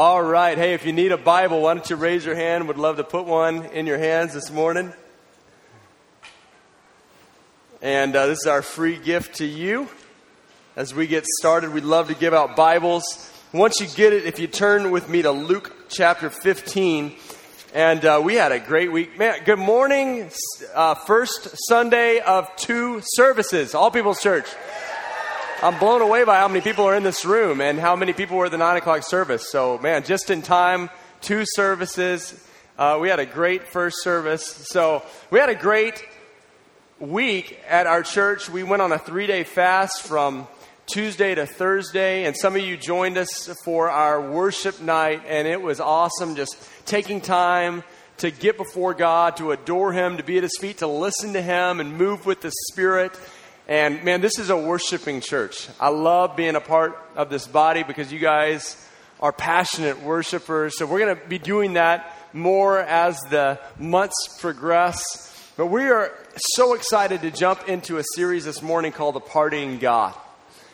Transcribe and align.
All 0.00 0.22
right. 0.22 0.56
Hey, 0.56 0.74
if 0.74 0.86
you 0.86 0.92
need 0.92 1.10
a 1.10 1.16
Bible, 1.16 1.62
why 1.62 1.74
don't 1.74 1.90
you 1.90 1.96
raise 1.96 2.24
your 2.24 2.36
hand? 2.36 2.68
Would 2.68 2.78
love 2.78 2.98
to 2.98 3.02
put 3.02 3.26
one 3.26 3.64
in 3.64 3.84
your 3.84 3.98
hands 3.98 4.32
this 4.32 4.48
morning. 4.48 4.92
And 7.82 8.14
uh, 8.14 8.28
this 8.28 8.38
is 8.38 8.46
our 8.46 8.62
free 8.62 8.96
gift 8.96 9.38
to 9.38 9.44
you. 9.44 9.88
As 10.76 10.94
we 10.94 11.08
get 11.08 11.26
started, 11.40 11.72
we'd 11.72 11.82
love 11.82 12.06
to 12.06 12.14
give 12.14 12.32
out 12.32 12.54
Bibles. 12.54 13.28
Once 13.52 13.80
you 13.80 13.88
get 13.88 14.12
it, 14.12 14.24
if 14.24 14.38
you 14.38 14.46
turn 14.46 14.92
with 14.92 15.08
me 15.08 15.22
to 15.22 15.32
Luke 15.32 15.74
chapter 15.88 16.30
15, 16.30 17.16
and 17.74 18.04
uh, 18.04 18.20
we 18.22 18.36
had 18.36 18.52
a 18.52 18.60
great 18.60 18.92
week. 18.92 19.18
Man, 19.18 19.42
good 19.44 19.58
morning. 19.58 20.30
Uh, 20.76 20.94
first 20.94 21.56
Sunday 21.66 22.20
of 22.20 22.48
two 22.54 23.00
services, 23.02 23.74
All 23.74 23.90
People's 23.90 24.22
Church. 24.22 24.46
I'm 25.60 25.76
blown 25.80 26.02
away 26.02 26.22
by 26.22 26.36
how 26.36 26.46
many 26.46 26.60
people 26.60 26.84
are 26.84 26.94
in 26.94 27.02
this 27.02 27.24
room 27.24 27.60
and 27.60 27.80
how 27.80 27.96
many 27.96 28.12
people 28.12 28.36
were 28.36 28.44
at 28.44 28.52
the 28.52 28.58
9 28.58 28.76
o'clock 28.76 29.02
service. 29.02 29.50
So, 29.50 29.76
man, 29.78 30.04
just 30.04 30.30
in 30.30 30.40
time, 30.40 30.88
two 31.20 31.42
services. 31.44 32.32
Uh, 32.78 32.98
we 33.00 33.08
had 33.08 33.18
a 33.18 33.26
great 33.26 33.66
first 33.66 34.00
service. 34.04 34.46
So, 34.46 35.02
we 35.32 35.40
had 35.40 35.48
a 35.48 35.56
great 35.56 36.00
week 37.00 37.58
at 37.68 37.88
our 37.88 38.04
church. 38.04 38.48
We 38.48 38.62
went 38.62 38.82
on 38.82 38.92
a 38.92 39.00
three 39.00 39.26
day 39.26 39.42
fast 39.42 40.02
from 40.02 40.46
Tuesday 40.86 41.34
to 41.34 41.44
Thursday, 41.44 42.24
and 42.24 42.36
some 42.36 42.54
of 42.54 42.62
you 42.62 42.76
joined 42.76 43.18
us 43.18 43.52
for 43.64 43.90
our 43.90 44.30
worship 44.30 44.80
night, 44.80 45.22
and 45.26 45.48
it 45.48 45.60
was 45.60 45.80
awesome 45.80 46.36
just 46.36 46.56
taking 46.86 47.20
time 47.20 47.82
to 48.18 48.30
get 48.30 48.56
before 48.56 48.94
God, 48.94 49.38
to 49.38 49.50
adore 49.50 49.92
Him, 49.92 50.18
to 50.18 50.22
be 50.22 50.36
at 50.36 50.44
His 50.44 50.56
feet, 50.60 50.78
to 50.78 50.86
listen 50.86 51.32
to 51.32 51.42
Him, 51.42 51.80
and 51.80 51.98
move 51.98 52.26
with 52.26 52.42
the 52.42 52.52
Spirit. 52.70 53.12
And 53.68 54.02
man, 54.02 54.22
this 54.22 54.38
is 54.38 54.48
a 54.48 54.56
worshiping 54.56 55.20
church. 55.20 55.68
I 55.78 55.90
love 55.90 56.36
being 56.36 56.56
a 56.56 56.60
part 56.60 56.98
of 57.14 57.28
this 57.28 57.46
body 57.46 57.82
because 57.82 58.10
you 58.10 58.18
guys 58.18 58.82
are 59.20 59.30
passionate 59.30 60.02
worshipers. 60.02 60.78
So 60.78 60.86
we're 60.86 61.00
going 61.00 61.14
to 61.14 61.26
be 61.26 61.38
doing 61.38 61.74
that 61.74 62.16
more 62.32 62.78
as 62.78 63.20
the 63.28 63.60
months 63.78 64.38
progress. 64.40 65.02
But 65.58 65.66
we 65.66 65.90
are 65.90 66.14
so 66.54 66.72
excited 66.72 67.20
to 67.20 67.30
jump 67.30 67.68
into 67.68 67.98
a 67.98 68.04
series 68.14 68.46
this 68.46 68.62
morning 68.62 68.90
called 68.90 69.16
The 69.16 69.20
Partying 69.20 69.78
God. 69.78 70.14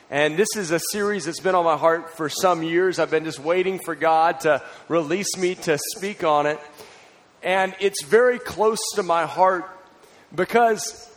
And 0.08 0.36
this 0.36 0.54
is 0.54 0.70
a 0.70 0.78
series 0.92 1.24
that's 1.24 1.40
been 1.40 1.56
on 1.56 1.64
my 1.64 1.76
heart 1.76 2.16
for 2.16 2.28
some 2.28 2.62
years. 2.62 3.00
I've 3.00 3.10
been 3.10 3.24
just 3.24 3.40
waiting 3.40 3.80
for 3.80 3.96
God 3.96 4.38
to 4.40 4.62
release 4.88 5.36
me 5.36 5.56
to 5.56 5.78
speak 5.96 6.22
on 6.22 6.46
it. 6.46 6.60
And 7.42 7.74
it's 7.80 8.04
very 8.04 8.38
close 8.38 8.78
to 8.94 9.02
my 9.02 9.26
heart 9.26 9.64
because 10.32 11.10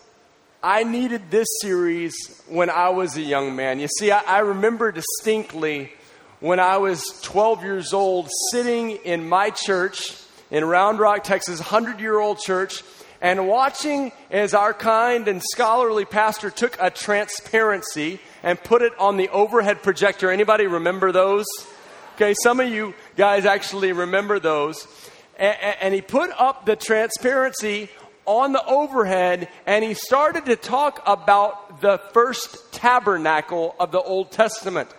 I 0.68 0.84
needed 0.84 1.32
this 1.32 1.48
series 1.62 2.14
when 2.50 2.70
I 2.70 2.90
was 2.90 3.16
a 3.16 3.22
young 3.22 3.56
man. 3.56 3.80
You 3.80 3.88
see, 3.88 4.12
I, 4.12 4.20
I, 4.20 4.40
remember 4.40 4.92
distinctly 4.92 5.94
when 6.42 6.60
I 6.60 6.76
was 6.76 7.06
12 7.24 7.64
years 7.64 7.94
old 7.94 8.28
sitting 8.52 8.92
in 9.06 9.30
my 9.30 9.50
church 9.50 10.12
in 10.52 10.66
Round 10.66 11.00
Rock, 11.00 11.24
Texas, 11.24 11.60
100 11.62 12.02
year 12.02 12.20
old 12.20 12.40
church, 12.40 12.84
and 13.22 13.48
watching 13.48 14.12
as 14.30 14.54
our 14.54 14.74
kind 14.74 15.30
and 15.30 15.42
scholarly 15.42 16.04
pastor 16.04 16.50
took 16.50 16.76
a 16.82 16.90
transparency 16.90 18.20
and 18.44 18.62
put 18.62 18.82
it 18.82 18.92
on 19.00 19.16
the 19.16 19.30
overhead 19.30 19.82
projector. 19.82 20.30
Anybody 20.30 20.68
remember 20.68 21.14
those? 21.14 21.46
Okay, 22.16 22.36
some 22.44 22.60
of 22.60 22.68
you 22.68 22.94
guys 23.16 23.46
actually 23.46 23.94
remember 23.94 24.38
those. 24.38 24.86
And, 25.40 25.78
and 25.80 25.94
he 25.94 26.02
put 26.02 26.30
up 26.38 26.66
the 26.66 26.76
transparency 26.76 27.90
on 28.28 28.52
the 28.52 28.64
overhead 28.66 29.48
and 29.66 29.84
he 29.84 29.96
started 29.96 30.46
to 30.46 30.56
talk 30.56 31.02
about 31.08 31.82
the 31.82 31.98
first 32.14 32.72
tabernacle 32.74 33.76
of 33.80 33.92
the 33.92 34.02
Old 34.02 34.32
Testament. 34.32 34.90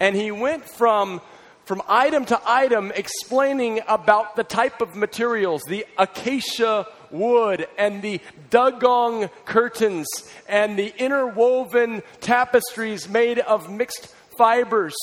And 0.00 0.16
he 0.16 0.30
went 0.30 0.64
from 0.68 1.20
from 1.66 1.82
item 1.88 2.24
to 2.24 2.40
item 2.46 2.92
explaining 2.94 3.80
about 3.88 4.36
the 4.36 4.44
type 4.44 4.80
of 4.80 4.94
materials, 4.94 5.62
the 5.66 5.84
acacia 5.98 6.86
wood 7.10 7.66
and 7.76 8.02
the 8.02 8.20
dugong 8.50 9.28
curtains 9.44 10.06
and 10.48 10.78
the 10.78 10.94
interwoven 10.96 12.04
tapestries 12.20 13.08
made 13.08 13.40
of 13.40 13.68
mixed 13.68 14.14
fibers. 14.38 14.94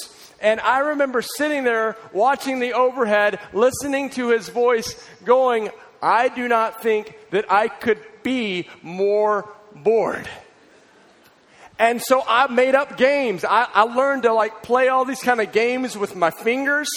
And 0.41 0.61
I 0.61 0.79
remember 0.79 1.21
sitting 1.21 1.65
there 1.65 1.97
watching 2.13 2.59
the 2.59 2.73
overhead, 2.73 3.39
listening 3.51 4.09
to 4.11 4.29
his 4.29 4.47
voice, 4.47 4.95
going, 5.25 5.69
I 6.03 6.27
do 6.27 6.49
not 6.49 6.83
think 6.83 7.15
that 7.31 7.49
I 7.49 7.69
could 7.69 7.99
be 8.23 8.67
more 8.81 9.49
bored. 9.73 10.27
And 11.79 12.01
so 12.01 12.21
I 12.27 12.47
made 12.47 12.75
up 12.75 12.97
games. 12.97 13.45
I, 13.45 13.67
I 13.73 13.83
learned 13.83 14.23
to 14.23 14.33
like 14.33 14.63
play 14.63 14.89
all 14.89 15.05
these 15.05 15.21
kind 15.21 15.39
of 15.39 15.53
games 15.53 15.97
with 15.97 16.13
my 16.13 16.29
fingers. 16.29 16.89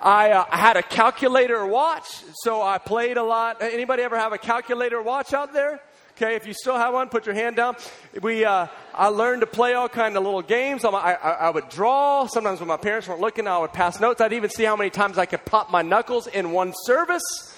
I, 0.00 0.30
uh, 0.30 0.44
I 0.48 0.56
had 0.56 0.76
a 0.76 0.82
calculator 0.82 1.66
watch, 1.66 2.06
so 2.42 2.62
I 2.62 2.78
played 2.78 3.16
a 3.16 3.24
lot. 3.24 3.60
Anybody 3.60 4.04
ever 4.04 4.16
have 4.16 4.32
a 4.32 4.38
calculator 4.38 5.02
watch 5.02 5.34
out 5.34 5.52
there? 5.52 5.80
Okay, 6.16 6.36
if 6.36 6.46
you 6.46 6.54
still 6.54 6.76
have 6.76 6.94
one, 6.94 7.08
put 7.08 7.26
your 7.26 7.34
hand 7.34 7.56
down. 7.56 7.74
We, 8.20 8.44
uh, 8.44 8.68
I 8.94 9.08
learned 9.08 9.40
to 9.40 9.46
play 9.46 9.74
all 9.74 9.88
kind 9.88 10.16
of 10.16 10.22
little 10.22 10.42
games. 10.42 10.84
I, 10.84 10.90
I, 10.90 11.12
I, 11.14 11.50
would 11.50 11.68
draw. 11.68 12.26
Sometimes 12.26 12.60
when 12.60 12.68
my 12.68 12.76
parents 12.76 13.08
weren't 13.08 13.20
looking, 13.20 13.48
I 13.48 13.58
would 13.58 13.72
pass 13.72 13.98
notes. 13.98 14.20
I'd 14.20 14.32
even 14.32 14.50
see 14.50 14.64
how 14.64 14.76
many 14.76 14.90
times 14.90 15.18
I 15.18 15.26
could 15.26 15.44
pop 15.44 15.70
my 15.70 15.82
knuckles 15.82 16.26
in 16.28 16.52
one 16.52 16.72
service. 16.84 17.51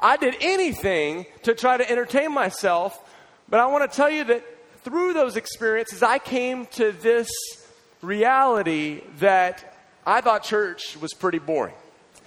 I 0.00 0.16
did 0.16 0.36
anything 0.40 1.26
to 1.42 1.54
try 1.54 1.76
to 1.76 1.88
entertain 1.88 2.32
myself, 2.32 2.98
but 3.48 3.60
I 3.60 3.66
want 3.66 3.90
to 3.90 3.94
tell 3.94 4.10
you 4.10 4.24
that 4.24 4.42
through 4.82 5.12
those 5.12 5.36
experiences, 5.36 6.02
I 6.02 6.18
came 6.18 6.66
to 6.66 6.90
this 6.90 7.30
reality 8.00 9.02
that 9.18 9.76
I 10.06 10.22
thought 10.22 10.42
church 10.42 10.96
was 10.96 11.12
pretty 11.12 11.38
boring. 11.38 11.74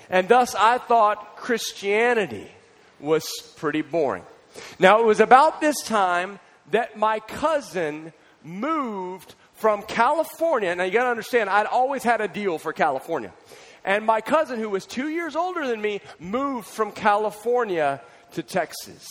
And 0.09 0.28
thus, 0.28 0.53
I 0.53 0.78
thought 0.78 1.38
Christianity 1.38 2.51
was 3.00 3.25
pretty 3.57 3.81
boring. 3.81 4.23
Now, 4.78 5.00
it 5.00 5.06
was 5.06 5.19
about 5.19 5.59
this 5.59 5.81
time 5.81 6.39
that 6.72 6.97
my 6.97 7.19
cousin 7.19 8.13
moved 8.44 9.33
from 9.56 9.81
California. 9.83 10.75
Now, 10.75 10.83
you 10.83 10.91
got 10.91 11.06
to 11.06 11.09
understand, 11.09 11.50
I'd 11.50 11.66
always 11.66 12.03
had 12.03 12.22
a 12.22 12.28
deal 12.28 12.59
for 12.59 12.72
California. 12.73 13.33
And 13.85 14.05
my 14.05 14.21
cousin, 14.21 14.59
who 14.59 14.69
was 14.69 14.85
two 14.85 15.09
years 15.09 15.35
older 15.35 15.67
than 15.67 15.81
me, 15.81 16.01
moved 16.19 16.67
from 16.67 16.91
California 16.91 18.01
to 18.31 18.44
Texas. 18.44 19.07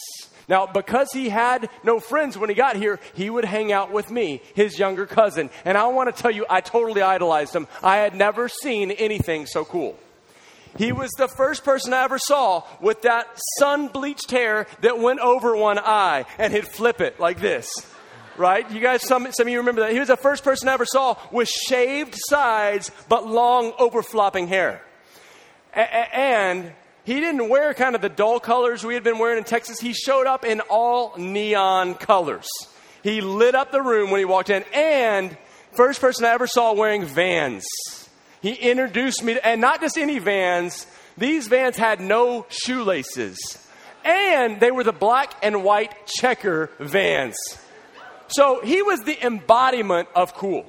Now, 0.49 0.67
because 0.67 1.13
he 1.13 1.29
had 1.29 1.69
no 1.85 2.01
friends 2.01 2.37
when 2.37 2.49
he 2.49 2.55
got 2.55 2.77
here, 2.77 2.99
he 3.15 3.31
would 3.31 3.45
hang 3.45 3.71
out 3.71 3.93
with 3.93 4.11
me, 4.11 4.43
his 4.55 4.79
younger 4.79 5.07
cousin. 5.07 5.51
And 5.65 5.79
I 5.79 5.87
want 5.87 6.15
to 6.15 6.23
tell 6.23 6.31
you, 6.31 6.47
I 6.51 6.61
totally 6.61 7.03
idolized 7.03 7.55
him. 7.55 7.69
I 7.83 7.99
had 7.99 8.15
never 8.15 8.49
seen 8.49 8.91
anything 8.91 9.47
so 9.47 9.65
cool. 9.65 9.97
He 10.79 10.91
was 10.91 11.11
the 11.13 11.29
first 11.29 11.65
person 11.65 11.93
I 11.93 12.05
ever 12.05 12.19
saw 12.19 12.65
with 12.81 13.03
that 13.03 13.29
sun 13.59 13.89
bleached 13.89 14.31
hair 14.31 14.67
that 14.81 14.99
went 14.99 15.21
over 15.21 15.55
one 15.55 15.79
eye 15.79 16.25
and 16.39 16.53
he'd 16.53 16.67
flip 16.67 17.01
it 17.01 17.21
like 17.21 17.41
this 17.41 17.71
right? 18.37 18.71
You 18.71 18.81
guys, 18.81 19.03
some, 19.03 19.27
some 19.33 19.47
of 19.47 19.53
you 19.53 19.59
remember 19.59 19.83
that. 19.83 19.93
He 19.93 19.99
was 19.99 20.09
the 20.09 20.17
first 20.17 20.45
person 20.45 20.69
I 20.69 20.75
ever 20.75 20.87
saw 20.87 21.17
with 21.31 21.49
shaved 21.49 22.15
sides 22.17 22.91
but 23.09 23.27
long 23.27 23.73
overflopping 23.79 24.49
hair. 24.49 24.83
A- 25.75 26.17
and 26.17 26.73
he 27.05 27.21
didn't 27.21 27.49
wear 27.49 27.75
kind 27.75 27.95
of 27.95 28.03
the 28.03 28.09
dull 28.09 28.41
colors 28.41 28.85
we 28.85 28.95
had 28.95 29.05
been 29.05 29.19
wearing 29.19 29.39
in 29.39 29.45
Texas. 29.45 29.81
He 29.81 29.93
showed 29.93 30.27
up 30.27 30.45
in 30.45 30.61
all 30.61 31.15
neon 31.17 31.95
colors. 31.95 32.49
He 33.03 33.21
lit 33.21 33.55
up 33.55 33.73
the 33.73 33.83
room 33.83 34.11
when 34.11 34.19
he 34.21 34.25
walked 34.25 34.51
in, 34.51 34.65
and 34.73 35.37
first 35.73 36.01
person 36.01 36.25
I 36.25 36.31
ever 36.31 36.47
saw 36.47 36.73
wearing 36.73 37.05
vans. 37.05 37.65
He 38.41 38.53
introduced 38.53 39.23
me 39.25 39.35
to, 39.35 39.47
and 39.47 39.61
not 39.61 39.81
just 39.81 39.99
any 39.99 40.19
vans, 40.19 40.87
these 41.19 41.49
vans 41.49 41.77
had 41.77 42.01
no 42.01 42.47
shoelaces. 42.49 43.39
And 44.05 44.61
they 44.61 44.71
were 44.71 44.85
the 44.85 44.93
black 44.93 45.35
and 45.43 45.65
white 45.65 46.07
checker 46.07 46.71
vans. 46.79 47.37
So 48.33 48.61
he 48.63 48.83
was 48.83 49.01
the 49.01 49.25
embodiment 49.25 50.09
of 50.15 50.35
cool. 50.35 50.67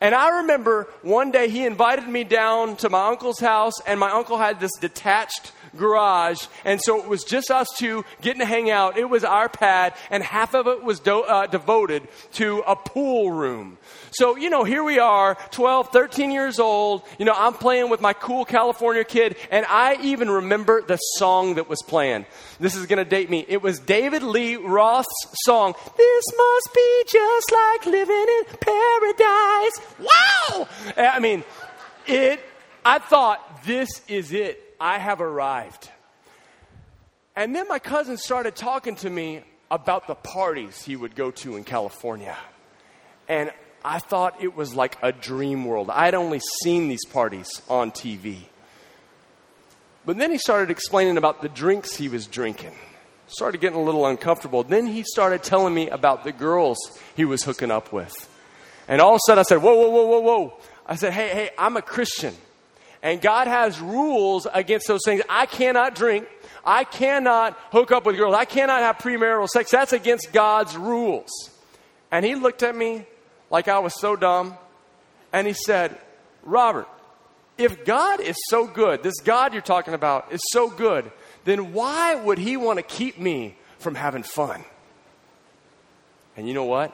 And 0.00 0.14
I 0.14 0.40
remember 0.40 0.88
one 1.02 1.30
day 1.30 1.48
he 1.48 1.64
invited 1.64 2.06
me 2.06 2.22
down 2.24 2.76
to 2.76 2.90
my 2.90 3.08
uncle's 3.08 3.40
house, 3.40 3.72
and 3.86 3.98
my 3.98 4.10
uncle 4.10 4.36
had 4.36 4.60
this 4.60 4.72
detached 4.78 5.52
garage. 5.74 6.46
And 6.66 6.80
so 6.82 6.98
it 7.00 7.08
was 7.08 7.24
just 7.24 7.50
us 7.50 7.66
two 7.76 8.04
getting 8.20 8.40
to 8.40 8.46
hang 8.46 8.70
out. 8.70 8.98
It 8.98 9.08
was 9.08 9.24
our 9.24 9.48
pad, 9.48 9.94
and 10.10 10.22
half 10.22 10.54
of 10.54 10.66
it 10.66 10.82
was 10.82 11.00
do- 11.00 11.22
uh, 11.22 11.46
devoted 11.46 12.08
to 12.34 12.62
a 12.66 12.76
pool 12.76 13.30
room. 13.30 13.78
So, 14.10 14.36
you 14.36 14.50
know, 14.50 14.64
here 14.64 14.84
we 14.84 14.98
are, 14.98 15.36
12, 15.50 15.90
13 15.90 16.30
years 16.30 16.58
old. 16.58 17.02
You 17.18 17.24
know, 17.24 17.34
I'm 17.34 17.54
playing 17.54 17.90
with 17.90 18.00
my 18.00 18.12
cool 18.12 18.44
California 18.44 19.04
kid, 19.04 19.36
and 19.50 19.66
I 19.68 19.98
even 20.02 20.30
remember 20.30 20.82
the 20.82 20.96
song 20.96 21.54
that 21.54 21.68
was 21.68 21.82
playing. 21.86 22.26
This 22.60 22.76
is 22.76 22.86
going 22.86 23.02
to 23.02 23.08
date 23.08 23.30
me. 23.30 23.44
It 23.48 23.62
was 23.62 23.78
David 23.78 24.22
Lee 24.22 24.56
Roth's 24.56 25.08
song, 25.44 25.74
This 25.96 26.24
Must 26.36 26.70
Be 26.74 27.04
Just 27.08 27.52
Like 27.52 27.86
Living 27.86 28.26
in 28.38 28.44
Paradise. 28.60 29.80
Wow! 29.98 30.68
Eh, 30.96 31.10
I 31.12 31.18
mean, 31.20 31.44
it, 32.06 32.40
I 32.84 32.98
thought, 32.98 33.64
this 33.64 33.88
is 34.08 34.32
it. 34.32 34.62
I 34.80 34.98
have 34.98 35.20
arrived. 35.20 35.90
And 37.34 37.54
then 37.54 37.68
my 37.68 37.78
cousin 37.78 38.16
started 38.16 38.56
talking 38.56 38.96
to 38.96 39.10
me 39.10 39.42
about 39.70 40.06
the 40.06 40.14
parties 40.14 40.82
he 40.82 40.96
would 40.96 41.14
go 41.14 41.30
to 41.30 41.56
in 41.56 41.64
California. 41.64 42.36
And 43.28 43.52
I 43.86 44.00
thought 44.00 44.42
it 44.42 44.56
was 44.56 44.74
like 44.74 44.98
a 45.00 45.12
dream 45.12 45.64
world. 45.64 45.90
I'd 45.90 46.14
only 46.14 46.40
seen 46.64 46.88
these 46.88 47.06
parties 47.06 47.62
on 47.68 47.92
TV. 47.92 48.38
But 50.04 50.18
then 50.18 50.32
he 50.32 50.38
started 50.38 50.72
explaining 50.72 51.16
about 51.16 51.40
the 51.40 51.48
drinks 51.48 51.94
he 51.94 52.08
was 52.08 52.26
drinking. 52.26 52.74
Started 53.28 53.60
getting 53.60 53.78
a 53.78 53.82
little 53.82 54.04
uncomfortable. 54.04 54.64
Then 54.64 54.88
he 54.88 55.04
started 55.04 55.44
telling 55.44 55.72
me 55.72 55.88
about 55.88 56.24
the 56.24 56.32
girls 56.32 56.76
he 57.14 57.24
was 57.24 57.44
hooking 57.44 57.70
up 57.70 57.92
with. 57.92 58.12
And 58.88 59.00
all 59.00 59.14
of 59.14 59.16
a 59.18 59.20
sudden 59.24 59.38
I 59.38 59.42
said, 59.44 59.62
Whoa, 59.62 59.76
whoa, 59.76 59.90
whoa, 59.90 60.06
whoa, 60.06 60.20
whoa. 60.20 60.60
I 60.84 60.96
said, 60.96 61.12
Hey, 61.12 61.28
hey, 61.28 61.50
I'm 61.56 61.76
a 61.76 61.82
Christian. 61.82 62.34
And 63.04 63.20
God 63.20 63.46
has 63.46 63.80
rules 63.80 64.48
against 64.52 64.88
those 64.88 65.02
things. 65.04 65.22
I 65.28 65.46
cannot 65.46 65.94
drink. 65.94 66.26
I 66.64 66.82
cannot 66.82 67.56
hook 67.70 67.92
up 67.92 68.04
with 68.04 68.16
girls. 68.16 68.34
I 68.34 68.46
cannot 68.46 68.80
have 68.80 68.98
premarital 68.98 69.48
sex. 69.48 69.70
That's 69.70 69.92
against 69.92 70.32
God's 70.32 70.76
rules. 70.76 71.30
And 72.10 72.24
he 72.24 72.34
looked 72.34 72.64
at 72.64 72.74
me 72.74 73.06
like 73.50 73.68
I 73.68 73.78
was 73.78 73.98
so 74.00 74.16
dumb. 74.16 74.56
And 75.32 75.46
he 75.46 75.52
said, 75.52 75.96
Robert, 76.42 76.88
if 77.58 77.84
God 77.84 78.20
is 78.20 78.36
so 78.48 78.66
good, 78.66 79.02
this 79.02 79.20
God 79.20 79.52
you're 79.52 79.62
talking 79.62 79.94
about 79.94 80.32
is 80.32 80.40
so 80.50 80.68
good, 80.68 81.10
then 81.44 81.72
why 81.72 82.14
would 82.14 82.38
He 82.38 82.56
want 82.56 82.78
to 82.78 82.82
keep 82.82 83.18
me 83.18 83.56
from 83.78 83.94
having 83.94 84.22
fun? 84.22 84.64
And 86.36 86.46
you 86.46 86.54
know 86.54 86.64
what? 86.64 86.92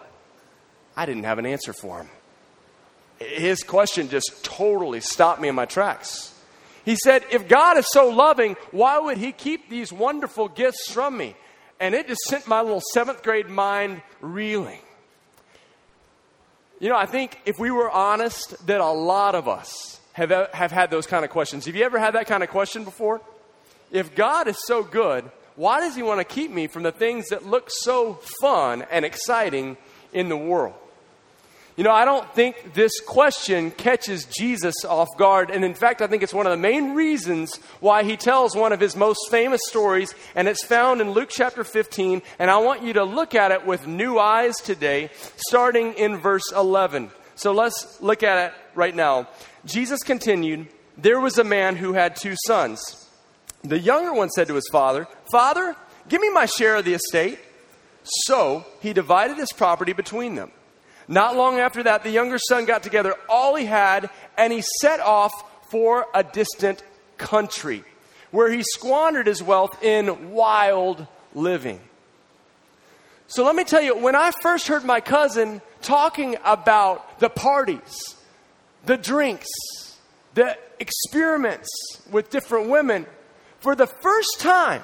I 0.97 1.07
didn't 1.07 1.25
have 1.25 1.39
an 1.39 1.47
answer 1.47 1.73
for 1.73 2.01
him. 2.01 2.09
His 3.19 3.63
question 3.63 4.09
just 4.09 4.45
totally 4.45 5.01
stopped 5.01 5.41
me 5.41 5.49
in 5.49 5.55
my 5.55 5.65
tracks. 5.65 6.35
He 6.85 6.97
said, 6.97 7.25
If 7.31 7.49
God 7.49 7.79
is 7.79 7.87
so 7.91 8.09
loving, 8.11 8.57
why 8.71 8.99
would 8.99 9.17
He 9.17 9.33
keep 9.33 9.69
these 9.69 9.93
wonderful 9.93 10.49
gifts 10.49 10.91
from 10.91 11.17
me? 11.17 11.37
And 11.81 11.95
it 11.95 12.09
just 12.09 12.21
sent 12.23 12.47
my 12.47 12.61
little 12.61 12.83
seventh 12.93 13.23
grade 13.23 13.49
mind 13.49 14.03
reeling. 14.21 14.81
You 16.82 16.88
know, 16.88 16.96
I 16.96 17.06
think 17.06 17.38
if 17.46 17.61
we 17.61 17.70
were 17.70 17.88
honest, 17.88 18.67
that 18.67 18.81
a 18.81 18.90
lot 18.90 19.37
of 19.37 19.46
us 19.46 20.00
have, 20.14 20.32
have 20.52 20.73
had 20.73 20.90
those 20.90 21.06
kind 21.06 21.25
of 21.25 21.31
questions. 21.31 21.67
Have 21.67 21.76
you 21.76 21.84
ever 21.84 21.96
had 21.96 22.17
that 22.17 22.26
kind 22.26 22.43
of 22.43 22.49
question 22.49 22.82
before? 22.82 23.20
If 23.93 24.17
God 24.17 24.49
is 24.49 24.58
so 24.67 24.82
good, 24.82 25.31
why 25.55 25.79
does 25.79 25.94
He 25.94 26.02
want 26.02 26.19
to 26.19 26.25
keep 26.25 26.50
me 26.50 26.67
from 26.67 26.82
the 26.82 26.90
things 26.90 27.29
that 27.29 27.46
look 27.46 27.70
so 27.70 28.14
fun 28.40 28.84
and 28.90 29.05
exciting 29.05 29.76
in 30.12 30.29
the 30.29 30.37
world? 30.37 30.75
You 31.82 31.88
know, 31.88 31.94
I 31.94 32.05
don't 32.05 32.32
think 32.32 32.75
this 32.75 32.93
question 33.00 33.73
catches 33.73 34.25
Jesus 34.26 34.84
off 34.84 35.08
guard. 35.19 35.50
And 35.50 35.64
in 35.64 35.75
fact, 35.75 36.00
I 36.00 36.06
think 36.06 36.23
it's 36.23 36.32
one 36.32 36.46
of 36.46 36.52
the 36.52 36.56
main 36.56 36.94
reasons 36.94 37.56
why 37.81 38.05
he 38.05 38.17
tells 38.17 38.55
one 38.55 38.73
of 38.73 38.79
his 38.79 38.94
most 38.94 39.19
famous 39.32 39.61
stories. 39.69 40.14
And 40.37 40.46
it's 40.46 40.64
found 40.64 41.00
in 41.00 41.11
Luke 41.11 41.31
chapter 41.32 41.64
15. 41.64 42.23
And 42.38 42.52
I 42.52 42.58
want 42.58 42.84
you 42.84 42.93
to 42.93 43.02
look 43.02 43.34
at 43.34 43.50
it 43.50 43.67
with 43.67 43.88
new 43.88 44.17
eyes 44.17 44.55
today, 44.58 45.11
starting 45.49 45.94
in 45.94 46.19
verse 46.19 46.52
11. 46.52 47.11
So 47.34 47.50
let's 47.50 48.00
look 48.00 48.23
at 48.23 48.46
it 48.46 48.55
right 48.76 48.94
now. 48.94 49.26
Jesus 49.64 50.05
continued 50.05 50.69
There 50.96 51.19
was 51.19 51.37
a 51.37 51.43
man 51.43 51.75
who 51.75 51.94
had 51.94 52.14
two 52.14 52.37
sons. 52.46 53.11
The 53.64 53.81
younger 53.81 54.14
one 54.14 54.31
said 54.31 54.46
to 54.46 54.55
his 54.55 54.69
father, 54.70 55.08
Father, 55.32 55.75
give 56.08 56.20
me 56.20 56.31
my 56.31 56.46
share 56.46 56.76
of 56.76 56.84
the 56.84 56.94
estate. 56.94 57.40
So 58.05 58.67
he 58.81 58.93
divided 58.93 59.37
his 59.37 59.52
property 59.52 59.93
between 59.93 60.37
them. 60.37 60.52
Not 61.12 61.37
long 61.37 61.59
after 61.59 61.82
that, 61.82 62.05
the 62.05 62.11
younger 62.11 62.38
son 62.38 62.64
got 62.64 62.82
together 62.82 63.14
all 63.29 63.55
he 63.55 63.67
had 63.67 64.09
and 64.38 64.50
he 64.50 64.62
set 64.81 64.99
off 64.99 65.31
for 65.69 66.06
a 66.14 66.25
distant 66.25 66.82
country 67.19 67.85
where 68.31 68.50
he 68.50 68.62
squandered 68.62 69.26
his 69.26 69.43
wealth 69.43 69.82
in 69.85 70.31
wild 70.31 71.06
living. 71.35 71.81
So 73.26 73.44
let 73.44 73.55
me 73.55 73.64
tell 73.64 73.82
you, 73.82 73.94
when 73.94 74.17
I 74.17 74.31
first 74.41 74.69
heard 74.69 74.85
my 74.85 75.03
cousin 75.03 75.61
talking 75.82 76.38
about 76.47 77.19
the 77.19 77.29
parties, 77.29 78.17
the 78.87 78.97
drinks, 78.97 79.49
the 80.32 80.56
experiments 80.81 81.69
with 82.11 82.31
different 82.31 82.70
women, 82.70 83.05
for 83.58 83.75
the 83.75 83.87
first 83.87 84.41
time, 84.41 84.82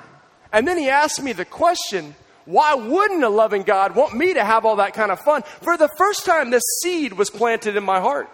and 0.53 0.69
then 0.69 0.77
he 0.77 0.91
asked 0.91 1.23
me 1.23 1.33
the 1.33 1.47
question, 1.47 2.15
why 2.49 2.73
wouldn't 2.73 3.23
a 3.23 3.29
loving 3.29 3.63
God 3.63 3.95
want 3.95 4.15
me 4.15 4.33
to 4.33 4.43
have 4.43 4.65
all 4.65 4.77
that 4.77 4.95
kind 4.95 5.13
of 5.13 5.21
fun? 5.21 5.43
For 5.61 5.77
the 5.77 5.91
first 5.99 6.25
time, 6.25 6.49
this 6.49 6.63
seed 6.81 7.13
was 7.13 7.29
planted 7.29 7.77
in 7.77 7.85
my 7.85 8.01
heart. 8.01 8.31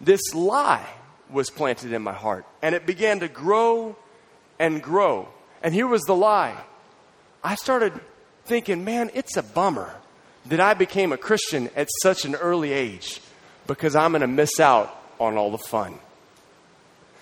This 0.00 0.34
lie 0.34 0.84
was 1.30 1.48
planted 1.48 1.92
in 1.92 2.02
my 2.02 2.12
heart. 2.12 2.46
And 2.62 2.74
it 2.74 2.84
began 2.84 3.20
to 3.20 3.28
grow 3.28 3.94
and 4.58 4.82
grow. 4.82 5.28
And 5.62 5.72
here 5.72 5.86
was 5.86 6.02
the 6.02 6.16
lie. 6.16 6.56
I 7.44 7.54
started 7.54 7.92
thinking, 8.46 8.84
man, 8.84 9.08
it's 9.14 9.36
a 9.36 9.44
bummer 9.44 9.94
that 10.46 10.58
I 10.58 10.74
became 10.74 11.12
a 11.12 11.16
Christian 11.16 11.70
at 11.76 11.86
such 12.02 12.24
an 12.24 12.34
early 12.34 12.72
age 12.72 13.20
because 13.68 13.94
I'm 13.94 14.10
going 14.10 14.22
to 14.22 14.26
miss 14.26 14.58
out 14.58 15.00
on 15.20 15.36
all 15.36 15.52
the 15.52 15.58
fun. 15.58 15.94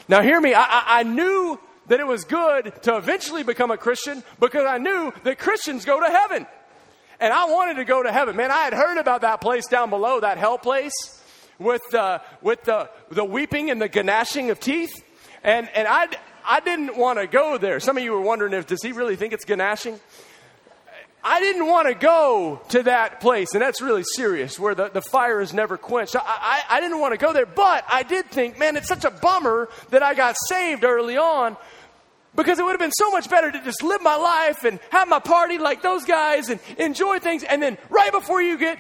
Now, 0.08 0.22
hear 0.22 0.40
me, 0.40 0.54
I, 0.54 0.62
I, 0.62 0.84
I 1.00 1.02
knew 1.02 1.60
that 1.88 2.00
it 2.00 2.06
was 2.06 2.24
good 2.24 2.72
to 2.82 2.96
eventually 2.96 3.42
become 3.42 3.70
a 3.70 3.76
Christian 3.76 4.22
because 4.40 4.66
I 4.66 4.78
knew 4.78 5.12
that 5.24 5.38
Christians 5.38 5.84
go 5.84 6.00
to 6.00 6.06
heaven. 6.06 6.46
And 7.18 7.32
I 7.32 7.46
wanted 7.46 7.74
to 7.74 7.84
go 7.84 8.02
to 8.02 8.12
heaven. 8.12 8.36
Man, 8.36 8.50
I 8.50 8.64
had 8.64 8.74
heard 8.74 8.98
about 8.98 9.22
that 9.22 9.40
place 9.40 9.66
down 9.66 9.90
below, 9.90 10.20
that 10.20 10.36
hell 10.36 10.58
place 10.58 10.92
with, 11.58 11.94
uh, 11.94 12.18
with 12.42 12.62
the, 12.64 12.90
the 13.10 13.24
weeping 13.24 13.70
and 13.70 13.80
the 13.80 13.88
gnashing 13.88 14.50
of 14.50 14.60
teeth. 14.60 15.02
And, 15.42 15.68
and 15.74 15.88
I, 15.88 16.08
I 16.44 16.60
didn't 16.60 16.96
want 16.96 17.18
to 17.18 17.26
go 17.26 17.56
there. 17.56 17.80
Some 17.80 17.96
of 17.96 18.04
you 18.04 18.12
were 18.12 18.20
wondering 18.20 18.52
if, 18.52 18.66
does 18.66 18.82
he 18.82 18.92
really 18.92 19.16
think 19.16 19.32
it's 19.32 19.48
gnashing? 19.48 19.98
I 21.28 21.40
didn't 21.40 21.66
want 21.66 21.88
to 21.88 21.94
go 21.94 22.60
to 22.68 22.84
that 22.84 23.20
place, 23.20 23.52
and 23.52 23.60
that's 23.60 23.82
really 23.82 24.04
serious, 24.14 24.60
where 24.60 24.76
the, 24.76 24.90
the 24.90 25.02
fire 25.02 25.40
is 25.40 25.52
never 25.52 25.76
quenched. 25.76 26.14
I, 26.14 26.20
I, 26.24 26.62
I 26.76 26.80
didn't 26.80 27.00
want 27.00 27.14
to 27.14 27.18
go 27.18 27.32
there, 27.32 27.46
but 27.46 27.84
I 27.90 28.04
did 28.04 28.26
think, 28.26 28.60
man, 28.60 28.76
it's 28.76 28.86
such 28.86 29.04
a 29.04 29.10
bummer 29.10 29.68
that 29.90 30.04
I 30.04 30.14
got 30.14 30.36
saved 30.46 30.84
early 30.84 31.16
on 31.16 31.56
because 32.36 32.58
it 32.58 32.64
would 32.64 32.72
have 32.72 32.80
been 32.80 32.92
so 32.92 33.10
much 33.10 33.28
better 33.28 33.50
to 33.50 33.60
just 33.62 33.82
live 33.82 34.02
my 34.02 34.16
life 34.16 34.64
and 34.64 34.78
have 34.90 35.08
my 35.08 35.18
party 35.18 35.58
like 35.58 35.82
those 35.82 36.04
guys 36.04 36.50
and 36.50 36.60
enjoy 36.78 37.18
things. 37.18 37.42
And 37.42 37.62
then 37.62 37.78
right 37.88 38.12
before 38.12 38.42
you 38.42 38.58
get 38.58 38.78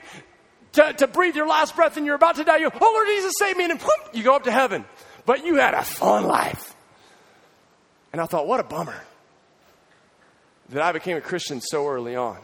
to, 0.74 0.92
to 0.92 1.06
breathe 1.06 1.34
your 1.34 1.48
last 1.48 1.74
breath 1.74 1.96
and 1.96 2.04
you're 2.04 2.14
about 2.14 2.36
to 2.36 2.44
die, 2.44 2.58
you, 2.58 2.70
oh 2.72 2.78
Lord 2.80 3.08
Jesus, 3.08 3.32
save 3.38 3.56
me. 3.56 3.64
And 3.64 3.80
then 3.80 3.88
you 4.12 4.22
go 4.22 4.36
up 4.36 4.44
to 4.44 4.52
heaven. 4.52 4.84
But 5.24 5.44
you 5.44 5.56
had 5.56 5.74
a 5.74 5.82
fun 5.82 6.24
life. 6.24 6.76
And 8.12 8.20
I 8.20 8.26
thought, 8.26 8.46
what 8.46 8.60
a 8.60 8.64
bummer 8.64 9.02
that 10.68 10.82
I 10.82 10.92
became 10.92 11.16
a 11.16 11.20
Christian 11.20 11.60
so 11.60 11.88
early 11.88 12.14
on. 12.14 12.38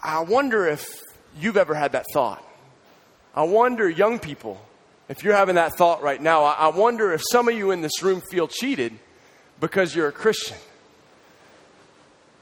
I 0.00 0.20
wonder 0.20 0.66
if 0.66 1.00
you've 1.38 1.56
ever 1.56 1.74
had 1.74 1.92
that 1.92 2.06
thought. 2.12 2.44
I 3.34 3.44
wonder, 3.44 3.88
young 3.88 4.18
people, 4.18 4.60
if 5.08 5.24
you're 5.24 5.34
having 5.34 5.56
that 5.56 5.74
thought 5.76 6.02
right 6.02 6.20
now, 6.20 6.44
I, 6.44 6.68
wonder 6.68 7.12
if 7.12 7.22
some 7.30 7.48
of 7.48 7.56
you 7.56 7.70
in 7.70 7.82
this 7.82 8.02
room 8.02 8.22
feel 8.30 8.48
cheated 8.48 8.92
because 9.60 9.94
you're 9.94 10.08
a 10.08 10.12
Christian. 10.12 10.56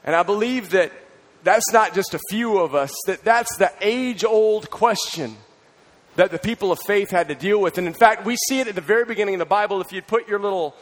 And 0.03 0.15
I 0.15 0.23
believe 0.23 0.71
that 0.71 0.91
that's 1.43 1.71
not 1.71 1.93
just 1.93 2.13
a 2.13 2.19
few 2.29 2.59
of 2.59 2.75
us, 2.75 2.93
that 3.07 3.23
that's 3.23 3.55
the 3.57 3.71
age 3.81 4.23
old 4.23 4.69
question 4.69 5.35
that 6.15 6.31
the 6.31 6.39
people 6.39 6.71
of 6.71 6.79
faith 6.85 7.09
had 7.09 7.29
to 7.29 7.35
deal 7.35 7.59
with. 7.59 7.77
And 7.77 7.87
in 7.87 7.93
fact, 7.93 8.25
we 8.25 8.35
see 8.47 8.59
it 8.59 8.67
at 8.67 8.75
the 8.75 8.81
very 8.81 9.05
beginning 9.05 9.35
of 9.35 9.39
the 9.39 9.45
Bible. 9.45 9.81
If 9.81 9.91
you'd 9.91 10.07
put 10.07 10.27
your 10.27 10.39
little 10.39 10.75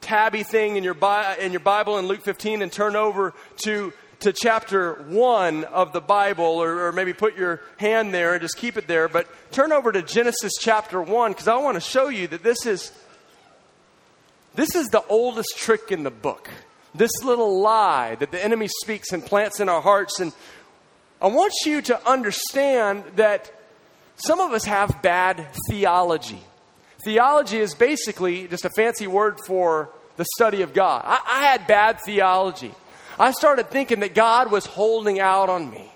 tabby 0.00 0.42
thing 0.42 0.76
in 0.76 0.84
your, 0.84 0.96
in 1.40 1.52
your 1.52 1.60
Bible 1.60 1.98
in 1.98 2.06
Luke 2.06 2.22
15 2.22 2.62
and 2.62 2.72
turn 2.72 2.96
over 2.96 3.32
to 3.64 3.92
to 4.22 4.32
chapter 4.32 4.94
1 5.08 5.64
of 5.64 5.92
the 5.92 6.00
Bible, 6.00 6.44
or, 6.44 6.86
or, 6.86 6.92
maybe 6.92 7.12
put 7.12 7.36
your 7.36 7.60
hand 7.78 8.14
there 8.14 8.34
and 8.34 8.40
just 8.40 8.56
keep 8.56 8.76
it 8.76 8.86
there, 8.86 9.08
but 9.08 9.26
turn 9.50 9.72
over 9.72 9.90
to 9.90 10.00
Genesis 10.00 10.52
chapter 10.60 11.02
1 11.02 11.32
because 11.32 11.48
I 11.48 11.56
want 11.56 11.74
to 11.74 11.80
show 11.80 12.08
you 12.08 12.28
that 12.28 12.44
this 12.44 12.64
is, 12.64 12.92
this 14.54 14.76
is 14.76 14.88
the 14.88 15.04
oldest 15.08 15.56
trick 15.56 15.90
in 15.90 16.04
the 16.04 16.10
book. 16.10 16.50
This 16.94 17.10
little 17.24 17.60
lie 17.60 18.14
that 18.16 18.30
the 18.30 18.42
enemy 18.42 18.68
speaks 18.68 19.12
and 19.12 19.24
plants 19.24 19.58
in 19.58 19.68
our 19.68 19.80
hearts. 19.80 20.20
And 20.20 20.32
I 21.20 21.26
want 21.26 21.52
you 21.66 21.82
to 21.82 22.08
understand 22.08 23.02
that 23.16 23.52
some 24.16 24.38
of 24.38 24.52
us 24.52 24.64
have 24.66 25.02
bad 25.02 25.48
theology. 25.68 26.40
Theology 27.04 27.58
is 27.58 27.74
basically 27.74 28.46
just 28.46 28.64
a 28.64 28.70
fancy 28.70 29.08
word 29.08 29.38
for 29.48 29.90
the 30.16 30.26
study 30.36 30.62
of 30.62 30.74
God. 30.74 31.02
I, 31.04 31.20
I 31.26 31.46
had 31.46 31.66
bad 31.66 31.98
theology. 32.04 32.72
I 33.18 33.32
started 33.32 33.70
thinking 33.70 34.00
that 34.00 34.14
God 34.14 34.50
was 34.50 34.66
holding 34.66 35.20
out 35.20 35.48
on 35.48 35.70
me, 35.70 35.90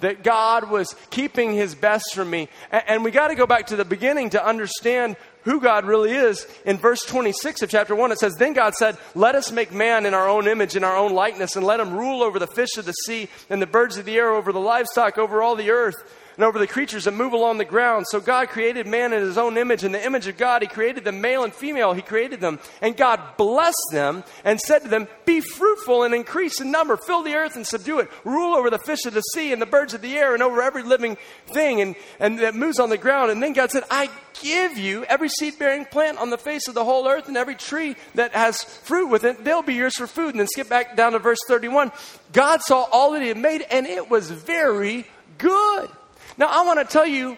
that 0.00 0.22
God 0.22 0.70
was 0.70 0.94
keeping 1.10 1.52
his 1.52 1.74
best 1.74 2.14
from 2.14 2.30
me. 2.30 2.48
And, 2.70 3.04
we 3.04 3.10
got 3.10 3.28
to 3.28 3.34
go 3.34 3.46
back 3.46 3.68
to 3.68 3.76
the 3.76 3.84
beginning 3.84 4.30
to 4.30 4.44
understand 4.44 5.16
who 5.42 5.60
God 5.60 5.84
really 5.84 6.12
is. 6.12 6.46
In 6.64 6.76
verse 6.76 7.00
26 7.02 7.62
of 7.62 7.70
chapter 7.70 7.94
1, 7.94 8.12
it 8.12 8.18
says, 8.18 8.34
Then 8.34 8.52
God 8.52 8.74
said, 8.74 8.98
Let 9.14 9.34
us 9.34 9.50
make 9.50 9.72
man 9.72 10.06
in 10.06 10.14
our 10.14 10.28
own 10.28 10.46
image, 10.46 10.76
in 10.76 10.84
our 10.84 10.96
own 10.96 11.12
likeness, 11.12 11.56
and 11.56 11.64
let 11.64 11.80
him 11.80 11.94
rule 11.94 12.22
over 12.22 12.38
the 12.38 12.46
fish 12.46 12.76
of 12.76 12.84
the 12.84 12.92
sea 12.92 13.28
and 13.48 13.60
the 13.60 13.66
birds 13.66 13.96
of 13.96 14.04
the 14.04 14.16
air, 14.16 14.30
over 14.30 14.52
the 14.52 14.60
livestock, 14.60 15.18
over 15.18 15.42
all 15.42 15.56
the 15.56 15.70
earth 15.70 15.96
and 16.38 16.44
over 16.44 16.60
the 16.60 16.68
creatures 16.68 17.04
that 17.04 17.14
move 17.14 17.32
along 17.32 17.58
the 17.58 17.64
ground. 17.64 18.06
So 18.08 18.20
God 18.20 18.48
created 18.48 18.86
man 18.86 19.12
in 19.12 19.22
his 19.22 19.36
own 19.36 19.58
image. 19.58 19.82
In 19.82 19.90
the 19.90 20.06
image 20.06 20.28
of 20.28 20.36
God, 20.36 20.62
he 20.62 20.68
created 20.68 21.02
them 21.02 21.20
male 21.20 21.42
and 21.42 21.52
female. 21.52 21.94
He 21.94 22.00
created 22.00 22.40
them. 22.40 22.60
And 22.80 22.96
God 22.96 23.20
blessed 23.36 23.88
them 23.90 24.22
and 24.44 24.60
said 24.60 24.82
to 24.82 24.88
them, 24.88 25.08
Be 25.24 25.40
fruitful 25.40 26.04
and 26.04 26.14
increase 26.14 26.60
in 26.60 26.70
number. 26.70 26.96
Fill 26.96 27.24
the 27.24 27.34
earth 27.34 27.56
and 27.56 27.66
subdue 27.66 27.98
it. 27.98 28.08
Rule 28.22 28.54
over 28.54 28.70
the 28.70 28.78
fish 28.78 29.04
of 29.04 29.14
the 29.14 29.20
sea 29.20 29.52
and 29.52 29.60
the 29.60 29.66
birds 29.66 29.94
of 29.94 30.00
the 30.00 30.16
air 30.16 30.32
and 30.32 30.40
over 30.40 30.62
every 30.62 30.84
living 30.84 31.16
thing 31.48 31.80
and, 31.80 31.96
and 32.20 32.38
that 32.38 32.54
moves 32.54 32.78
on 32.78 32.88
the 32.88 32.96
ground. 32.96 33.32
And 33.32 33.42
then 33.42 33.52
God 33.52 33.72
said, 33.72 33.82
I 33.90 34.08
give 34.40 34.78
you 34.78 35.02
every 35.06 35.30
seed 35.30 35.58
bearing 35.58 35.86
plant 35.86 36.18
on 36.18 36.30
the 36.30 36.38
face 36.38 36.68
of 36.68 36.74
the 36.74 36.84
whole 36.84 37.08
earth 37.08 37.26
and 37.26 37.36
every 37.36 37.56
tree 37.56 37.96
that 38.14 38.32
has 38.32 38.62
fruit 38.62 39.08
with 39.08 39.24
it. 39.24 39.42
They'll 39.42 39.62
be 39.62 39.74
yours 39.74 39.96
for 39.96 40.06
food. 40.06 40.30
And 40.30 40.38
then 40.38 40.46
skip 40.46 40.68
back 40.68 40.94
down 40.94 41.14
to 41.14 41.18
verse 41.18 41.40
31. 41.48 41.90
God 42.32 42.60
saw 42.62 42.84
all 42.92 43.10
that 43.14 43.22
he 43.22 43.28
had 43.28 43.36
made 43.36 43.62
and 43.62 43.88
it 43.88 44.08
was 44.08 44.30
very 44.30 45.04
good. 45.38 45.90
Now, 46.38 46.46
I 46.46 46.64
want 46.64 46.78
to 46.78 46.90
tell 46.90 47.06
you, 47.06 47.36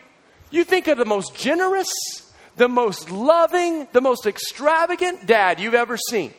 you 0.50 0.62
think 0.64 0.86
of 0.86 0.98
the 0.98 1.04
most 1.04 1.34
generous, 1.34 1.88
the 2.56 2.68
most 2.68 3.10
loving, 3.10 3.88
the 3.92 4.00
most 4.00 4.26
extravagant 4.26 5.26
dad 5.26 5.58
you've 5.58 5.74
ever 5.74 5.96
seen. 5.96 6.34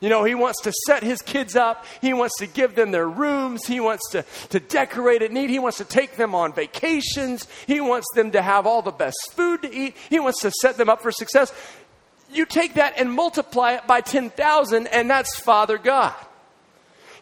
You 0.00 0.10
know, 0.10 0.24
he 0.24 0.34
wants 0.34 0.60
to 0.62 0.72
set 0.86 1.02
his 1.02 1.22
kids 1.22 1.56
up. 1.56 1.86
He 2.02 2.12
wants 2.12 2.36
to 2.38 2.46
give 2.46 2.74
them 2.74 2.90
their 2.90 3.08
rooms. 3.08 3.66
He 3.66 3.80
wants 3.80 4.10
to, 4.10 4.24
to 4.50 4.60
decorate 4.60 5.22
it 5.22 5.32
neat. 5.32 5.48
He 5.48 5.58
wants 5.58 5.78
to 5.78 5.84
take 5.84 6.16
them 6.16 6.34
on 6.34 6.52
vacations. 6.52 7.46
He 7.66 7.80
wants 7.80 8.06
them 8.14 8.30
to 8.32 8.42
have 8.42 8.66
all 8.66 8.82
the 8.82 8.90
best 8.90 9.16
food 9.32 9.62
to 9.62 9.72
eat. 9.72 9.96
He 10.10 10.20
wants 10.20 10.40
to 10.42 10.50
set 10.50 10.76
them 10.76 10.90
up 10.90 11.00
for 11.00 11.10
success. 11.10 11.52
You 12.30 12.44
take 12.44 12.74
that 12.74 12.94
and 12.98 13.10
multiply 13.10 13.72
it 13.72 13.86
by 13.86 14.00
10,000, 14.00 14.86
and 14.88 15.08
that's 15.08 15.38
Father 15.40 15.78
God. 15.78 16.14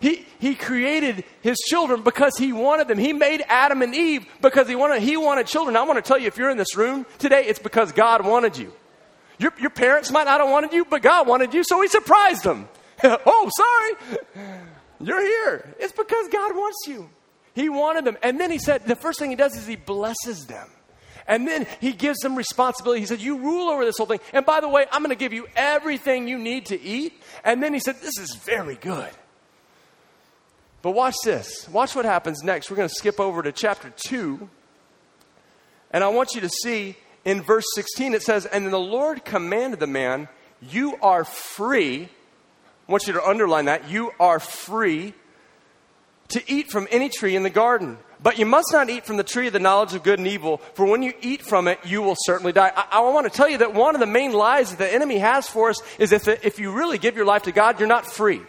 He, 0.05 0.27
he 0.39 0.55
created 0.55 1.25
his 1.41 1.57
children 1.67 2.03
because 2.03 2.37
he 2.37 2.53
wanted 2.53 2.89
them. 2.89 2.99
He 2.99 3.15
made 3.15 3.43
Adam 3.49 3.81
and 3.81 3.95
Eve 3.95 4.27
because 4.43 4.69
he 4.69 4.77
wanted, 4.77 5.01
he 5.01 5.17
wanted 5.17 5.47
children. 5.47 5.79
I 5.79 5.83
want 5.85 5.97
to 5.97 6.07
tell 6.07 6.19
you, 6.19 6.27
if 6.27 6.37
you're 6.37 6.51
in 6.51 6.59
this 6.59 6.77
room 6.77 7.07
today, 7.19 7.47
it's 7.47 7.59
because 7.59 7.91
God 7.91 8.23
wanted 8.23 8.59
you. 8.59 8.71
Your, 9.39 9.55
your 9.59 9.71
parents 9.71 10.11
might 10.11 10.25
not 10.25 10.41
have 10.41 10.51
wanted 10.51 10.75
you, 10.75 10.85
but 10.85 11.01
God 11.01 11.27
wanted 11.27 11.55
you, 11.55 11.65
so 11.65 11.81
he 11.81 11.89
surprised 11.89 12.45
them. 12.45 12.69
oh, 13.03 13.51
sorry. 13.57 14.21
You're 15.01 15.23
here. 15.23 15.75
It's 15.79 15.95
because 15.95 16.29
God 16.29 16.55
wants 16.55 16.87
you. 16.87 17.09
He 17.55 17.71
wanted 17.71 18.05
them. 18.05 18.19
And 18.23 18.39
then 18.39 18.51
he 18.51 18.59
said, 18.59 18.85
the 18.85 18.97
first 18.97 19.19
thing 19.19 19.31
he 19.31 19.37
does 19.37 19.57
is 19.57 19.67
he 19.67 19.77
blesses 19.77 20.45
them. 20.45 20.69
And 21.27 21.49
then 21.49 21.67
he 21.81 21.93
gives 21.93 22.19
them 22.19 22.37
responsibility. 22.37 23.01
He 23.01 23.07
said, 23.07 23.23
You 23.23 23.39
rule 23.39 23.71
over 23.71 23.87
this 23.87 23.97
whole 23.97 24.07
thing. 24.07 24.21
And 24.35 24.45
by 24.45 24.61
the 24.61 24.69
way, 24.69 24.85
I'm 24.93 25.01
going 25.01 25.17
to 25.17 25.19
give 25.19 25.33
you 25.33 25.47
everything 25.57 26.29
you 26.29 26.37
need 26.37 26.67
to 26.67 26.79
eat. 26.79 27.15
And 27.43 27.63
then 27.63 27.73
he 27.73 27.81
said, 27.81 27.97
This 28.03 28.19
is 28.19 28.37
very 28.45 28.75
good. 28.75 29.09
But 30.85 30.91
watch 30.91 31.15
this. 31.25 31.67
Watch 31.71 31.97
what 31.97 32.05
happens 32.05 32.43
next. 32.43 32.71
We're 32.71 32.77
going 32.77 32.91
to 32.91 32.95
skip 32.95 33.19
over 33.19 33.43
to 33.43 33.53
chapter 33.53 33.91
2. 34.07 34.51
And 35.93 36.05
I 36.05 36.09
want 36.09 36.35
you 36.35 36.43
to 36.43 36.51
see 36.51 36.99
in 37.25 37.41
verse 37.41 37.65
16 37.75 38.13
it 38.13 38.23
says, 38.23 38.45
And 38.45 38.71
the 38.71 38.77
Lord 38.77 39.25
commanded 39.25 39.81
the 39.81 39.87
man, 39.87 40.29
You 40.61 40.99
are 41.01 41.25
free. 41.25 42.11
I 42.87 42.93
want 42.93 43.07
you 43.07 43.15
to 43.15 43.25
underline 43.25 43.65
that. 43.65 43.89
You 43.89 44.13
are 44.21 44.39
free 44.39 45.15
to 46.29 46.43
eat 46.53 46.71
from 46.71 46.87
any 46.91 47.09
tree 47.09 47.35
in 47.35 47.45
the 47.45 47.51
garden. 47.51 47.97
But 48.23 48.39
you 48.39 48.45
must 48.45 48.69
not 48.71 48.91
eat 48.91 49.07
from 49.07 49.17
the 49.17 49.25
tree 49.25 49.47
of 49.47 49.55
the 49.55 49.61
knowledge 49.61 49.95
of 49.95 50.03
good 50.03 50.19
and 50.19 50.29
evil, 50.29 50.59
for 50.75 50.85
when 50.85 51.03
you 51.03 51.15
eat 51.23 51.41
from 51.41 51.67
it, 51.67 51.79
you 51.87 52.03
will 52.03 52.17
certainly 52.27 52.53
die. 52.53 52.73
I, 52.77 52.99
I 52.99 53.01
want 53.01 53.25
to 53.25 53.35
tell 53.35 53.49
you 53.49 53.57
that 53.59 53.73
one 53.73 53.95
of 53.95 54.03
the 54.03 54.07
main 54.07 54.35
lies 54.35 54.69
that 54.69 54.79
the 54.79 54.93
enemy 54.93 55.17
has 55.17 55.49
for 55.49 55.71
us 55.71 55.79
is 55.99 56.13
if, 56.13 56.29
if 56.29 56.59
you 56.59 56.73
really 56.73 56.99
give 56.99 57.17
your 57.17 57.25
life 57.25 57.45
to 57.45 57.53
God, 57.53 57.79
you're 57.79 57.89
not 57.89 58.05
free 58.05 58.43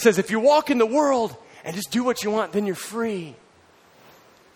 says 0.00 0.18
if 0.18 0.30
you 0.30 0.40
walk 0.40 0.70
in 0.70 0.78
the 0.78 0.86
world 0.86 1.36
and 1.64 1.74
just 1.74 1.90
do 1.90 2.04
what 2.04 2.22
you 2.22 2.30
want, 2.30 2.52
then 2.52 2.66
you're 2.66 2.74
free. 2.74 3.34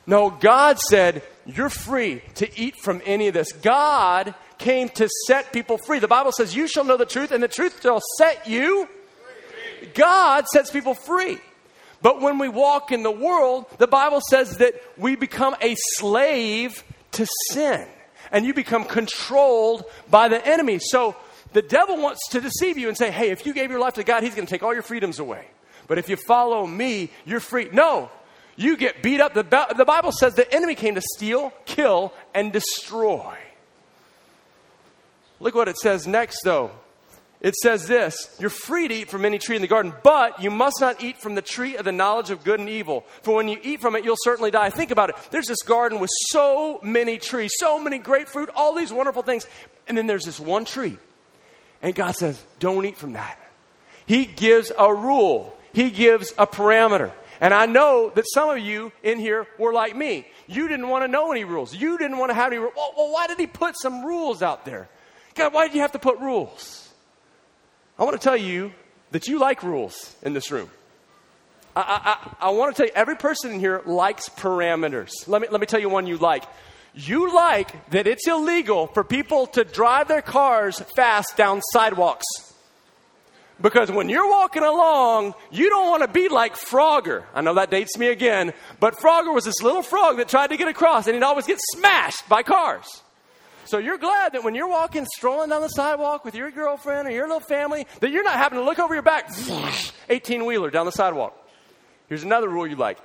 No, 0.06 0.30
God 0.30 0.78
said 0.78 1.22
you're 1.46 1.68
free 1.68 2.22
to 2.36 2.60
eat 2.60 2.76
from 2.76 3.00
any 3.04 3.28
of 3.28 3.34
this. 3.34 3.52
God 3.52 4.34
came 4.58 4.88
to 4.90 5.08
set 5.26 5.52
people 5.52 5.78
free. 5.78 5.98
The 5.98 6.08
Bible 6.08 6.32
says, 6.32 6.54
You 6.56 6.66
shall 6.66 6.84
know 6.84 6.96
the 6.96 7.06
truth, 7.06 7.30
and 7.30 7.42
the 7.42 7.48
truth 7.48 7.82
shall 7.82 8.00
set 8.18 8.46
you. 8.46 8.88
God 9.94 10.46
sets 10.48 10.70
people 10.70 10.94
free. 10.94 11.38
But 12.00 12.20
when 12.20 12.38
we 12.38 12.48
walk 12.48 12.90
in 12.90 13.02
the 13.04 13.12
world, 13.12 13.66
the 13.78 13.86
Bible 13.86 14.20
says 14.28 14.58
that 14.58 14.74
we 14.96 15.14
become 15.14 15.54
a 15.60 15.76
slave 15.78 16.82
to 17.12 17.26
sin 17.50 17.86
and 18.32 18.44
you 18.44 18.54
become 18.54 18.84
controlled 18.84 19.84
by 20.10 20.28
the 20.28 20.44
enemy. 20.44 20.78
So 20.80 21.14
the 21.52 21.62
devil 21.62 21.96
wants 21.96 22.28
to 22.30 22.40
deceive 22.40 22.78
you 22.78 22.88
and 22.88 22.96
say, 22.96 23.10
hey, 23.10 23.30
if 23.30 23.46
you 23.46 23.52
gave 23.54 23.70
your 23.70 23.80
life 23.80 23.94
to 23.94 24.04
God, 24.04 24.22
he's 24.22 24.34
going 24.34 24.46
to 24.46 24.50
take 24.50 24.62
all 24.62 24.72
your 24.72 24.82
freedoms 24.82 25.18
away. 25.18 25.46
But 25.86 25.98
if 25.98 26.08
you 26.08 26.16
follow 26.16 26.66
me, 26.66 27.10
you're 27.24 27.40
free. 27.40 27.68
No, 27.72 28.10
you 28.56 28.76
get 28.76 29.02
beat 29.02 29.20
up. 29.20 29.34
The, 29.34 29.42
the 29.76 29.84
Bible 29.84 30.12
says 30.12 30.34
the 30.34 30.52
enemy 30.52 30.74
came 30.74 30.94
to 30.94 31.02
steal, 31.16 31.52
kill, 31.64 32.12
and 32.34 32.52
destroy. 32.52 33.36
Look 35.40 35.54
what 35.54 35.68
it 35.68 35.76
says 35.76 36.06
next, 36.06 36.40
though. 36.44 36.70
It 37.40 37.56
says 37.56 37.88
this 37.88 38.36
You're 38.38 38.50
free 38.50 38.86
to 38.86 38.94
eat 38.94 39.10
from 39.10 39.24
any 39.24 39.38
tree 39.38 39.56
in 39.56 39.62
the 39.62 39.68
garden, 39.68 39.92
but 40.04 40.40
you 40.40 40.50
must 40.50 40.80
not 40.80 41.02
eat 41.02 41.18
from 41.18 41.34
the 41.34 41.42
tree 41.42 41.76
of 41.76 41.84
the 41.84 41.92
knowledge 41.92 42.30
of 42.30 42.44
good 42.44 42.60
and 42.60 42.68
evil. 42.68 43.04
For 43.22 43.34
when 43.34 43.48
you 43.48 43.58
eat 43.62 43.80
from 43.80 43.96
it, 43.96 44.04
you'll 44.04 44.16
certainly 44.22 44.52
die. 44.52 44.70
Think 44.70 44.92
about 44.92 45.10
it. 45.10 45.16
There's 45.32 45.48
this 45.48 45.62
garden 45.62 45.98
with 45.98 46.10
so 46.28 46.78
many 46.82 47.18
trees, 47.18 47.50
so 47.58 47.80
many 47.80 47.98
grapefruit, 47.98 48.50
all 48.54 48.74
these 48.74 48.92
wonderful 48.92 49.22
things. 49.22 49.46
And 49.88 49.98
then 49.98 50.06
there's 50.06 50.24
this 50.24 50.38
one 50.38 50.64
tree 50.64 50.98
and 51.82 51.94
God 51.94 52.12
says, 52.12 52.42
don't 52.60 52.84
eat 52.86 52.96
from 52.96 53.14
that. 53.14 53.38
He 54.06 54.24
gives 54.24 54.72
a 54.78 54.94
rule, 54.94 55.56
He 55.72 55.90
gives 55.90 56.32
a 56.38 56.46
parameter. 56.46 57.12
And 57.40 57.52
I 57.52 57.66
know 57.66 58.12
that 58.14 58.24
some 58.32 58.50
of 58.50 58.58
you 58.60 58.92
in 59.02 59.18
here 59.18 59.48
were 59.58 59.72
like 59.72 59.96
me. 59.96 60.28
You 60.46 60.68
didn't 60.68 60.88
want 60.88 61.02
to 61.02 61.08
know 61.08 61.32
any 61.32 61.42
rules. 61.42 61.74
You 61.74 61.98
didn't 61.98 62.18
want 62.18 62.30
to 62.30 62.34
have 62.34 62.52
any 62.52 62.58
rules. 62.58 62.72
Well, 62.76 62.94
well, 62.96 63.12
why 63.12 63.26
did 63.26 63.38
He 63.38 63.48
put 63.48 63.74
some 63.76 64.04
rules 64.04 64.42
out 64.42 64.64
there? 64.64 64.88
God, 65.34 65.52
why 65.52 65.66
did 65.66 65.74
you 65.74 65.80
have 65.80 65.92
to 65.92 65.98
put 65.98 66.18
rules? 66.20 66.88
I 67.98 68.04
want 68.04 68.20
to 68.20 68.22
tell 68.22 68.36
you 68.36 68.72
that 69.10 69.26
you 69.26 69.38
like 69.38 69.62
rules 69.62 70.14
in 70.22 70.34
this 70.34 70.50
room. 70.50 70.70
I, 71.74 72.36
I, 72.40 72.46
I, 72.46 72.50
want 72.50 72.76
to 72.76 72.82
tell 72.82 72.86
you, 72.86 72.92
every 72.94 73.16
person 73.16 73.52
in 73.52 73.60
here 73.60 73.82
likes 73.86 74.28
parameters. 74.28 75.10
Let 75.26 75.40
me, 75.40 75.48
let 75.50 75.60
me 75.60 75.66
tell 75.66 75.80
you 75.80 75.88
one 75.88 76.06
you 76.06 76.18
like. 76.18 76.44
You 76.94 77.34
like 77.34 77.90
that 77.90 78.06
it's 78.06 78.26
illegal 78.28 78.86
for 78.88 79.02
people 79.02 79.46
to 79.48 79.64
drive 79.64 80.08
their 80.08 80.22
cars 80.22 80.80
fast 80.94 81.36
down 81.36 81.62
sidewalks. 81.72 82.24
Because 83.60 83.90
when 83.90 84.08
you're 84.08 84.28
walking 84.28 84.64
along, 84.64 85.34
you 85.50 85.70
don't 85.70 85.88
want 85.88 86.02
to 86.02 86.08
be 86.08 86.28
like 86.28 86.54
Frogger. 86.56 87.24
I 87.32 87.40
know 87.42 87.54
that 87.54 87.70
dates 87.70 87.96
me 87.96 88.08
again, 88.08 88.52
but 88.80 88.96
Frogger 88.96 89.32
was 89.32 89.44
this 89.44 89.62
little 89.62 89.82
frog 89.82 90.16
that 90.16 90.28
tried 90.28 90.48
to 90.48 90.56
get 90.56 90.68
across 90.68 91.06
and 91.06 91.14
he'd 91.14 91.22
always 91.22 91.46
get 91.46 91.58
smashed 91.72 92.28
by 92.28 92.42
cars. 92.42 93.02
So 93.64 93.78
you're 93.78 93.98
glad 93.98 94.32
that 94.32 94.42
when 94.42 94.54
you're 94.54 94.68
walking, 94.68 95.06
strolling 95.16 95.48
down 95.48 95.62
the 95.62 95.68
sidewalk 95.68 96.24
with 96.24 96.34
your 96.34 96.50
girlfriend 96.50 97.06
or 97.06 97.12
your 97.12 97.26
little 97.26 97.40
family, 97.40 97.86
that 98.00 98.10
you're 98.10 98.24
not 98.24 98.34
having 98.34 98.58
to 98.58 98.64
look 98.64 98.80
over 98.80 98.92
your 98.92 99.04
back, 99.04 99.30
18 100.10 100.44
wheeler 100.44 100.70
down 100.70 100.84
the 100.84 100.92
sidewalk. 100.92 101.38
Here's 102.08 102.24
another 102.24 102.48
rule 102.48 102.66
you 102.66 102.76
like. 102.76 102.98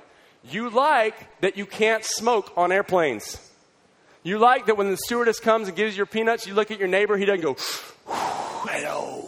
You 0.44 0.70
like 0.70 1.40
that 1.40 1.56
you 1.56 1.64
can't 1.66 2.04
smoke 2.04 2.52
on 2.56 2.72
airplanes. 2.72 3.40
You 4.28 4.38
like 4.38 4.66
that 4.66 4.76
when 4.76 4.90
the 4.90 4.98
stewardess 4.98 5.40
comes 5.40 5.68
and 5.68 5.76
gives 5.76 5.94
you 5.94 6.00
your 6.00 6.06
peanuts, 6.06 6.46
you 6.46 6.52
look 6.52 6.70
at 6.70 6.78
your 6.78 6.86
neighbor, 6.86 7.16
he 7.16 7.24
doesn't 7.24 7.40
go, 7.40 7.56
hello, 8.06 9.26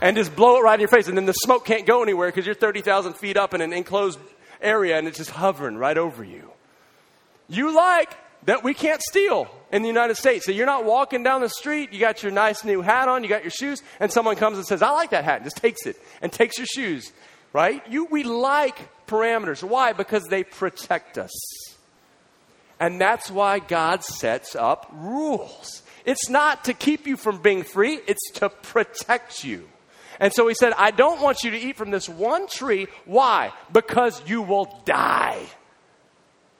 and 0.00 0.16
just 0.16 0.34
blow 0.34 0.58
it 0.58 0.64
right 0.64 0.74
in 0.74 0.80
your 0.80 0.88
face. 0.88 1.06
And 1.06 1.16
then 1.16 1.26
the 1.26 1.32
smoke 1.32 1.64
can't 1.64 1.86
go 1.86 2.02
anywhere 2.02 2.26
because 2.26 2.44
you're 2.44 2.56
30,000 2.56 3.12
feet 3.12 3.36
up 3.36 3.54
in 3.54 3.60
an 3.60 3.72
enclosed 3.72 4.18
area 4.60 4.98
and 4.98 5.06
it's 5.06 5.18
just 5.18 5.30
hovering 5.30 5.76
right 5.76 5.96
over 5.96 6.24
you. 6.24 6.50
You 7.48 7.72
like 7.72 8.12
that 8.46 8.64
we 8.64 8.74
can't 8.74 9.00
steal 9.00 9.48
in 9.70 9.82
the 9.82 9.88
United 9.88 10.16
States. 10.16 10.44
So 10.44 10.50
you're 10.50 10.66
not 10.66 10.84
walking 10.84 11.22
down 11.22 11.40
the 11.40 11.48
street, 11.48 11.92
you 11.92 12.00
got 12.00 12.20
your 12.20 12.32
nice 12.32 12.64
new 12.64 12.82
hat 12.82 13.06
on, 13.06 13.22
you 13.22 13.28
got 13.28 13.44
your 13.44 13.52
shoes, 13.52 13.80
and 14.00 14.10
someone 14.10 14.34
comes 14.34 14.56
and 14.56 14.66
says, 14.66 14.82
I 14.82 14.90
like 14.90 15.10
that 15.10 15.22
hat, 15.22 15.36
and 15.36 15.44
just 15.44 15.58
takes 15.58 15.86
it 15.86 16.02
and 16.20 16.32
takes 16.32 16.58
your 16.58 16.66
shoes, 16.66 17.12
right? 17.52 17.80
You, 17.88 18.06
we 18.06 18.24
like 18.24 19.06
parameters. 19.06 19.62
Why? 19.62 19.92
Because 19.92 20.24
they 20.24 20.42
protect 20.42 21.16
us. 21.16 21.30
And 22.84 23.00
that's 23.00 23.30
why 23.30 23.60
God 23.60 24.04
sets 24.04 24.54
up 24.54 24.92
rules. 24.92 25.82
It's 26.04 26.28
not 26.28 26.64
to 26.64 26.74
keep 26.74 27.06
you 27.06 27.16
from 27.16 27.40
being 27.40 27.62
free, 27.62 27.98
it's 28.06 28.30
to 28.32 28.50
protect 28.50 29.42
you. 29.42 29.66
And 30.20 30.34
so 30.34 30.46
he 30.48 30.54
said, 30.54 30.74
I 30.76 30.90
don't 30.90 31.22
want 31.22 31.44
you 31.44 31.52
to 31.52 31.58
eat 31.58 31.76
from 31.76 31.90
this 31.90 32.10
one 32.10 32.46
tree. 32.46 32.88
Why? 33.06 33.54
Because 33.72 34.20
you 34.28 34.42
will 34.42 34.82
die. 34.84 35.46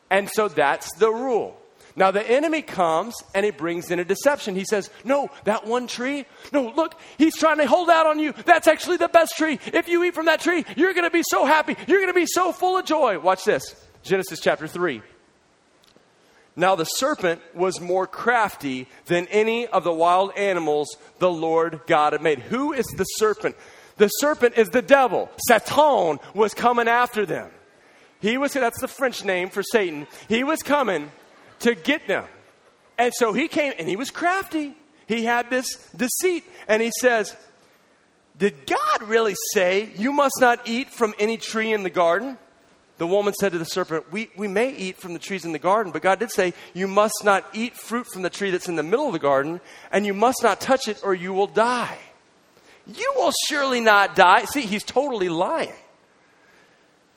And 0.09 0.31
so 0.31 0.49
that's 0.49 0.95
the 0.95 1.11
rule. 1.11 1.61
Now 1.95 2.11
the 2.11 2.27
enemy 2.27 2.63
comes 2.63 3.15
and 3.35 3.45
he 3.45 3.51
brings 3.51 3.91
in 3.91 3.99
a 3.99 4.05
deception. 4.05 4.55
He 4.55 4.65
says, 4.65 4.89
No, 5.05 5.29
that 5.45 5.67
one 5.67 5.87
tree, 5.87 6.25
no, 6.53 6.73
look, 6.75 6.99
he's 7.19 7.37
trying 7.37 7.59
to 7.59 7.67
hold 7.67 7.91
out 7.91 8.07
on 8.07 8.19
you. 8.19 8.33
That's 8.47 8.67
actually 8.67 8.97
the 8.97 9.09
best 9.09 9.37
tree. 9.37 9.61
If 9.75 9.89
you 9.89 10.03
eat 10.05 10.15
from 10.15 10.25
that 10.25 10.41
tree, 10.41 10.65
you're 10.75 10.95
going 10.95 11.05
to 11.05 11.11
be 11.11 11.23
so 11.23 11.45
happy. 11.45 11.77
You're 11.87 12.01
going 12.01 12.15
to 12.15 12.19
be 12.19 12.27
so 12.27 12.51
full 12.51 12.79
of 12.79 12.87
joy. 12.87 13.19
Watch 13.19 13.45
this 13.45 13.77
Genesis 14.03 14.41
chapter 14.41 14.67
3. 14.67 15.03
Now 16.57 16.77
the 16.77 16.85
serpent 16.85 17.41
was 17.55 17.81
more 17.81 18.07
crafty 18.07 18.87
than 19.07 19.27
any 19.29 19.67
of 19.67 19.85
the 19.85 19.93
wild 19.93 20.33
animals 20.37 20.97
the 21.19 21.31
Lord 21.31 21.81
God 21.87 22.13
had 22.13 22.23
made. 22.23 22.39
Who 22.39 22.73
is 22.73 22.87
the 22.97 23.05
serpent? 23.05 23.57
The 23.97 24.09
serpent 24.09 24.57
is 24.57 24.69
the 24.69 24.83
devil. 24.83 25.31
Satan 25.49 26.19
was 26.33 26.55
coming 26.55 26.89
after 26.89 27.27
them. 27.27 27.51
He 28.21 28.39
was, 28.39 28.53
that's 28.53 28.81
the 28.81 28.89
French 28.89 29.25
name 29.25 29.51
for 29.51 29.63
Satan. 29.63 30.07
He 30.29 30.45
was 30.45 30.63
coming 30.63 31.11
to 31.61 31.75
get 31.75 32.07
them. 32.07 32.25
And 32.97 33.13
so 33.15 33.33
he 33.33 33.49
came 33.49 33.73
and 33.79 33.89
he 33.89 33.97
was 33.97 34.11
crafty. 34.11 34.75
He 35.07 35.25
had 35.25 35.51
this 35.51 35.77
deceit. 35.97 36.45
And 36.69 36.81
he 36.81 36.91
says, 37.01 37.37
Did 38.39 38.67
God 38.67 39.09
really 39.09 39.35
say 39.53 39.91
you 39.97 40.13
must 40.13 40.37
not 40.41 40.67
eat 40.67 40.91
from 40.91 41.15
any 41.19 41.37
tree 41.37 41.73
in 41.73 41.83
the 41.83 41.91
garden? 41.91 42.39
The 42.97 43.07
woman 43.07 43.35
said 43.35 43.53
to 43.53 43.59
the 43.59 43.65
serpent, 43.65 44.13
we, 44.13 44.31
we 44.37 44.47
may 44.47 44.73
eat 44.73 44.99
from 44.99 45.15
the 45.15 45.19
trees 45.19 45.45
in 45.45 45.53
the 45.53 45.59
garden, 45.59 45.93
but 45.93 46.03
God 46.03 46.21
did 46.21 46.31
say, 46.31 46.55
You 46.75 46.87
must 46.87 47.25
not 47.25 47.45
eat 47.53 47.77
fruit 47.77 48.07
from 48.07 48.23
the 48.23 48.31
tree 48.31 48.51
that's 48.51 48.69
in 48.69 48.77
the 48.77 48.85
middle 48.85 49.09
of 49.09 49.13
the 49.13 49.19
garden, 49.19 49.61
and 49.91 50.07
you 50.07 50.15
must 50.15 50.43
not 50.43 50.61
touch 50.61 50.87
it, 50.87 51.01
or 51.03 51.13
you 51.13 51.33
will 51.33 51.49
die. 51.49 51.99
You 52.87 53.13
will 53.17 53.33
surely 53.49 53.81
not 53.81 54.15
die. 54.15 54.45
See, 54.45 54.61
he's 54.61 54.85
totally 54.85 55.29
lying. 55.29 55.73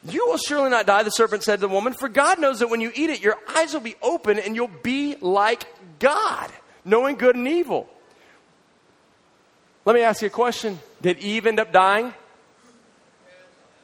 You 0.03 0.25
will 0.27 0.37
surely 0.37 0.69
not 0.69 0.87
die, 0.87 1.03
the 1.03 1.09
serpent 1.11 1.43
said 1.43 1.57
to 1.57 1.67
the 1.67 1.67
woman, 1.67 1.93
for 1.93 2.09
God 2.09 2.39
knows 2.39 2.59
that 2.59 2.69
when 2.69 2.81
you 2.81 2.91
eat 2.95 3.09
it, 3.09 3.21
your 3.21 3.37
eyes 3.55 3.73
will 3.73 3.81
be 3.81 3.95
open 4.01 4.39
and 4.39 4.55
you'll 4.55 4.71
be 4.81 5.15
like 5.19 5.65
God, 5.99 6.49
knowing 6.85 7.17
good 7.17 7.35
and 7.35 7.47
evil. 7.47 7.89
Let 9.85 9.95
me 9.95 10.01
ask 10.01 10.21
you 10.21 10.27
a 10.27 10.31
question 10.31 10.79
Did 11.01 11.19
Eve 11.19 11.45
end 11.45 11.59
up 11.59 11.71
dying? 11.71 12.13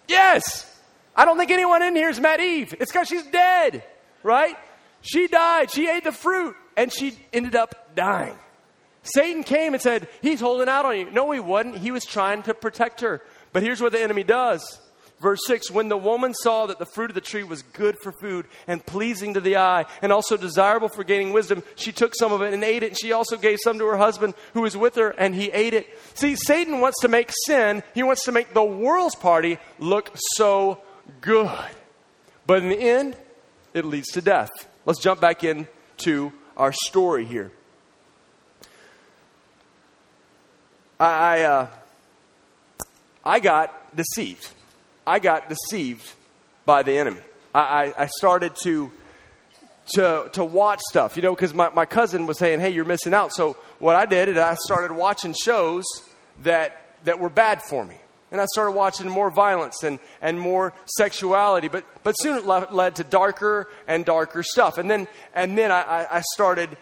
Yes. 0.07 0.72
I 1.15 1.25
don't 1.25 1.37
think 1.37 1.51
anyone 1.51 1.81
in 1.81 1.95
here 1.95 2.07
has 2.07 2.19
met 2.19 2.39
Eve. 2.39 2.73
It's 2.79 2.91
because 2.91 3.07
she's 3.07 3.25
dead, 3.27 3.83
right? 4.23 4.55
She 5.01 5.27
died. 5.27 5.69
She 5.69 5.87
ate 5.87 6.03
the 6.03 6.11
fruit 6.11 6.55
and 6.75 6.91
she 6.91 7.17
ended 7.31 7.55
up 7.55 7.95
dying. 7.95 8.37
Satan 9.03 9.43
came 9.43 9.73
and 9.73 9.81
said, 9.81 10.07
He's 10.21 10.39
holding 10.39 10.69
out 10.69 10.85
on 10.85 10.97
you. 10.97 11.11
No, 11.11 11.29
he 11.31 11.39
wasn't. 11.39 11.77
He 11.77 11.91
was 11.91 12.05
trying 12.05 12.43
to 12.43 12.53
protect 12.53 13.01
her. 13.01 13.21
But 13.51 13.63
here's 13.63 13.81
what 13.81 13.91
the 13.91 14.01
enemy 14.01 14.23
does. 14.23 14.79
Verse 15.23 15.41
6 15.45 15.71
When 15.71 15.89
the 15.89 15.97
woman 15.97 16.33
saw 16.33 16.65
that 16.67 16.79
the 16.79 16.85
fruit 16.85 17.11
of 17.11 17.15
the 17.15 17.21
tree 17.21 17.43
was 17.43 17.61
good 17.61 17.97
for 17.99 18.11
food 18.11 18.45
and 18.65 18.85
pleasing 18.85 19.33
to 19.33 19.41
the 19.41 19.57
eye 19.57 19.85
and 20.01 20.11
also 20.11 20.37
desirable 20.37 20.89
for 20.89 21.03
gaining 21.03 21.33
wisdom, 21.33 21.63
she 21.75 21.91
took 21.91 22.15
some 22.15 22.31
of 22.31 22.41
it 22.41 22.53
and 22.53 22.63
ate 22.63 22.83
it. 22.83 22.89
And 22.89 22.99
she 22.99 23.11
also 23.11 23.37
gave 23.37 23.59
some 23.61 23.77
to 23.79 23.85
her 23.85 23.97
husband 23.97 24.33
who 24.53 24.61
was 24.61 24.77
with 24.77 24.95
her, 24.95 25.09
and 25.09 25.35
he 25.35 25.49
ate 25.51 25.73
it. 25.73 25.87
See, 26.13 26.35
Satan 26.35 26.81
wants 26.81 26.99
to 27.01 27.07
make 27.07 27.31
sin, 27.45 27.83
he 27.93 28.03
wants 28.03 28.25
to 28.25 28.31
make 28.31 28.53
the 28.53 28.63
world's 28.63 29.15
party 29.15 29.59
look 29.79 30.11
so 30.35 30.81
good. 31.21 31.49
But 32.45 32.63
in 32.63 32.69
the 32.69 32.79
end, 32.79 33.15
it 33.73 33.85
leads 33.85 34.09
to 34.09 34.21
death. 34.21 34.49
Let's 34.85 34.99
jump 34.99 35.21
back 35.21 35.43
into 35.43 36.33
our 36.57 36.71
story 36.71 37.25
here. 37.25 37.51
I, 40.99 41.41
uh, 41.41 41.67
I 43.25 43.39
got 43.39 43.95
deceived. 43.95 44.47
I 45.05 45.19
got 45.19 45.49
deceived 45.49 46.09
by 46.65 46.83
the 46.83 46.97
enemy. 46.97 47.21
I, 47.53 47.93
I 47.97 48.05
started 48.07 48.55
to, 48.63 48.91
to, 49.95 50.29
to 50.33 50.45
watch 50.45 50.79
stuff, 50.89 51.15
you 51.15 51.23
know, 51.23 51.35
because 51.35 51.53
my, 51.53 51.69
my 51.69 51.85
cousin 51.85 52.25
was 52.25 52.39
saying, 52.39 52.59
hey, 52.59 52.69
you're 52.69 52.85
missing 52.85 53.13
out. 53.13 53.33
So 53.33 53.57
what 53.79 53.95
I 53.95 54.05
did 54.05 54.29
is 54.29 54.37
I 54.37 54.55
started 54.55 54.93
watching 54.93 55.33
shows 55.33 55.83
that, 56.43 56.81
that 57.03 57.19
were 57.19 57.29
bad 57.29 57.61
for 57.61 57.85
me. 57.85 57.97
And 58.33 58.41
I 58.41 58.45
started 58.47 58.71
watching 58.71 59.07
more 59.07 59.29
violence 59.29 59.83
and, 59.83 59.99
and 60.19 60.39
more 60.39 60.73
sexuality. 60.97 61.67
But, 61.67 61.85
but 62.03 62.13
soon 62.13 62.39
it 62.39 62.45
le- 62.47 62.67
led 62.71 62.95
to 62.95 63.03
darker 63.03 63.69
and 63.87 64.03
darker 64.03 64.41
stuff. 64.41 64.79
And 64.79 64.89
then, 64.89 65.07
and 65.35 65.55
then 65.55 65.71
I, 65.71 66.07
I 66.09 66.23
started 66.33 66.75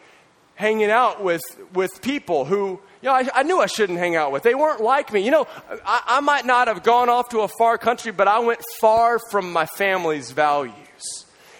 hanging 0.55 0.89
out 0.89 1.22
with, 1.22 1.41
with 1.74 2.01
people 2.01 2.46
who, 2.46 2.79
you 3.01 3.10
know, 3.10 3.12
I, 3.12 3.27
I, 3.34 3.43
knew 3.43 3.60
I 3.60 3.65
shouldn't 3.65 4.00
hang 4.00 4.15
out 4.15 4.31
with. 4.31 4.43
They 4.43 4.55
weren't 4.55 4.79
like 4.79 5.12
me. 5.12 5.25
You 5.25 5.31
know, 5.31 5.48
I, 5.86 6.01
I 6.05 6.20
might 6.22 6.46
not 6.46 6.70
have 6.70 6.84
gone 6.84 7.10
off 7.10 7.27
to 7.29 7.41
a 7.41 7.50
far 7.58 7.77
country, 7.77 8.13
but 8.13 8.29
I 8.29 8.39
went 8.39 8.62
far 8.79 9.20
from 9.29 9.51
my 9.51 9.65
family's 9.65 10.31
values. 10.31 10.75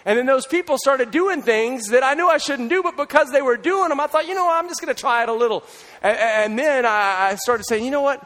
And 0.06 0.18
then 0.18 0.26
those 0.26 0.48
people 0.48 0.78
started 0.78 1.12
doing 1.12 1.42
things 1.42 1.90
that 1.90 2.02
I 2.02 2.14
knew 2.14 2.30
I 2.30 2.38
shouldn't 2.38 2.70
do, 2.70 2.82
but 2.82 2.96
because 2.96 3.30
they 3.32 3.42
were 3.42 3.58
doing 3.58 3.90
them, 3.90 4.00
I 4.00 4.08
thought, 4.08 4.26
you 4.26 4.36
know 4.36 4.50
I'm 4.50 4.70
just 4.70 4.80
going 4.80 4.96
to 4.96 5.00
try 5.00 5.24
it 5.24 5.28
a 5.28 5.34
little. 5.34 5.66
And, 6.02 6.18
and 6.18 6.60
then 6.60 6.86
I, 6.86 7.32
I 7.32 7.36
started 7.36 7.66
saying, 7.68 7.84
you 7.84 7.92
know 7.92 8.02
what? 8.02 8.26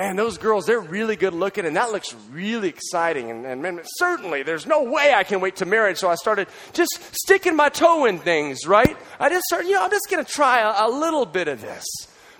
Man, 0.00 0.16
those 0.16 0.38
girls, 0.38 0.64
they're 0.64 0.80
really 0.80 1.14
good 1.14 1.34
looking, 1.34 1.66
and 1.66 1.76
that 1.76 1.92
looks 1.92 2.14
really 2.30 2.70
exciting. 2.70 3.30
And, 3.30 3.44
and 3.44 3.60
man, 3.60 3.82
certainly, 3.98 4.42
there's 4.42 4.66
no 4.66 4.82
way 4.82 5.12
I 5.12 5.24
can 5.24 5.42
wait 5.42 5.56
to 5.56 5.66
marriage. 5.66 5.98
So 5.98 6.08
I 6.08 6.14
started 6.14 6.48
just 6.72 6.88
sticking 7.12 7.54
my 7.54 7.68
toe 7.68 8.06
in 8.06 8.18
things, 8.18 8.66
right? 8.66 8.96
I 9.18 9.28
just 9.28 9.44
started, 9.44 9.68
you 9.68 9.74
know, 9.74 9.84
I'm 9.84 9.90
just 9.90 10.08
going 10.10 10.24
to 10.24 10.32
try 10.32 10.60
a, 10.60 10.88
a 10.88 10.88
little 10.88 11.26
bit 11.26 11.48
of 11.48 11.60
this. 11.60 11.84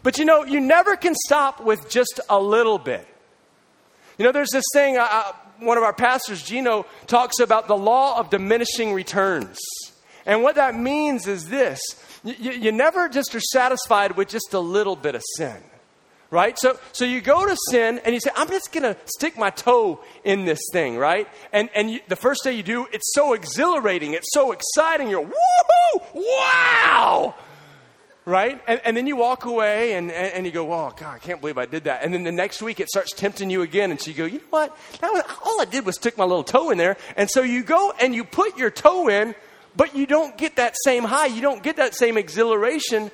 But 0.02 0.17
you 0.17 0.25
know, 0.25 0.43
you 0.43 0.59
never 0.59 0.97
can 0.97 1.14
stop 1.14 1.62
with 1.62 1.90
just 1.90 2.19
a 2.31 2.40
little 2.40 2.79
bit. 2.79 3.07
You 4.16 4.25
know, 4.25 4.33
there's 4.33 4.53
this 4.53 4.64
thing, 4.73 4.96
uh, 4.96 5.07
uh 5.11 5.33
one 5.59 5.77
of 5.77 5.85
our 5.85 5.92
pastors, 5.92 6.42
Gino, 6.42 6.87
talks 7.07 7.40
about 7.40 7.68
the 7.68 7.77
law 7.77 8.18
of 8.18 8.31
diminishing 8.31 8.94
returns. 8.94 9.59
And 10.25 10.42
what 10.42 10.55
that 10.55 10.75
means 10.75 11.27
is 11.27 11.51
this 11.51 11.79
you, 12.25 12.53
you 12.53 12.73
never 12.73 13.11
just 13.11 13.35
are 13.35 13.40
satisfied 13.40 14.16
with 14.16 14.31
just 14.31 14.55
a 14.55 14.61
little 14.61 14.96
bit 14.96 15.14
of 15.14 15.23
sin 15.37 15.62
right? 16.31 16.59
So, 16.59 16.79
so 16.93 17.05
you 17.05 17.21
go 17.21 17.47
to 17.47 17.57
sin 17.71 18.01
and 18.05 18.14
you 18.14 18.21
say, 18.21 18.31
I'm 18.37 18.49
just 18.49 18.73
going 18.73 18.85
to 18.85 18.97
stick 19.05 19.37
my 19.37 19.51
toe 19.51 20.01
in 20.25 20.45
this 20.45 20.61
thing, 20.73 20.97
right? 20.97 21.29
And, 21.53 21.69
and 21.75 21.90
you, 21.90 22.01
the 22.09 22.16
first 22.16 22.45
day 22.45 22.53
you 22.53 22.62
do, 22.62 22.87
it's 22.93 23.12
so 23.14 23.33
exhilarating, 23.33 24.14
it's 24.14 24.33
so 24.33 24.53
exciting. 24.53 25.11
You're, 25.11 25.25
woohoo, 25.25 26.14
wow, 26.14 27.35
right? 28.25 28.62
And, 28.69 28.81
and 28.85 28.97
then 28.97 29.07
you 29.07 29.16
walk 29.16 29.45
away 29.45 29.95
and, 29.95 30.11
and, 30.12 30.33
and, 30.33 30.47
you 30.47 30.53
go, 30.53 30.73
oh, 30.73 30.93
God, 30.97 31.14
I 31.14 31.19
can't 31.19 31.40
believe 31.40 31.59
I 31.59 31.66
did 31.66 31.85
that. 31.85 32.05
And 32.05 32.14
then 32.14 32.23
the 32.23 32.33
next 32.33 32.62
week 32.62 32.79
it 32.79 32.88
starts 32.88 33.12
tempting 33.12 33.51
you 33.51 33.62
again. 33.62 33.90
And 33.90 34.01
so 34.01 34.11
you 34.11 34.16
go, 34.16 34.25
you 34.25 34.38
know 34.38 34.45
what? 34.51 34.77
That 35.01 35.12
was, 35.12 35.23
all 35.45 35.61
I 35.61 35.64
did 35.64 35.85
was 35.85 35.97
stick 35.97 36.16
my 36.16 36.25
little 36.25 36.45
toe 36.45 36.71
in 36.71 36.79
there. 36.79 36.97
And 37.16 37.29
so 37.29 37.43
you 37.43 37.64
go 37.64 37.93
and 38.01 38.14
you 38.14 38.25
put 38.25 38.57
your 38.57 38.71
toe 38.71 39.09
in, 39.09 39.35
but 39.77 39.97
you 39.97 40.07
don't 40.07 40.37
get 40.37 40.57
that 40.57 40.75
same 40.85 41.05
high. 41.05 41.27
You 41.27 41.40
don't 41.40 41.62
get 41.62 41.77
that 41.77 41.95
same 41.95 42.16
exhilaration 42.16 43.11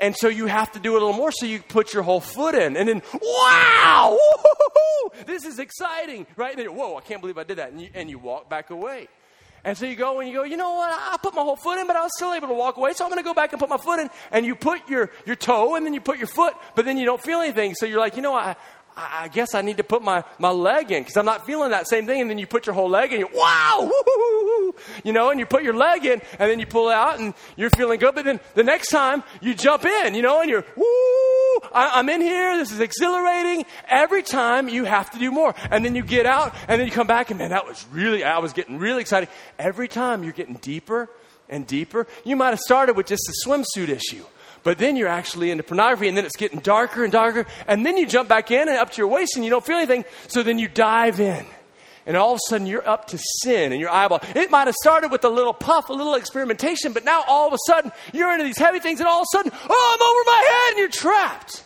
and 0.00 0.16
so 0.16 0.28
you 0.28 0.46
have 0.46 0.72
to 0.72 0.80
do 0.80 0.92
a 0.92 0.94
little 0.94 1.12
more. 1.12 1.30
So 1.30 1.46
you 1.46 1.60
put 1.60 1.92
your 1.92 2.02
whole 2.02 2.20
foot 2.20 2.54
in. 2.54 2.76
And 2.76 2.88
then, 2.88 3.02
wow, 3.20 4.18
this 5.26 5.44
is 5.44 5.58
exciting, 5.58 6.26
right? 6.36 6.56
And 6.56 6.66
then, 6.66 6.74
whoa, 6.74 6.96
I 6.96 7.02
can't 7.02 7.20
believe 7.20 7.38
I 7.38 7.44
did 7.44 7.58
that. 7.58 7.72
And 7.72 7.80
you, 7.80 7.90
and 7.94 8.08
you 8.08 8.18
walk 8.18 8.48
back 8.48 8.70
away. 8.70 9.08
And 9.62 9.76
so 9.76 9.84
you 9.84 9.94
go 9.94 10.20
and 10.20 10.28
you 10.28 10.34
go, 10.34 10.44
you 10.44 10.56
know 10.56 10.72
what? 10.74 10.90
I 10.90 11.18
put 11.22 11.34
my 11.34 11.42
whole 11.42 11.56
foot 11.56 11.78
in, 11.78 11.86
but 11.86 11.94
I 11.94 12.02
was 12.02 12.12
still 12.16 12.32
able 12.32 12.48
to 12.48 12.54
walk 12.54 12.78
away. 12.78 12.94
So 12.94 13.04
I'm 13.04 13.10
going 13.10 13.22
to 13.22 13.28
go 13.28 13.34
back 13.34 13.52
and 13.52 13.60
put 13.60 13.68
my 13.68 13.76
foot 13.76 14.00
in. 14.00 14.08
And 14.32 14.46
you 14.46 14.54
put 14.54 14.88
your, 14.88 15.10
your 15.26 15.36
toe 15.36 15.74
and 15.74 15.84
then 15.84 15.92
you 15.92 16.00
put 16.00 16.16
your 16.16 16.28
foot, 16.28 16.54
but 16.74 16.86
then 16.86 16.96
you 16.96 17.04
don't 17.04 17.22
feel 17.22 17.40
anything. 17.40 17.74
So 17.74 17.84
you're 17.84 18.00
like, 18.00 18.16
you 18.16 18.22
know, 18.22 18.34
I, 18.34 18.56
I 18.96 19.28
guess 19.28 19.54
I 19.54 19.62
need 19.62 19.78
to 19.78 19.84
put 19.84 20.02
my, 20.02 20.24
my 20.38 20.50
leg 20.50 20.90
in 20.90 21.02
because 21.02 21.16
I'm 21.16 21.24
not 21.24 21.46
feeling 21.46 21.70
that 21.70 21.88
same 21.88 22.06
thing. 22.06 22.20
And 22.20 22.30
then 22.30 22.38
you 22.38 22.46
put 22.46 22.66
your 22.66 22.74
whole 22.74 22.88
leg 22.88 23.12
in, 23.12 23.20
you 23.20 23.28
wow, 23.32 23.90
you 25.04 25.12
know, 25.12 25.30
and 25.30 25.40
you 25.40 25.46
put 25.46 25.62
your 25.62 25.74
leg 25.74 26.04
in, 26.04 26.20
and 26.38 26.50
then 26.50 26.60
you 26.60 26.66
pull 26.66 26.88
out, 26.88 27.18
and 27.18 27.34
you're 27.56 27.70
feeling 27.70 27.98
good. 27.98 28.14
But 28.14 28.24
then 28.24 28.40
the 28.54 28.64
next 28.64 28.88
time 28.88 29.22
you 29.40 29.54
jump 29.54 29.84
in, 29.84 30.14
you 30.14 30.22
know, 30.22 30.40
and 30.40 30.50
you're 30.50 30.64
woo, 30.76 30.84
I, 31.72 31.92
I'm 31.94 32.08
in 32.08 32.20
here. 32.20 32.56
This 32.56 32.72
is 32.72 32.80
exhilarating. 32.80 33.64
Every 33.88 34.22
time 34.22 34.68
you 34.68 34.84
have 34.84 35.10
to 35.12 35.18
do 35.18 35.30
more, 35.30 35.54
and 35.70 35.84
then 35.84 35.94
you 35.94 36.02
get 36.02 36.26
out, 36.26 36.54
and 36.68 36.80
then 36.80 36.86
you 36.86 36.92
come 36.92 37.06
back, 37.06 37.30
and 37.30 37.38
man, 37.38 37.50
that 37.50 37.66
was 37.66 37.86
really, 37.92 38.24
I 38.24 38.38
was 38.38 38.52
getting 38.52 38.78
really 38.78 39.00
excited. 39.00 39.28
Every 39.58 39.88
time 39.88 40.24
you're 40.24 40.32
getting 40.32 40.54
deeper 40.56 41.08
and 41.50 41.66
deeper. 41.66 42.06
You 42.24 42.36
might 42.36 42.50
have 42.50 42.60
started 42.60 42.96
with 42.96 43.06
just 43.06 43.28
a 43.28 43.48
swimsuit 43.48 43.88
issue. 43.88 44.24
But 44.62 44.78
then 44.78 44.96
you're 44.96 45.08
actually 45.08 45.50
into 45.50 45.62
pornography, 45.62 46.08
and 46.08 46.16
then 46.16 46.26
it's 46.26 46.36
getting 46.36 46.60
darker 46.60 47.02
and 47.02 47.12
darker, 47.12 47.46
and 47.66 47.84
then 47.86 47.96
you 47.96 48.06
jump 48.06 48.28
back 48.28 48.50
in 48.50 48.68
and 48.68 48.76
up 48.76 48.90
to 48.90 48.98
your 48.98 49.08
waist, 49.08 49.36
and 49.36 49.44
you 49.44 49.50
don't 49.50 49.64
feel 49.64 49.76
anything. 49.76 50.04
So 50.28 50.42
then 50.42 50.58
you 50.58 50.68
dive 50.68 51.18
in, 51.18 51.46
and 52.04 52.16
all 52.16 52.32
of 52.32 52.36
a 52.36 52.48
sudden 52.50 52.66
you're 52.66 52.86
up 52.86 53.06
to 53.08 53.18
sin 53.42 53.72
in 53.72 53.80
your 53.80 53.88
eyeball. 53.88 54.20
It 54.34 54.50
might 54.50 54.66
have 54.66 54.74
started 54.74 55.10
with 55.10 55.24
a 55.24 55.30
little 55.30 55.54
puff, 55.54 55.88
a 55.88 55.94
little 55.94 56.14
experimentation, 56.14 56.92
but 56.92 57.06
now 57.06 57.22
all 57.26 57.46
of 57.48 57.54
a 57.54 57.58
sudden 57.66 57.90
you're 58.12 58.30
into 58.32 58.44
these 58.44 58.58
heavy 58.58 58.80
things, 58.80 59.00
and 59.00 59.08
all 59.08 59.22
of 59.22 59.26
a 59.32 59.36
sudden, 59.36 59.50
oh, 59.54 59.96
I'm 59.98 60.08
over 60.08 60.24
my 60.26 60.50
head, 60.50 60.70
and 60.72 60.78
you're 60.78 60.88
trapped. 60.88 61.64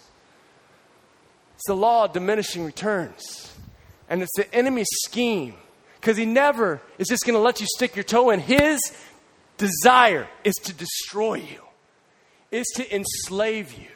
It's 1.56 1.66
the 1.66 1.74
law 1.74 2.04
of 2.04 2.12
diminishing 2.12 2.64
returns, 2.64 3.52
and 4.08 4.22
it's 4.22 4.36
the 4.36 4.54
enemy's 4.54 4.88
scheme 5.04 5.54
because 6.00 6.16
he 6.16 6.26
never 6.26 6.80
is 6.98 7.08
just 7.08 7.24
going 7.24 7.34
to 7.34 7.40
let 7.40 7.60
you 7.60 7.66
stick 7.74 7.96
your 7.96 8.04
toe 8.04 8.30
in. 8.30 8.38
His 8.38 8.78
desire 9.56 10.28
is 10.44 10.54
to 10.62 10.72
destroy 10.72 11.34
you 11.34 11.63
is 12.54 12.66
to 12.76 12.94
enslave 12.94 13.72
you. 13.74 13.88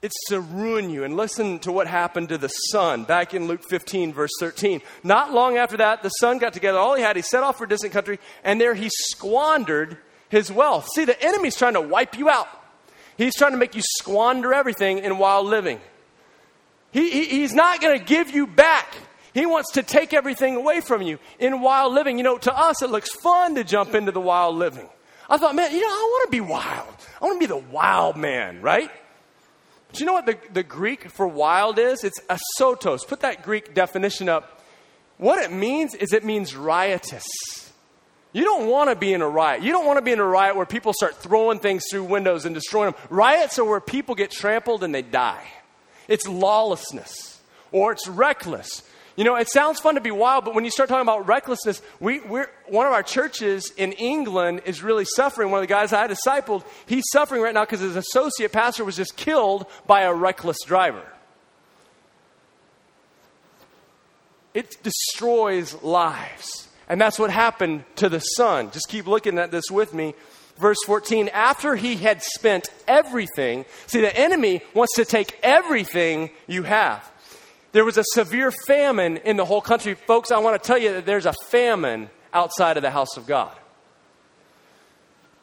It's 0.00 0.16
to 0.28 0.40
ruin 0.40 0.90
you. 0.90 1.04
And 1.04 1.16
listen 1.16 1.58
to 1.60 1.72
what 1.72 1.86
happened 1.86 2.30
to 2.30 2.38
the 2.38 2.48
son 2.48 3.04
back 3.04 3.32
in 3.32 3.46
Luke 3.46 3.62
15, 3.68 4.12
verse 4.12 4.32
13. 4.40 4.80
Not 5.02 5.32
long 5.32 5.56
after 5.56 5.76
that, 5.78 6.02
the 6.02 6.10
son 6.10 6.38
got 6.38 6.52
together 6.52 6.78
all 6.78 6.94
he 6.94 7.02
had. 7.02 7.16
He 7.16 7.22
set 7.22 7.42
off 7.42 7.58
for 7.58 7.64
a 7.64 7.68
distant 7.68 7.92
country, 7.92 8.18
and 8.42 8.60
there 8.60 8.74
he 8.74 8.90
squandered 8.90 9.98
his 10.28 10.50
wealth. 10.50 10.88
See, 10.94 11.04
the 11.04 11.20
enemy's 11.22 11.56
trying 11.56 11.74
to 11.74 11.80
wipe 11.80 12.18
you 12.18 12.28
out, 12.28 12.48
he's 13.16 13.36
trying 13.36 13.52
to 13.52 13.58
make 13.58 13.74
you 13.74 13.82
squander 13.82 14.52
everything 14.52 14.98
in 14.98 15.16
wild 15.18 15.46
living. 15.46 15.80
He, 16.90 17.10
he, 17.10 17.24
he's 17.24 17.54
not 17.54 17.80
going 17.80 17.98
to 17.98 18.04
give 18.04 18.30
you 18.30 18.46
back. 18.46 18.94
He 19.32 19.46
wants 19.46 19.72
to 19.72 19.82
take 19.82 20.14
everything 20.14 20.54
away 20.54 20.80
from 20.80 21.02
you 21.02 21.18
in 21.40 21.60
wild 21.60 21.92
living. 21.92 22.18
You 22.18 22.24
know, 22.24 22.38
to 22.38 22.56
us, 22.56 22.82
it 22.82 22.90
looks 22.90 23.10
fun 23.10 23.56
to 23.56 23.64
jump 23.64 23.94
into 23.94 24.12
the 24.12 24.20
wild 24.20 24.54
living. 24.56 24.88
I 25.28 25.38
thought, 25.38 25.54
man, 25.54 25.72
you 25.72 25.80
know, 25.80 25.86
I 25.86 25.90
want 25.90 26.26
to 26.26 26.30
be 26.30 26.40
wild. 26.40 26.94
I 27.20 27.24
want 27.24 27.40
to 27.40 27.40
be 27.40 27.46
the 27.46 27.56
wild 27.72 28.16
man, 28.16 28.60
right? 28.60 28.90
But 29.88 30.00
you 30.00 30.06
know 30.06 30.12
what 30.12 30.26
the, 30.26 30.38
the 30.52 30.62
Greek 30.62 31.10
for 31.10 31.26
wild 31.26 31.78
is? 31.78 32.04
It's 32.04 32.20
asotos. 32.28 33.06
Put 33.06 33.20
that 33.20 33.42
Greek 33.42 33.74
definition 33.74 34.28
up. 34.28 34.60
What 35.18 35.42
it 35.42 35.52
means 35.52 35.94
is 35.94 36.12
it 36.12 36.24
means 36.24 36.56
riotous. 36.56 37.24
You 38.32 38.42
don't 38.42 38.66
want 38.66 38.90
to 38.90 38.96
be 38.96 39.12
in 39.12 39.22
a 39.22 39.28
riot. 39.28 39.62
You 39.62 39.70
don't 39.70 39.86
want 39.86 39.98
to 39.98 40.02
be 40.02 40.10
in 40.10 40.18
a 40.18 40.24
riot 40.24 40.56
where 40.56 40.66
people 40.66 40.92
start 40.92 41.16
throwing 41.16 41.60
things 41.60 41.84
through 41.88 42.04
windows 42.04 42.44
and 42.44 42.54
destroying 42.54 42.90
them. 42.90 43.00
Riots 43.08 43.60
are 43.60 43.64
where 43.64 43.80
people 43.80 44.16
get 44.16 44.32
trampled 44.32 44.82
and 44.82 44.92
they 44.92 45.02
die. 45.02 45.46
It's 46.08 46.26
lawlessness 46.26 47.40
or 47.70 47.92
it's 47.92 48.08
reckless. 48.08 48.82
You 49.16 49.22
know, 49.22 49.36
it 49.36 49.48
sounds 49.48 49.78
fun 49.78 49.94
to 49.94 50.00
be 50.00 50.10
wild, 50.10 50.44
but 50.44 50.54
when 50.54 50.64
you 50.64 50.70
start 50.70 50.88
talking 50.88 51.02
about 51.02 51.28
recklessness, 51.28 51.80
we, 52.00 52.20
we're, 52.20 52.50
one 52.66 52.86
of 52.86 52.92
our 52.92 53.02
churches 53.02 53.72
in 53.76 53.92
England 53.92 54.62
is 54.66 54.82
really 54.82 55.04
suffering. 55.04 55.50
One 55.52 55.58
of 55.58 55.62
the 55.62 55.72
guys 55.72 55.92
I 55.92 56.08
discipled, 56.08 56.64
he's 56.86 57.04
suffering 57.12 57.40
right 57.40 57.54
now 57.54 57.64
because 57.64 57.80
his 57.80 57.94
associate 57.94 58.50
pastor 58.50 58.84
was 58.84 58.96
just 58.96 59.16
killed 59.16 59.66
by 59.86 60.02
a 60.02 60.12
reckless 60.12 60.58
driver. 60.66 61.04
It 64.52 64.82
destroys 64.82 65.80
lives. 65.82 66.68
And 66.88 67.00
that's 67.00 67.18
what 67.18 67.30
happened 67.30 67.84
to 67.96 68.08
the 68.08 68.20
son. 68.20 68.70
Just 68.72 68.88
keep 68.88 69.06
looking 69.06 69.38
at 69.38 69.50
this 69.50 69.64
with 69.70 69.94
me. 69.94 70.14
Verse 70.56 70.78
14, 70.86 71.28
after 71.28 71.74
he 71.74 71.96
had 71.96 72.22
spent 72.22 72.68
everything, 72.86 73.64
see, 73.86 74.00
the 74.00 74.16
enemy 74.16 74.62
wants 74.72 74.94
to 74.94 75.04
take 75.04 75.38
everything 75.42 76.30
you 76.46 76.62
have. 76.62 77.10
There 77.74 77.84
was 77.84 77.98
a 77.98 78.04
severe 78.12 78.52
famine 78.52 79.16
in 79.16 79.36
the 79.36 79.44
whole 79.44 79.60
country. 79.60 79.94
Folks, 79.94 80.30
I 80.30 80.38
want 80.38 80.62
to 80.62 80.64
tell 80.64 80.78
you 80.78 80.92
that 80.92 81.06
there's 81.06 81.26
a 81.26 81.34
famine 81.50 82.08
outside 82.32 82.76
of 82.76 82.84
the 82.84 82.90
house 82.92 83.16
of 83.16 83.26
God. 83.26 83.50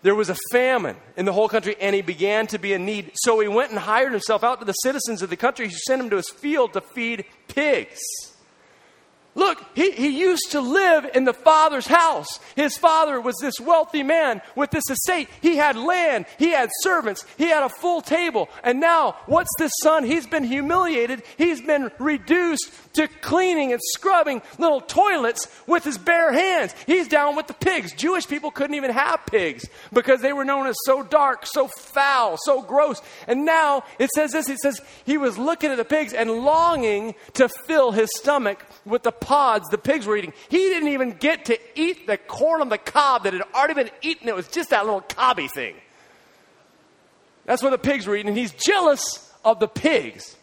There 0.01 0.15
was 0.15 0.29
a 0.29 0.37
famine 0.49 0.95
in 1.17 1.25
the 1.25 1.33
whole 1.33 1.49
country, 1.49 1.75
and 1.81 1.93
he 1.93 2.01
began 2.01 2.47
to 2.47 2.57
be 2.57 2.71
in 2.71 2.85
need. 2.85 3.11
So 3.15 3.41
he 3.41 3.49
went 3.49 3.71
and 3.71 3.79
hired 3.79 4.13
himself 4.13 4.45
out 4.45 4.61
to 4.61 4.65
the 4.65 4.71
citizens 4.71 5.21
of 5.21 5.29
the 5.29 5.35
country 5.35 5.67
He 5.67 5.73
sent 5.73 6.01
him 6.01 6.09
to 6.09 6.15
his 6.15 6.29
field 6.29 6.71
to 6.71 6.79
feed 6.79 7.25
pigs. 7.49 7.99
Look, 9.33 9.63
he, 9.75 9.91
he 9.91 10.19
used 10.19 10.51
to 10.51 10.59
live 10.59 11.09
in 11.15 11.23
the 11.23 11.33
father's 11.33 11.87
house. 11.87 12.39
His 12.55 12.77
father 12.77 13.21
was 13.21 13.35
this 13.41 13.59
wealthy 13.61 14.03
man 14.03 14.41
with 14.55 14.71
this 14.71 14.89
estate. 14.89 15.29
He 15.41 15.55
had 15.55 15.77
land, 15.77 16.25
he 16.37 16.49
had 16.49 16.69
servants, 16.81 17.25
he 17.37 17.45
had 17.45 17.63
a 17.63 17.69
full 17.69 18.01
table. 18.01 18.49
And 18.63 18.81
now, 18.81 19.15
what's 19.27 19.49
this 19.57 19.71
son? 19.81 20.03
He's 20.03 20.27
been 20.27 20.43
humiliated. 20.43 21.23
He's 21.37 21.61
been 21.61 21.91
reduced 21.97 22.90
to 22.93 23.07
cleaning 23.07 23.71
and 23.71 23.81
scrubbing 23.93 24.41
little 24.57 24.81
toilets 24.81 25.47
with 25.67 25.83
his 25.83 25.97
bare 25.97 26.31
hands. 26.31 26.73
He's 26.85 27.07
down 27.07 27.35
with 27.35 27.47
the 27.47 27.53
pigs. 27.53 27.93
Jewish 27.93 28.27
people 28.27 28.51
couldn't 28.51 28.75
even 28.75 28.91
have 28.91 29.25
pigs 29.25 29.65
because 29.93 30.21
they 30.21 30.33
were 30.33 30.45
known 30.45 30.67
as 30.67 30.75
so 30.85 31.03
dark, 31.03 31.45
so 31.45 31.67
foul, 31.67 32.37
so 32.37 32.61
gross. 32.61 33.01
And 33.27 33.45
now 33.45 33.83
it 33.99 34.09
says 34.15 34.31
this 34.31 34.49
it 34.49 34.59
says 34.59 34.81
he 35.05 35.17
was 35.17 35.37
looking 35.37 35.71
at 35.71 35.77
the 35.77 35.85
pigs 35.85 36.13
and 36.13 36.31
longing 36.31 37.15
to 37.33 37.49
fill 37.49 37.91
his 37.91 38.09
stomach 38.17 38.65
with 38.85 39.03
the 39.03 39.11
pods 39.11 39.69
the 39.69 39.77
pigs 39.77 40.05
were 40.05 40.17
eating. 40.17 40.33
He 40.49 40.57
didn't 40.57 40.89
even 40.89 41.11
get 41.11 41.45
to 41.45 41.57
eat 41.75 42.07
the 42.07 42.17
corn 42.17 42.61
on 42.61 42.69
the 42.69 42.77
cob 42.77 43.23
that 43.23 43.33
had 43.33 43.43
already 43.53 43.73
been 43.73 43.91
eaten. 44.01 44.27
It 44.27 44.35
was 44.35 44.47
just 44.47 44.69
that 44.71 44.85
little 44.85 45.01
cobby 45.01 45.47
thing. 45.47 45.75
That's 47.45 47.63
what 47.63 47.71
the 47.71 47.77
pigs 47.77 48.05
were 48.05 48.15
eating, 48.15 48.29
and 48.29 48.37
he's 48.37 48.53
jealous 48.53 49.31
of 49.43 49.59
the 49.59 49.67
pigs. 49.67 50.35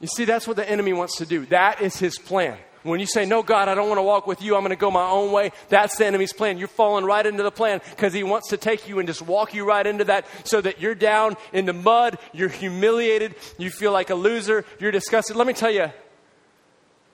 You 0.00 0.08
see, 0.08 0.24
that's 0.24 0.46
what 0.48 0.56
the 0.56 0.68
enemy 0.68 0.92
wants 0.92 1.16
to 1.18 1.26
do. 1.26 1.46
That 1.46 1.82
is 1.82 1.98
his 1.98 2.18
plan. 2.18 2.56
When 2.82 2.98
you 2.98 3.06
say, 3.06 3.26
No, 3.26 3.42
God, 3.42 3.68
I 3.68 3.74
don't 3.74 3.88
want 3.88 3.98
to 3.98 4.02
walk 4.02 4.26
with 4.26 4.40
you, 4.40 4.56
I'm 4.56 4.62
going 4.62 4.70
to 4.70 4.76
go 4.76 4.90
my 4.90 5.08
own 5.08 5.32
way, 5.32 5.52
that's 5.68 5.98
the 5.98 6.06
enemy's 6.06 6.32
plan. 6.32 6.56
You're 6.56 6.68
falling 6.68 7.04
right 7.04 7.24
into 7.24 7.42
the 7.42 7.50
plan 7.50 7.82
because 7.90 8.14
he 8.14 8.22
wants 8.22 8.48
to 8.48 8.56
take 8.56 8.88
you 8.88 8.98
and 8.98 9.06
just 9.06 9.20
walk 9.20 9.52
you 9.52 9.66
right 9.66 9.86
into 9.86 10.04
that 10.04 10.26
so 10.44 10.62
that 10.62 10.80
you're 10.80 10.94
down 10.94 11.36
in 11.52 11.66
the 11.66 11.74
mud, 11.74 12.18
you're 12.32 12.48
humiliated, 12.48 13.34
you 13.58 13.70
feel 13.70 13.92
like 13.92 14.08
a 14.08 14.14
loser, 14.14 14.64
you're 14.78 14.92
disgusted. 14.92 15.36
Let 15.36 15.46
me 15.46 15.52
tell 15.52 15.70
you, 15.70 15.90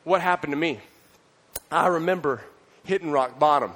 what 0.05 0.20
happened 0.20 0.53
to 0.53 0.57
me. 0.57 0.79
I 1.68 1.88
remember 1.88 2.40
hitting 2.85 3.11
rock 3.11 3.40
bottom. 3.40 3.72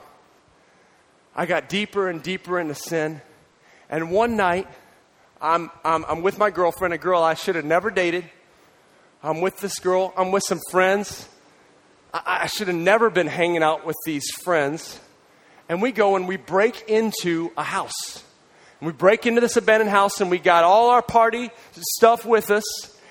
I 1.35 1.47
got 1.47 1.69
deeper 1.69 2.09
and 2.09 2.23
deeper 2.23 2.61
into 2.61 2.75
sin. 2.75 3.21
And 3.89 4.13
one 4.13 4.37
night, 4.37 4.69
I'm, 5.41 5.73
I'm, 5.85 6.05
I'm 6.05 6.23
with 6.23 6.39
my 6.39 6.51
girlfriend, 6.51 6.95
a 6.95 6.99
girl 6.99 7.21
I 7.21 7.35
should 7.35 7.57
have 7.57 7.65
never 7.65 7.91
dated. 7.91 8.31
I'm 9.23 9.41
with 9.41 9.59
this 9.59 9.79
girl, 9.79 10.13
I'm 10.17 10.33
with 10.33 10.45
some 10.45 10.61
friends. 10.71 11.29
I, 12.13 12.41
I 12.43 12.47
should 12.47 12.69
have 12.69 12.77
never 12.77 13.11
been 13.11 13.27
hanging 13.27 13.63
out 13.63 13.85
with 13.85 13.97
these 14.05 14.31
friends. 14.43 14.99
And 15.69 15.81
we 15.83 15.93
go 15.93 16.17
and 16.17 16.27
we 16.27 16.37
break 16.37 16.89
into 16.89 17.53
a 17.57 17.63
house. 17.63 18.25
And 18.81 18.87
we 18.87 18.93
break 18.93 19.27
into 19.27 19.41
this 19.41 19.57
abandoned 19.57 19.91
house, 19.91 20.21
and 20.21 20.31
we 20.31 20.39
got 20.39 20.65
all 20.65 20.91
our 20.91 21.03
party 21.03 21.51
stuff 21.81 22.25
with 22.25 22.51
us 22.51 22.65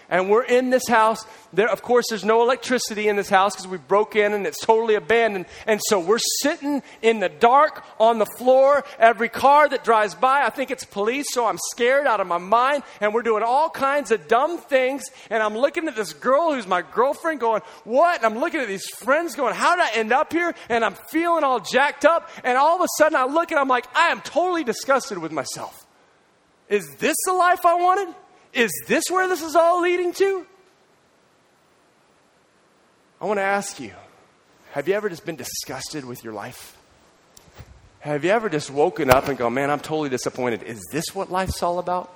and 0.09 0.29
we're 0.29 0.43
in 0.43 0.69
this 0.71 0.87
house. 0.87 1.23
There, 1.53 1.69
of 1.69 1.81
course, 1.81 2.05
there's 2.09 2.25
no 2.25 2.41
electricity 2.41 3.07
in 3.07 3.15
this 3.15 3.29
house 3.29 3.55
because 3.55 3.67
we 3.67 3.77
broke 3.77 4.15
in 4.15 4.33
and 4.33 4.45
it's 4.45 4.59
totally 4.59 4.95
abandoned. 4.95 5.45
And 5.67 5.79
so 5.87 5.99
we're 5.99 6.19
sitting 6.41 6.81
in 7.01 7.19
the 7.19 7.29
dark 7.29 7.83
on 7.99 8.17
the 8.17 8.25
floor. 8.25 8.83
Every 8.97 9.29
car 9.29 9.69
that 9.69 9.83
drives 9.83 10.15
by, 10.15 10.43
I 10.43 10.49
think 10.49 10.71
it's 10.71 10.85
police, 10.85 11.27
so 11.31 11.45
I'm 11.45 11.57
scared 11.71 12.07
out 12.07 12.19
of 12.19 12.27
my 12.27 12.37
mind. 12.37 12.83
And 13.01 13.13
we're 13.13 13.21
doing 13.21 13.43
all 13.43 13.69
kinds 13.69 14.11
of 14.11 14.27
dumb 14.27 14.57
things. 14.57 15.03
And 15.29 15.43
I'm 15.43 15.57
looking 15.57 15.87
at 15.87 15.95
this 15.95 16.13
girl 16.13 16.53
who's 16.53 16.67
my 16.67 16.81
girlfriend 16.81 17.39
going, 17.39 17.61
What? 17.83 18.17
And 18.17 18.25
I'm 18.25 18.39
looking 18.39 18.59
at 18.61 18.67
these 18.67 18.87
friends 18.87 19.35
going, 19.35 19.53
How 19.53 19.75
did 19.75 19.83
I 19.83 19.91
end 19.99 20.11
up 20.11 20.33
here? 20.33 20.53
And 20.69 20.83
I'm 20.83 20.95
feeling 20.95 21.43
all 21.43 21.59
jacked 21.59 22.05
up. 22.05 22.29
And 22.43 22.57
all 22.57 22.75
of 22.75 22.81
a 22.81 22.87
sudden 22.97 23.15
I 23.15 23.25
look 23.25 23.51
and 23.51 23.59
I'm 23.59 23.67
like, 23.67 23.85
I 23.95 24.07
am 24.07 24.21
totally 24.21 24.63
disgusted 24.63 25.19
with 25.19 25.31
myself. 25.31 25.85
Is 26.67 26.87
this 26.97 27.15
the 27.25 27.33
life 27.33 27.65
I 27.65 27.75
wanted? 27.75 28.15
Is 28.53 28.71
this 28.88 29.03
where 29.09 29.27
this 29.27 29.41
is 29.41 29.55
all 29.55 29.81
leading 29.81 30.13
to? 30.13 30.45
I 33.21 33.25
want 33.25 33.38
to 33.38 33.43
ask 33.43 33.79
you 33.79 33.93
have 34.71 34.88
you 34.88 34.93
ever 34.93 35.09
just 35.09 35.25
been 35.25 35.35
disgusted 35.35 36.05
with 36.05 36.23
your 36.23 36.33
life? 36.33 36.77
Have 38.01 38.23
you 38.23 38.29
ever 38.31 38.49
just 38.49 38.69
woken 38.69 39.09
up 39.09 39.27
and 39.27 39.38
go, 39.38 39.49
man, 39.49 39.69
I'm 39.69 39.79
totally 39.79 40.09
disappointed? 40.09 40.63
Is 40.63 40.79
this 40.91 41.13
what 41.13 41.31
life's 41.31 41.62
all 41.63 41.79
about? 41.79 42.13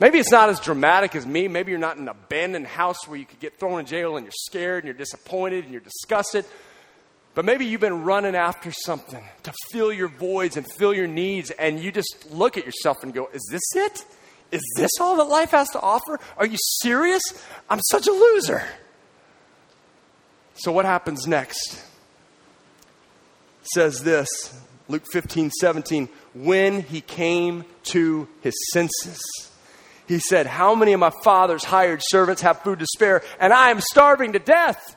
Maybe 0.00 0.18
it's 0.18 0.30
not 0.30 0.48
as 0.48 0.60
dramatic 0.60 1.14
as 1.14 1.26
me. 1.26 1.46
Maybe 1.46 1.70
you're 1.70 1.80
not 1.80 1.96
in 1.96 2.02
an 2.02 2.08
abandoned 2.08 2.66
house 2.66 3.06
where 3.06 3.18
you 3.18 3.26
could 3.26 3.40
get 3.40 3.58
thrown 3.58 3.80
in 3.80 3.86
jail 3.86 4.16
and 4.16 4.24
you're 4.24 4.32
scared 4.32 4.84
and 4.84 4.86
you're 4.86 4.98
disappointed 4.98 5.64
and 5.64 5.72
you're 5.72 5.82
disgusted. 5.82 6.44
But 7.34 7.44
maybe 7.44 7.66
you've 7.66 7.80
been 7.80 8.04
running 8.04 8.34
after 8.34 8.72
something 8.72 9.24
to 9.44 9.52
fill 9.70 9.92
your 9.92 10.08
voids 10.08 10.56
and 10.56 10.66
fill 10.78 10.94
your 10.94 11.06
needs, 11.06 11.50
and 11.52 11.78
you 11.78 11.92
just 11.92 12.32
look 12.32 12.56
at 12.56 12.64
yourself 12.64 13.04
and 13.04 13.14
go, 13.14 13.28
Is 13.32 13.46
this 13.50 13.62
it? 13.74 14.04
Is 14.50 14.62
this 14.76 14.92
all 15.00 15.16
that 15.16 15.24
life 15.24 15.50
has 15.50 15.68
to 15.70 15.80
offer? 15.80 16.18
Are 16.36 16.46
you 16.46 16.56
serious? 16.80 17.22
I'm 17.68 17.80
such 17.90 18.06
a 18.06 18.12
loser. 18.12 18.64
So, 20.54 20.72
what 20.72 20.84
happens 20.84 21.26
next? 21.26 21.74
It 23.62 23.68
says 23.74 24.02
this 24.02 24.28
Luke 24.88 25.04
15, 25.12 25.50
17. 25.50 26.08
When 26.34 26.82
he 26.82 27.00
came 27.00 27.64
to 27.84 28.26
his 28.40 28.54
senses, 28.72 29.20
he 30.06 30.18
said, 30.18 30.46
How 30.46 30.74
many 30.74 30.94
of 30.94 31.00
my 31.00 31.12
father's 31.22 31.64
hired 31.64 32.00
servants 32.02 32.42
have 32.42 32.62
food 32.62 32.78
to 32.78 32.86
spare, 32.86 33.22
and 33.38 33.52
I 33.52 33.70
am 33.70 33.80
starving 33.80 34.32
to 34.32 34.38
death? 34.38 34.96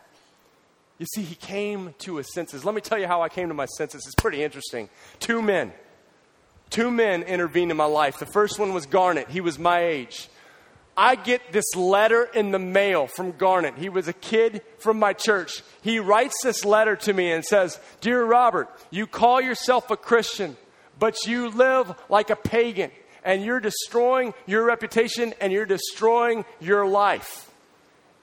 You 0.98 1.06
see, 1.08 1.24
he 1.24 1.36
came 1.36 1.94
to 2.00 2.18
his 2.18 2.32
senses. 2.34 2.64
Let 2.64 2.76
me 2.76 2.82
tell 2.82 2.98
you 2.98 3.08
how 3.08 3.22
I 3.22 3.30
came 3.30 3.50
to 3.50 3.54
my 3.54 3.66
senses. 3.66 4.04
It's 4.06 4.16
pretty 4.16 4.44
interesting. 4.44 4.88
Two 5.20 5.42
men 5.42 5.74
Two 6.72 6.90
men 6.90 7.24
intervened 7.24 7.70
in 7.70 7.78
my 7.78 7.86
life. 7.86 8.18
The 8.18 8.26
first 8.26 8.58
one 8.58 8.74
was 8.74 8.86
Garnet. 8.86 9.30
He 9.30 9.42
was 9.42 9.60
my 9.60 9.84
age. 9.84 10.30
I 10.96 11.16
get 11.16 11.52
this 11.52 11.76
letter 11.76 12.24
in 12.24 12.52
the 12.52 12.60
mail 12.60 13.08
from 13.08 13.34
Garnet. 13.34 13.76
He 13.78 13.90
was 13.90 14.08
a 14.08 14.14
kid 14.14 14.62
from 14.80 14.98
my 14.98 15.14
church. 15.14 15.64
He 15.82 16.00
writes 16.00 16.42
this 16.44 16.64
letter 16.64 16.96
to 16.96 17.14
me 17.14 17.32
and 17.32 17.44
says, 17.44 17.80
Dear 18.00 18.24
Robert, 18.24 18.70
you 18.90 19.06
call 19.06 19.42
yourself 19.42 19.92
a 19.92 19.98
Christian, 19.98 20.56
but 20.98 21.26
you 21.26 21.50
live 21.50 21.94
like 22.10 22.30
a 22.30 22.36
pagan, 22.36 22.92
and 23.24 23.44
you're 23.44 23.60
destroying 23.60 24.34
your 24.46 24.64
reputation 24.66 25.34
and 25.42 25.52
you're 25.52 25.66
destroying 25.66 26.46
your 26.60 26.88
life. 26.88 27.52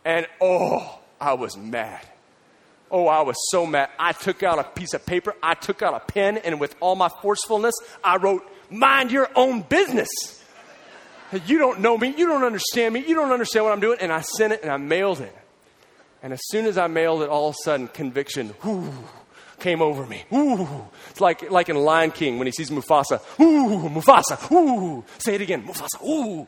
And 0.04 0.26
oh, 0.40 0.98
I 1.20 1.34
was 1.34 1.56
mad. 1.56 2.06
Oh, 2.90 3.06
I 3.06 3.22
was 3.22 3.36
so 3.50 3.66
mad. 3.66 3.90
I 3.98 4.12
took 4.12 4.42
out 4.42 4.58
a 4.58 4.64
piece 4.64 4.94
of 4.94 5.04
paper, 5.04 5.34
I 5.42 5.54
took 5.54 5.82
out 5.82 5.94
a 5.94 6.00
pen, 6.00 6.38
and 6.38 6.58
with 6.58 6.74
all 6.80 6.96
my 6.96 7.10
forcefulness, 7.22 7.74
I 8.02 8.16
wrote, 8.16 8.42
Mind 8.70 9.10
your 9.10 9.28
own 9.34 9.62
business. 9.62 10.08
You 11.46 11.58
don't 11.58 11.80
know 11.80 11.96
me, 11.98 12.14
you 12.16 12.26
don't 12.26 12.44
understand 12.44 12.94
me, 12.94 13.04
you 13.06 13.14
don't 13.14 13.32
understand 13.32 13.64
what 13.64 13.72
I'm 13.72 13.80
doing. 13.80 13.98
And 14.00 14.12
I 14.12 14.22
sent 14.22 14.52
it 14.52 14.62
and 14.62 14.70
I 14.70 14.78
mailed 14.78 15.20
it. 15.20 15.34
And 16.22 16.32
as 16.32 16.40
soon 16.48 16.66
as 16.66 16.78
I 16.78 16.86
mailed 16.86 17.22
it, 17.22 17.28
all 17.28 17.48
of 17.48 17.54
a 17.54 17.62
sudden, 17.64 17.88
conviction 17.88 18.54
whoo, 18.64 18.92
came 19.58 19.82
over 19.82 20.06
me. 20.06 20.24
It's 21.10 21.20
like, 21.20 21.50
like 21.50 21.68
in 21.68 21.76
Lion 21.76 22.10
King 22.10 22.38
when 22.38 22.46
he 22.46 22.52
sees 22.52 22.70
Mufasa. 22.70 23.20
Ooh, 23.40 23.88
Mufasa. 23.88 24.50
Ooh. 24.50 25.04
Say 25.18 25.34
it 25.34 25.40
again. 25.40 25.66
Mufasa. 25.66 26.02
Ooh. 26.04 26.46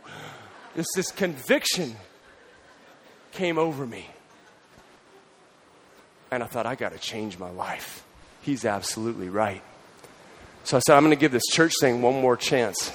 This, 0.75 0.87
this 0.95 1.11
conviction 1.13 1.97
came 3.33 3.59
over 3.59 3.87
me. 3.87 4.07
And 6.31 6.43
I 6.43 6.47
thought, 6.47 6.67
I 6.67 6.75
got 6.75 6.93
to 6.93 6.99
change 6.99 7.39
my 7.39 7.51
life. 7.51 8.05
He's 8.43 8.65
absolutely 8.65 9.29
right. 9.29 9.63
So 10.65 10.77
I 10.77 10.81
said, 10.81 10.97
I'm 10.97 11.03
going 11.03 11.17
to 11.17 11.21
give 11.21 11.33
this 11.33 11.47
church 11.51 11.73
thing 11.81 12.03
one 12.03 12.21
more 12.21 12.37
chance. 12.37 12.93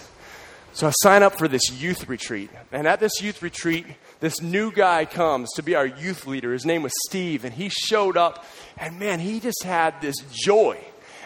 So 0.74 0.88
I 0.88 0.91
sign 1.02 1.24
up 1.24 1.38
for 1.38 1.48
this 1.48 1.71
youth 1.71 2.10
retreat. 2.10 2.50
And 2.71 2.88
at 2.88 3.00
this 3.00 3.21
youth 3.21 3.41
retreat, 3.41 3.86
this 4.19 4.41
new 4.41 4.71
guy 4.71 5.06
comes 5.06 5.52
to 5.54 5.63
be 5.63 5.76
our 5.76 5.86
youth 5.86 6.28
leader. 6.28 6.52
His 6.54 6.65
name 6.65 6.84
was 6.84 6.93
Steve, 7.08 7.45
and 7.45 7.54
he 7.54 7.69
showed 7.69 8.17
up, 8.17 8.45
and 8.78 9.00
man, 9.00 9.19
he 9.19 9.39
just 9.39 9.63
had 9.63 10.02
this 10.02 10.15
joy. 10.32 10.78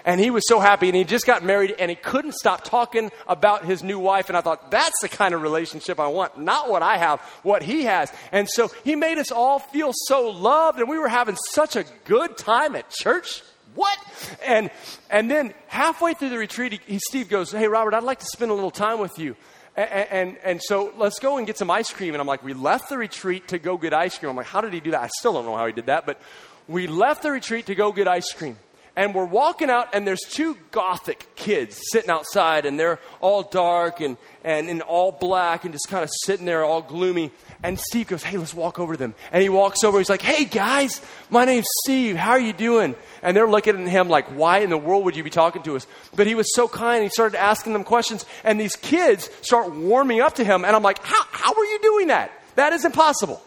And 0.09 0.19
he 0.19 0.31
was 0.31 0.43
so 0.47 0.59
happy, 0.59 0.87
and 0.87 0.95
he 0.95 1.03
just 1.03 1.27
got 1.27 1.43
married, 1.43 1.75
and 1.77 1.91
he 1.91 1.95
couldn't 1.95 2.33
stop 2.33 2.63
talking 2.63 3.11
about 3.27 3.63
his 3.63 3.83
new 3.83 3.99
wife. 3.99 4.27
And 4.27 4.35
I 4.35 4.41
thought, 4.41 4.71
that's 4.71 4.99
the 5.03 5.07
kind 5.07 5.35
of 5.35 5.43
relationship 5.43 5.99
I 5.99 6.07
want, 6.07 6.35
not 6.35 6.67
what 6.67 6.81
I 6.81 6.97
have, 6.97 7.19
what 7.43 7.61
he 7.61 7.83
has. 7.83 8.11
And 8.31 8.49
so 8.49 8.71
he 8.83 8.95
made 8.95 9.19
us 9.19 9.31
all 9.31 9.59
feel 9.59 9.91
so 9.93 10.29
loved, 10.31 10.79
and 10.79 10.89
we 10.89 10.97
were 10.97 11.09
having 11.09 11.35
such 11.51 11.75
a 11.75 11.85
good 12.05 12.39
time 12.39 12.75
at 12.75 12.89
church. 12.89 13.43
What? 13.75 13.95
And 14.43 14.71
and 15.11 15.29
then 15.29 15.53
halfway 15.67 16.15
through 16.15 16.29
the 16.29 16.39
retreat, 16.39 16.71
he, 16.71 16.79
he, 16.87 16.99
Steve 17.07 17.29
goes, 17.29 17.51
"Hey, 17.51 17.67
Robert, 17.67 17.93
I'd 17.93 18.01
like 18.01 18.17
to 18.17 18.25
spend 18.25 18.49
a 18.49 18.55
little 18.55 18.71
time 18.71 18.99
with 18.99 19.19
you." 19.19 19.35
And, 19.75 20.09
and, 20.09 20.37
and, 20.43 20.61
so 20.63 20.91
let's 20.97 21.19
go 21.19 21.37
and 21.37 21.45
get 21.45 21.55
some 21.59 21.69
ice 21.69 21.93
cream. 21.93 22.15
And 22.15 22.19
I'm 22.19 22.25
like, 22.25 22.43
we 22.43 22.55
left 22.55 22.89
the 22.89 22.97
retreat 22.97 23.49
to 23.49 23.59
go 23.59 23.77
get 23.77 23.93
ice 23.93 24.17
cream. 24.17 24.31
I'm 24.31 24.35
like, 24.35 24.47
how 24.47 24.59
did 24.59 24.73
he 24.73 24.79
do 24.79 24.89
that? 24.91 25.01
I 25.01 25.09
still 25.19 25.33
don't 25.33 25.45
know 25.45 25.55
how 25.55 25.67
he 25.67 25.71
did 25.71 25.85
that, 25.85 26.07
but 26.07 26.19
we 26.67 26.87
left 26.87 27.21
the 27.21 27.29
retreat 27.29 27.67
to 27.67 27.75
go 27.75 27.91
get 27.91 28.07
ice 28.07 28.33
cream. 28.33 28.57
And 28.95 29.15
we're 29.15 29.25
walking 29.25 29.69
out, 29.69 29.89
and 29.93 30.05
there's 30.05 30.21
two 30.29 30.57
gothic 30.71 31.35
kids 31.35 31.79
sitting 31.91 32.09
outside, 32.09 32.65
and 32.65 32.77
they're 32.77 32.99
all 33.21 33.43
dark 33.43 34.01
and, 34.01 34.17
and 34.43 34.69
in 34.69 34.81
all 34.81 35.11
black 35.11 35.63
and 35.63 35.73
just 35.73 35.87
kind 35.87 36.03
of 36.03 36.09
sitting 36.23 36.45
there 36.45 36.65
all 36.65 36.81
gloomy. 36.81 37.31
And 37.61 37.79
Steve 37.79 38.07
goes, 38.07 38.23
Hey, 38.23 38.37
let's 38.37 38.53
walk 38.53 38.79
over 38.79 38.93
to 38.93 38.97
them. 38.97 39.15
And 39.31 39.43
he 39.43 39.49
walks 39.49 39.83
over, 39.83 39.97
he's 39.97 40.09
like, 40.09 40.21
Hey, 40.21 40.45
guys, 40.45 41.01
my 41.29 41.45
name's 41.45 41.67
Steve. 41.83 42.15
How 42.15 42.31
are 42.31 42.39
you 42.39 42.53
doing? 42.53 42.95
And 43.21 43.35
they're 43.35 43.49
looking 43.49 43.81
at 43.81 43.87
him 43.87 44.09
like, 44.09 44.27
Why 44.27 44.59
in 44.59 44.69
the 44.69 44.77
world 44.77 45.05
would 45.05 45.15
you 45.15 45.23
be 45.23 45.29
talking 45.29 45.61
to 45.63 45.75
us? 45.75 45.85
But 46.15 46.27
he 46.27 46.35
was 46.35 46.53
so 46.53 46.67
kind, 46.67 47.03
he 47.03 47.09
started 47.09 47.39
asking 47.39 47.73
them 47.73 47.83
questions, 47.83 48.25
and 48.43 48.59
these 48.59 48.75
kids 48.75 49.29
start 49.41 49.73
warming 49.73 50.21
up 50.21 50.35
to 50.35 50.43
him. 50.43 50.65
And 50.65 50.75
I'm 50.75 50.83
like, 50.83 51.03
How, 51.03 51.23
how 51.31 51.53
are 51.53 51.65
you 51.65 51.79
doing 51.81 52.07
that? 52.07 52.31
That 52.55 52.73
is 52.73 52.85
impossible. 52.85 53.41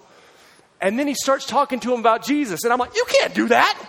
And 0.80 0.98
then 0.98 1.06
he 1.06 1.14
starts 1.14 1.46
talking 1.46 1.80
to 1.80 1.90
them 1.90 2.00
about 2.00 2.24
Jesus. 2.24 2.64
And 2.64 2.72
I'm 2.72 2.78
like, 2.78 2.94
You 2.94 3.04
can't 3.08 3.34
do 3.34 3.48
that. 3.48 3.88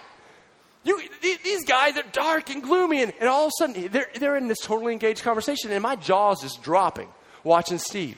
You, 0.84 1.00
these 1.22 1.64
guys 1.66 1.98
are 1.98 2.04
dark 2.12 2.50
and 2.50 2.62
gloomy, 2.62 3.04
and, 3.04 3.14
and 3.20 3.30
all 3.30 3.46
of 3.46 3.50
a 3.50 3.52
sudden 3.58 3.88
they're, 3.90 4.10
they're 4.20 4.36
in 4.36 4.48
this 4.48 4.60
totally 4.60 4.92
engaged 4.92 5.24
conversation, 5.24 5.72
and 5.72 5.82
my 5.82 5.96
jaw's 5.96 6.42
just 6.42 6.62
dropping 6.62 7.08
watching 7.44 7.78
Steve. 7.78 8.18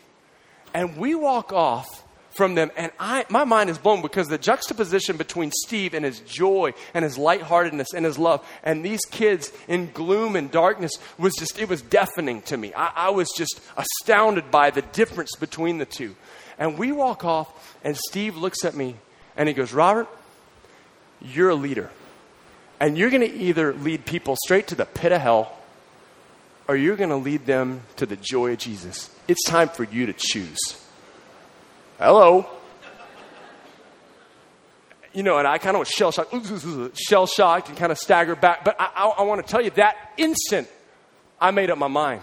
And 0.73 0.97
we 0.97 1.15
walk 1.15 1.53
off 1.53 1.85
from 2.31 2.55
them, 2.55 2.69
and 2.75 2.91
I, 2.99 3.25
my 3.29 3.45
mind 3.45 3.69
is 3.69 3.77
blown 3.77 4.01
because 4.01 4.27
the 4.27 4.37
juxtaposition 4.37 5.15
between 5.15 5.51
Steve 5.51 5.93
and 5.93 6.03
his 6.03 6.19
joy 6.19 6.73
and 6.93 7.05
his 7.05 7.17
lightheartedness 7.17 7.93
and 7.93 8.03
his 8.03 8.17
love, 8.17 8.45
and 8.63 8.83
these 8.83 9.05
kids 9.05 9.53
in 9.67 9.91
gloom 9.91 10.35
and 10.35 10.51
darkness 10.51 10.91
was 11.17 11.33
just, 11.37 11.59
it 11.59 11.69
was 11.69 11.81
deafening 11.81 12.41
to 12.43 12.57
me. 12.57 12.73
I, 12.73 12.91
I 12.95 13.09
was 13.11 13.29
just 13.37 13.61
astounded 13.77 14.51
by 14.51 14.71
the 14.71 14.81
difference 14.81 15.31
between 15.39 15.77
the 15.77 15.85
two. 15.85 16.15
And 16.57 16.77
we 16.77 16.91
walk 16.91 17.23
off, 17.23 17.77
and 17.83 17.95
Steve 17.95 18.35
looks 18.35 18.65
at 18.65 18.75
me 18.75 18.95
and 19.37 19.47
he 19.47 19.53
goes, 19.53 19.73
Robert, 19.73 20.07
you're 21.21 21.49
a 21.49 21.55
leader. 21.55 21.89
And 22.79 22.97
you're 22.97 23.09
going 23.09 23.21
to 23.21 23.33
either 23.33 23.73
lead 23.73 24.05
people 24.05 24.35
straight 24.43 24.67
to 24.67 24.75
the 24.75 24.85
pit 24.85 25.11
of 25.11 25.21
hell 25.21 25.55
or 26.67 26.75
you're 26.75 26.95
going 26.95 27.09
to 27.09 27.15
lead 27.15 27.45
them 27.45 27.81
to 27.97 28.05
the 28.05 28.15
joy 28.15 28.53
of 28.53 28.57
Jesus. 28.57 29.09
It's 29.27 29.43
time 29.45 29.69
for 29.69 29.83
you 29.83 30.07
to 30.07 30.13
choose. 30.13 30.57
Hello. 31.99 32.47
You 35.13 35.23
know, 35.23 35.37
and 35.37 35.47
I 35.47 35.59
kind 35.59 35.75
of 35.75 35.79
was 35.79 35.87
shell 35.87 36.11
shocked, 36.11 36.35
shell 36.97 37.25
shocked, 37.25 37.69
and 37.69 37.77
kind 37.77 37.91
of 37.91 37.97
staggered 37.97 38.41
back. 38.41 38.65
But 38.65 38.75
I, 38.79 38.91
I, 38.95 39.07
I 39.19 39.21
want 39.23 39.45
to 39.45 39.49
tell 39.49 39.61
you 39.61 39.69
that 39.71 39.95
instant, 40.17 40.67
I 41.39 41.51
made 41.51 41.69
up 41.69 41.77
my 41.77 41.87
mind. 41.87 42.21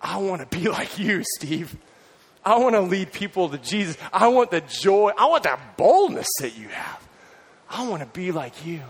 I 0.00 0.18
want 0.18 0.48
to 0.48 0.58
be 0.58 0.68
like 0.68 0.98
you, 0.98 1.24
Steve. 1.36 1.76
I 2.44 2.58
want 2.58 2.74
to 2.74 2.82
lead 2.82 3.10
people 3.10 3.48
to 3.48 3.58
Jesus. 3.58 3.96
I 4.12 4.28
want 4.28 4.50
the 4.50 4.60
joy. 4.60 5.12
I 5.16 5.26
want 5.26 5.44
that 5.44 5.76
boldness 5.76 6.28
that 6.40 6.56
you 6.56 6.68
have. 6.68 7.08
I 7.70 7.88
want 7.88 8.02
to 8.02 8.06
be 8.06 8.30
like 8.30 8.64
you. 8.66 8.80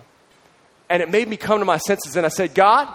And 0.94 1.02
it 1.02 1.10
made 1.10 1.26
me 1.26 1.36
come 1.36 1.58
to 1.58 1.64
my 1.64 1.78
senses. 1.78 2.14
And 2.14 2.24
I 2.24 2.28
said, 2.28 2.54
God, 2.54 2.86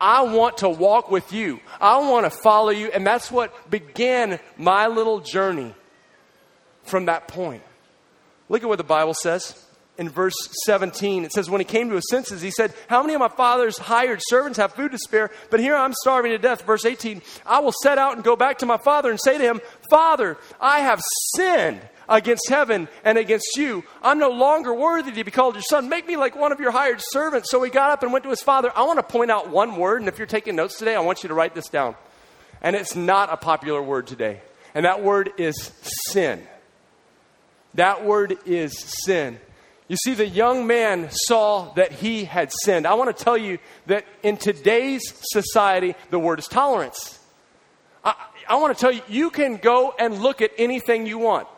I 0.00 0.22
want 0.22 0.58
to 0.58 0.68
walk 0.68 1.10
with 1.10 1.32
you. 1.32 1.58
I 1.80 1.98
want 2.08 2.24
to 2.24 2.30
follow 2.30 2.70
you. 2.70 2.86
And 2.92 3.04
that's 3.04 3.32
what 3.32 3.68
began 3.68 4.38
my 4.56 4.86
little 4.86 5.18
journey 5.18 5.74
from 6.84 7.06
that 7.06 7.26
point. 7.26 7.64
Look 8.48 8.62
at 8.62 8.68
what 8.68 8.78
the 8.78 8.84
Bible 8.84 9.12
says 9.12 9.60
in 9.98 10.08
verse 10.08 10.36
17. 10.66 11.24
It 11.24 11.32
says, 11.32 11.50
When 11.50 11.60
he 11.60 11.64
came 11.64 11.88
to 11.88 11.96
his 11.96 12.08
senses, 12.08 12.42
he 12.42 12.52
said, 12.52 12.72
How 12.86 13.02
many 13.02 13.14
of 13.14 13.18
my 13.18 13.26
father's 13.26 13.76
hired 13.76 14.20
servants 14.28 14.56
have 14.58 14.74
food 14.74 14.92
to 14.92 14.98
spare? 14.98 15.32
But 15.50 15.58
here 15.58 15.74
I'm 15.74 15.94
starving 15.94 16.30
to 16.30 16.38
death. 16.38 16.62
Verse 16.62 16.84
18, 16.84 17.22
I 17.44 17.58
will 17.58 17.74
set 17.82 17.98
out 17.98 18.14
and 18.14 18.22
go 18.22 18.36
back 18.36 18.58
to 18.58 18.66
my 18.66 18.76
father 18.76 19.10
and 19.10 19.18
say 19.20 19.36
to 19.36 19.42
him, 19.42 19.60
Father, 19.90 20.36
I 20.60 20.78
have 20.78 21.00
sinned 21.34 21.80
against 22.08 22.48
heaven 22.48 22.88
and 23.04 23.18
against 23.18 23.56
you. 23.56 23.84
I'm 24.02 24.18
no 24.18 24.30
longer 24.30 24.72
worthy 24.72 25.12
to 25.12 25.24
be 25.24 25.30
called 25.30 25.54
your 25.54 25.62
son. 25.62 25.88
Make 25.88 26.06
me 26.06 26.16
like 26.16 26.34
one 26.34 26.52
of 26.52 26.60
your 26.60 26.70
hired 26.70 27.00
servants. 27.00 27.50
So 27.50 27.62
he 27.62 27.70
got 27.70 27.90
up 27.90 28.02
and 28.02 28.12
went 28.12 28.24
to 28.24 28.30
his 28.30 28.40
father. 28.40 28.72
I 28.74 28.82
want 28.84 28.98
to 28.98 29.02
point 29.02 29.30
out 29.30 29.50
one 29.50 29.76
word, 29.76 30.00
and 30.00 30.08
if 30.08 30.18
you're 30.18 30.26
taking 30.26 30.56
notes 30.56 30.78
today, 30.78 30.94
I 30.94 31.00
want 31.00 31.22
you 31.22 31.28
to 31.28 31.34
write 31.34 31.54
this 31.54 31.68
down. 31.68 31.94
And 32.62 32.74
it's 32.74 32.96
not 32.96 33.32
a 33.32 33.36
popular 33.36 33.82
word 33.82 34.06
today. 34.06 34.40
And 34.74 34.84
that 34.84 35.02
word 35.02 35.32
is 35.38 35.72
sin. 35.82 36.42
That 37.74 38.04
word 38.04 38.36
is 38.46 38.78
sin. 39.04 39.38
You 39.86 39.96
see, 39.96 40.14
the 40.14 40.26
young 40.26 40.66
man 40.66 41.08
saw 41.10 41.72
that 41.74 41.92
he 41.92 42.24
had 42.24 42.52
sinned. 42.64 42.86
I 42.86 42.94
want 42.94 43.16
to 43.16 43.24
tell 43.24 43.38
you 43.38 43.58
that 43.86 44.04
in 44.22 44.36
today's 44.36 45.14
society, 45.32 45.94
the 46.10 46.18
word 46.18 46.38
is 46.38 46.46
tolerance. 46.46 47.18
I, 48.04 48.14
I 48.48 48.56
want 48.56 48.76
to 48.76 48.80
tell 48.80 48.92
you, 48.92 49.00
you 49.08 49.30
can 49.30 49.56
go 49.56 49.94
and 49.98 50.20
look 50.20 50.42
at 50.42 50.50
anything 50.58 51.06
you 51.06 51.18
want 51.18 51.48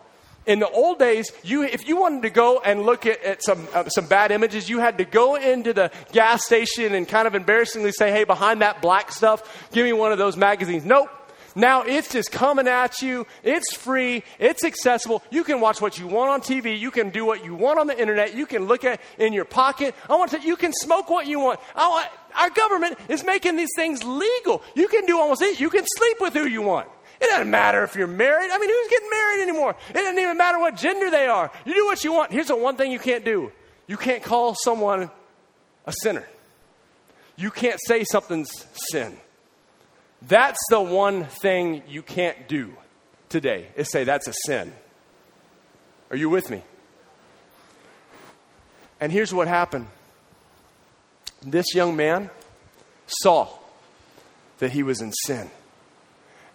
in 0.47 0.59
the 0.59 0.69
old 0.69 0.99
days, 0.99 1.31
you, 1.43 1.63
if 1.63 1.87
you 1.87 1.99
wanted 1.99 2.23
to 2.23 2.31
go 2.31 2.61
and 2.61 2.83
look 2.83 3.07
at, 3.07 3.23
at 3.23 3.43
some, 3.45 3.69
uh, 3.75 3.89
some 3.89 4.07
bad 4.07 4.31
images, 4.31 4.69
you 4.69 4.79
had 4.79 4.99
to 4.99 5.05
go 5.05 5.37
into 5.37 5.73
the 5.73 5.91
gas 6.13 6.45
station 6.45 6.95
and 6.95 7.07
kind 7.07 7.27
of 7.27 7.35
embarrassingly 7.35 7.93
say, 7.93 8.11
hey, 8.11 8.25
behind 8.25 8.63
that 8.63 8.81
black 8.81 9.13
stuff, 9.13 9.69
give 9.73 9.85
me 9.85 9.93
one 9.93 10.13
of 10.13 10.19
those 10.19 10.37
magazines. 10.37 10.85
Nope. 10.85 11.11
Now 11.55 11.83
it's 11.83 12.13
just 12.13 12.31
coming 12.31 12.69
at 12.69 13.03
you. 13.03 13.27
It's 13.43 13.75
free. 13.75 14.23
It's 14.39 14.65
accessible. 14.65 15.23
You 15.31 15.45
can 15.45 15.61
watch 15.61 15.81
what 15.81 15.99
you 15.99 16.07
want 16.07 16.31
on 16.31 16.41
TV. 16.41 16.79
You 16.79 16.91
can 16.91 17.11
do 17.11 17.25
what 17.25 17.45
you 17.45 17.55
want 17.55 17.79
on 17.79 17.87
the 17.87 18.01
internet. 18.01 18.35
You 18.35 18.47
can 18.47 18.67
look 18.67 18.85
at 18.85 19.01
in 19.19 19.33
your 19.33 19.45
pocket. 19.45 19.95
I 20.09 20.15
want 20.15 20.31
to. 20.31 20.41
You 20.41 20.57
can 20.57 20.73
smoke 20.73 21.11
what 21.11 21.27
you 21.27 21.41
want. 21.41 21.61
Want, 21.77 22.09
our 22.37 22.51
government 22.51 22.99
is 23.09 23.25
making 23.25 23.57
these 23.57 23.71
things 23.75 24.05
legal. 24.05 24.63
You 24.75 24.87
can 24.87 25.07
do 25.07 25.19
almost 25.19 25.43
anything. 25.43 25.61
You 25.61 25.71
can 25.71 25.85
sleep 25.97 26.19
with 26.21 26.35
who 26.35 26.47
you 26.47 26.63
want. 26.63 26.89
It 27.21 27.27
doesn't 27.27 27.51
matter 27.51 27.85
if 27.85 27.95
you're 27.97 28.07
married. 28.07 28.51
I 28.51 28.59
mean, 28.59 28.71
who's 28.71 28.89
getting 28.89 29.11
married 29.11 29.43
anymore? 29.43 29.77
It 29.91 29.95
doesn't 29.95 30.19
even 30.19 30.39
matter 30.39 30.59
what 30.59 30.77
gender 30.77 31.11
they 31.11 31.27
are. 31.27 31.51
You 31.67 31.75
do 31.75 31.85
what 31.85 32.03
you 32.03 32.13
want. 32.13 32.33
Here's 32.33 32.47
the 32.47 32.57
one 32.57 32.77
thing 32.77 32.91
you 32.91 32.99
can't 32.99 33.25
do 33.25 33.53
you 33.87 33.97
can't 33.97 34.23
call 34.23 34.55
someone 34.55 35.11
a 35.87 35.93
sinner. 36.03 36.27
You 37.37 37.51
can't 37.51 37.79
say 37.87 38.05
something's 38.05 38.51
sin. 38.91 39.17
That's 40.23 40.61
the 40.71 40.81
one 40.81 41.25
thing 41.25 41.83
you 41.89 42.03
can't 42.03 42.49
do 42.49 42.73
today 43.29 43.69
is 43.77 43.91
say 43.91 44.05
that's 44.05 44.29
a 44.29 44.35
sin. 44.47 44.73
Are 46.11 46.17
you 46.17 46.31
with 46.31 46.51
me? 46.51 46.63
And 49.01 49.11
here's 49.11 49.33
what 49.33 49.49
happened 49.49 49.89
this 51.43 51.75
young 51.75 51.97
man 51.97 52.31
saw 53.07 53.49
that 54.59 54.73
he 54.73 54.83
was 54.83 55.01
in 55.01 55.13
sin 55.13 55.51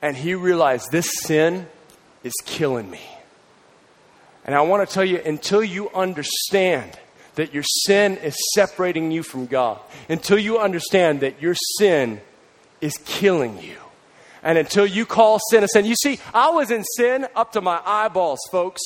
and 0.01 0.15
he 0.15 0.35
realized 0.35 0.91
this 0.91 1.09
sin 1.23 1.67
is 2.23 2.33
killing 2.45 2.89
me. 2.89 3.01
And 4.45 4.53
I 4.53 4.61
want 4.61 4.87
to 4.87 4.93
tell 4.93 5.05
you 5.05 5.19
until 5.25 5.63
you 5.63 5.89
understand 5.89 6.99
that 7.35 7.53
your 7.53 7.63
sin 7.63 8.17
is 8.17 8.35
separating 8.53 9.11
you 9.11 9.23
from 9.23 9.45
God, 9.45 9.79
until 10.07 10.37
you 10.37 10.59
understand 10.59 11.21
that 11.21 11.41
your 11.41 11.55
sin 11.79 12.21
is 12.81 12.97
killing 13.05 13.61
you, 13.61 13.77
and 14.43 14.57
until 14.57 14.85
you 14.85 15.05
call 15.05 15.39
sin 15.49 15.63
a 15.63 15.67
sin. 15.67 15.85
You 15.85 15.95
see, 15.95 16.19
I 16.33 16.49
was 16.51 16.71
in 16.71 16.83
sin 16.83 17.27
up 17.35 17.53
to 17.53 17.61
my 17.61 17.81
eyeballs, 17.85 18.39
folks. 18.51 18.81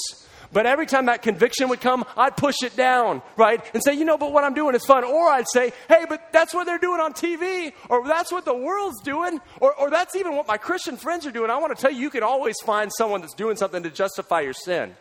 But 0.52 0.66
every 0.66 0.88
time 0.88 1.06
that 1.06 1.22
conviction 1.22 1.70
would 1.70 1.80
come, 1.80 2.06
I'd 2.18 2.36
push 2.36 2.64
it 2.64 2.76
down, 2.76 3.22
right? 3.38 3.64
And 3.74 3.84
say, 3.84 3.94
you 3.94 4.04
know, 4.04 4.18
but 4.18 4.34
what 4.34 4.44
I'm 4.44 4.56
doing 4.56 4.74
is 4.74 4.84
fun. 4.84 5.04
Or 5.04 5.30
I'd 5.30 5.48
say, 5.48 5.72
hey, 5.88 6.06
but 6.10 6.32
that's 6.32 6.56
what 6.56 6.66
they're 6.66 6.80
doing 6.80 7.00
on 7.00 7.14
TV. 7.14 7.72
Or 7.88 8.08
that's 8.08 8.32
what 8.32 8.46
the 8.46 8.56
world's 8.56 9.00
doing. 9.04 9.40
Or, 9.60 9.76
or 9.76 9.92
that's 9.92 10.16
even 10.16 10.36
what 10.36 10.48
my 10.48 10.58
Christian 10.58 10.98
friends 10.98 11.28
are 11.28 11.32
doing. 11.32 11.52
I 11.52 11.58
want 11.58 11.76
to 11.76 11.80
tell 11.80 11.92
you, 11.92 12.00
you 12.00 12.10
can 12.10 12.24
always 12.24 12.56
find 12.66 12.92
someone 12.98 13.22
that's 13.22 13.36
doing 13.36 13.58
something 13.58 13.84
to 13.84 13.92
justify 13.92 14.42
your 14.42 14.54
sin. 14.54 14.96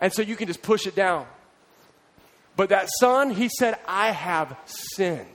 And 0.00 0.12
so 0.12 0.22
you 0.22 0.36
can 0.36 0.46
just 0.46 0.62
push 0.62 0.86
it 0.86 0.94
down. 0.94 1.26
But 2.56 2.70
that 2.70 2.88
son, 2.98 3.30
he 3.30 3.50
said, 3.50 3.78
I 3.86 4.10
have 4.10 4.56
sinned. 4.64 5.26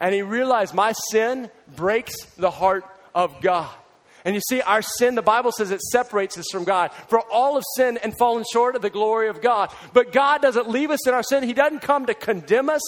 And 0.00 0.14
he 0.14 0.20
realized 0.20 0.74
my 0.74 0.92
sin 1.10 1.50
breaks 1.74 2.12
the 2.36 2.50
heart 2.50 2.84
of 3.14 3.40
God. 3.40 3.70
And 4.24 4.34
you 4.34 4.40
see, 4.48 4.60
our 4.60 4.82
sin, 4.82 5.14
the 5.14 5.22
Bible 5.22 5.52
says 5.52 5.70
it 5.70 5.80
separates 5.80 6.38
us 6.38 6.46
from 6.52 6.64
God. 6.64 6.92
For 7.08 7.20
all 7.20 7.56
of 7.56 7.64
sin 7.76 7.98
and 7.98 8.16
fallen 8.16 8.44
short 8.52 8.76
of 8.76 8.82
the 8.82 8.90
glory 8.90 9.28
of 9.28 9.40
God. 9.40 9.72
But 9.92 10.12
God 10.12 10.42
doesn't 10.42 10.68
leave 10.68 10.90
us 10.90 11.06
in 11.06 11.14
our 11.14 11.22
sin. 11.22 11.42
He 11.42 11.52
doesn't 11.52 11.80
come 11.80 12.06
to 12.06 12.14
condemn 12.14 12.70
us. 12.70 12.82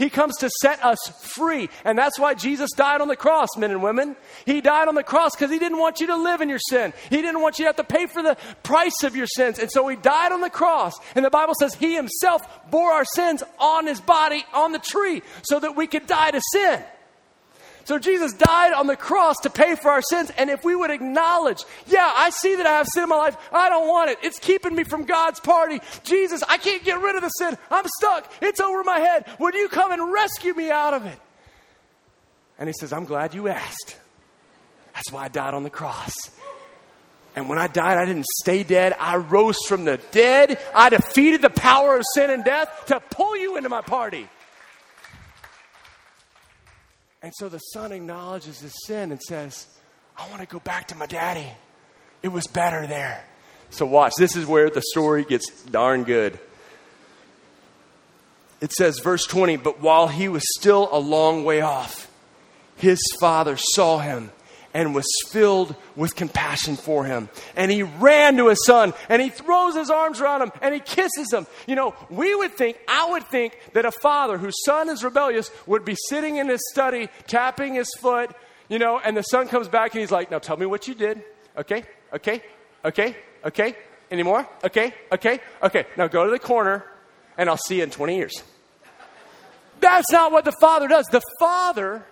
He 0.00 0.08
comes 0.08 0.38
to 0.38 0.50
set 0.62 0.82
us 0.82 0.98
free. 1.34 1.68
And 1.84 1.96
that's 1.96 2.18
why 2.18 2.32
Jesus 2.32 2.70
died 2.74 3.02
on 3.02 3.08
the 3.08 3.16
cross, 3.16 3.48
men 3.58 3.70
and 3.70 3.82
women. 3.82 4.16
He 4.46 4.62
died 4.62 4.88
on 4.88 4.94
the 4.94 5.02
cross 5.02 5.36
because 5.36 5.50
he 5.50 5.58
didn't 5.58 5.78
want 5.78 6.00
you 6.00 6.06
to 6.06 6.16
live 6.16 6.40
in 6.40 6.48
your 6.48 6.58
sin. 6.58 6.94
He 7.10 7.20
didn't 7.20 7.42
want 7.42 7.58
you 7.58 7.64
to 7.64 7.68
have 7.68 7.76
to 7.76 7.84
pay 7.84 8.06
for 8.06 8.22
the 8.22 8.38
price 8.62 9.02
of 9.04 9.14
your 9.14 9.26
sins. 9.26 9.58
And 9.58 9.70
so 9.70 9.86
he 9.88 9.96
died 9.96 10.32
on 10.32 10.40
the 10.40 10.48
cross. 10.48 10.94
And 11.14 11.22
the 11.22 11.30
Bible 11.30 11.54
says 11.54 11.74
he 11.74 11.94
himself 11.94 12.40
bore 12.70 12.90
our 12.90 13.04
sins 13.04 13.42
on 13.58 13.86
his 13.86 14.00
body 14.00 14.42
on 14.54 14.72
the 14.72 14.78
tree 14.78 15.20
so 15.42 15.60
that 15.60 15.76
we 15.76 15.86
could 15.86 16.06
die 16.06 16.30
to 16.30 16.40
sin. 16.52 16.82
So 17.90 17.98
Jesus 17.98 18.32
died 18.34 18.72
on 18.72 18.86
the 18.86 18.94
cross 18.94 19.34
to 19.38 19.50
pay 19.50 19.74
for 19.74 19.90
our 19.90 20.00
sins. 20.00 20.30
And 20.38 20.48
if 20.48 20.62
we 20.62 20.76
would 20.76 20.92
acknowledge, 20.92 21.64
yeah, 21.88 22.08
I 22.14 22.30
see 22.30 22.54
that 22.54 22.64
I 22.64 22.74
have 22.74 22.86
sin 22.86 23.02
in 23.02 23.08
my 23.08 23.16
life. 23.16 23.36
I 23.52 23.68
don't 23.68 23.88
want 23.88 24.12
it. 24.12 24.18
It's 24.22 24.38
keeping 24.38 24.76
me 24.76 24.84
from 24.84 25.06
God's 25.06 25.40
party. 25.40 25.80
Jesus, 26.04 26.40
I 26.48 26.56
can't 26.58 26.84
get 26.84 27.00
rid 27.00 27.16
of 27.16 27.22
the 27.22 27.30
sin. 27.30 27.58
I'm 27.68 27.84
stuck. 27.98 28.32
It's 28.40 28.60
over 28.60 28.84
my 28.84 29.00
head. 29.00 29.24
Would 29.40 29.54
you 29.54 29.68
come 29.68 29.90
and 29.90 30.12
rescue 30.12 30.54
me 30.54 30.70
out 30.70 30.94
of 30.94 31.04
it? 31.04 31.18
And 32.60 32.68
he 32.68 32.72
says, 32.78 32.92
I'm 32.92 33.06
glad 33.06 33.34
you 33.34 33.48
asked. 33.48 33.98
That's 34.94 35.10
why 35.10 35.24
I 35.24 35.28
died 35.28 35.54
on 35.54 35.64
the 35.64 35.68
cross. 35.68 36.14
And 37.34 37.48
when 37.48 37.58
I 37.58 37.66
died, 37.66 37.98
I 37.98 38.04
didn't 38.04 38.26
stay 38.26 38.62
dead. 38.62 38.94
I 39.00 39.16
rose 39.16 39.58
from 39.66 39.84
the 39.84 39.98
dead. 40.12 40.60
I 40.76 40.90
defeated 40.90 41.42
the 41.42 41.50
power 41.50 41.96
of 41.96 42.04
sin 42.14 42.30
and 42.30 42.44
death 42.44 42.84
to 42.86 43.00
pull 43.00 43.36
you 43.36 43.56
into 43.56 43.68
my 43.68 43.80
party. 43.80 44.28
And 47.22 47.32
so 47.34 47.48
the 47.48 47.58
son 47.58 47.92
acknowledges 47.92 48.60
his 48.60 48.74
sin 48.86 49.12
and 49.12 49.20
says, 49.20 49.66
I 50.16 50.28
want 50.28 50.40
to 50.40 50.46
go 50.46 50.58
back 50.58 50.88
to 50.88 50.94
my 50.94 51.06
daddy. 51.06 51.46
It 52.22 52.28
was 52.28 52.46
better 52.46 52.86
there. 52.86 53.24
So, 53.70 53.86
watch, 53.86 54.14
this 54.18 54.36
is 54.36 54.46
where 54.46 54.68
the 54.68 54.82
story 54.90 55.24
gets 55.24 55.62
darn 55.64 56.04
good. 56.04 56.38
It 58.60 58.72
says, 58.72 58.98
verse 58.98 59.24
20, 59.26 59.56
but 59.56 59.80
while 59.80 60.08
he 60.08 60.28
was 60.28 60.42
still 60.58 60.88
a 60.92 60.98
long 60.98 61.44
way 61.44 61.60
off, 61.60 62.10
his 62.76 63.00
father 63.18 63.56
saw 63.56 63.98
him 63.98 64.32
and 64.72 64.94
was 64.94 65.06
filled 65.28 65.74
with 65.96 66.14
compassion 66.14 66.76
for 66.76 67.04
him. 67.04 67.28
And 67.56 67.70
he 67.70 67.82
ran 67.82 68.36
to 68.36 68.48
his 68.48 68.64
son 68.64 68.94
and 69.08 69.20
he 69.20 69.28
throws 69.28 69.74
his 69.74 69.90
arms 69.90 70.20
around 70.20 70.42
him 70.42 70.52
and 70.62 70.74
he 70.74 70.80
kisses 70.80 71.32
him. 71.32 71.46
You 71.66 71.74
know, 71.74 71.94
we 72.08 72.34
would 72.34 72.52
think, 72.52 72.78
I 72.88 73.10
would 73.10 73.26
think 73.26 73.58
that 73.72 73.84
a 73.84 73.92
father 73.92 74.38
whose 74.38 74.54
son 74.64 74.88
is 74.88 75.02
rebellious 75.02 75.50
would 75.66 75.84
be 75.84 75.96
sitting 76.08 76.36
in 76.36 76.48
his 76.48 76.60
study, 76.70 77.08
tapping 77.26 77.74
his 77.74 77.90
foot, 78.00 78.30
you 78.68 78.78
know, 78.78 79.00
and 79.02 79.16
the 79.16 79.22
son 79.22 79.48
comes 79.48 79.68
back 79.68 79.94
and 79.94 80.00
he's 80.00 80.12
like, 80.12 80.30
Now 80.30 80.38
tell 80.38 80.56
me 80.56 80.66
what 80.66 80.86
you 80.86 80.94
did. 80.94 81.22
Okay, 81.56 81.84
okay, 82.12 82.42
okay, 82.84 83.16
okay. 83.44 83.76
Anymore? 84.10 84.48
Okay, 84.64 84.92
okay, 85.12 85.38
okay. 85.62 85.86
Now 85.96 86.08
go 86.08 86.24
to 86.24 86.30
the 86.30 86.38
corner 86.38 86.84
and 87.38 87.48
I'll 87.48 87.56
see 87.56 87.76
you 87.76 87.84
in 87.84 87.90
20 87.90 88.16
years. 88.16 88.42
That's 89.80 90.10
not 90.10 90.32
what 90.32 90.44
the 90.44 90.52
father 90.60 90.88
does. 90.88 91.06
The 91.06 91.22
father 91.38 92.04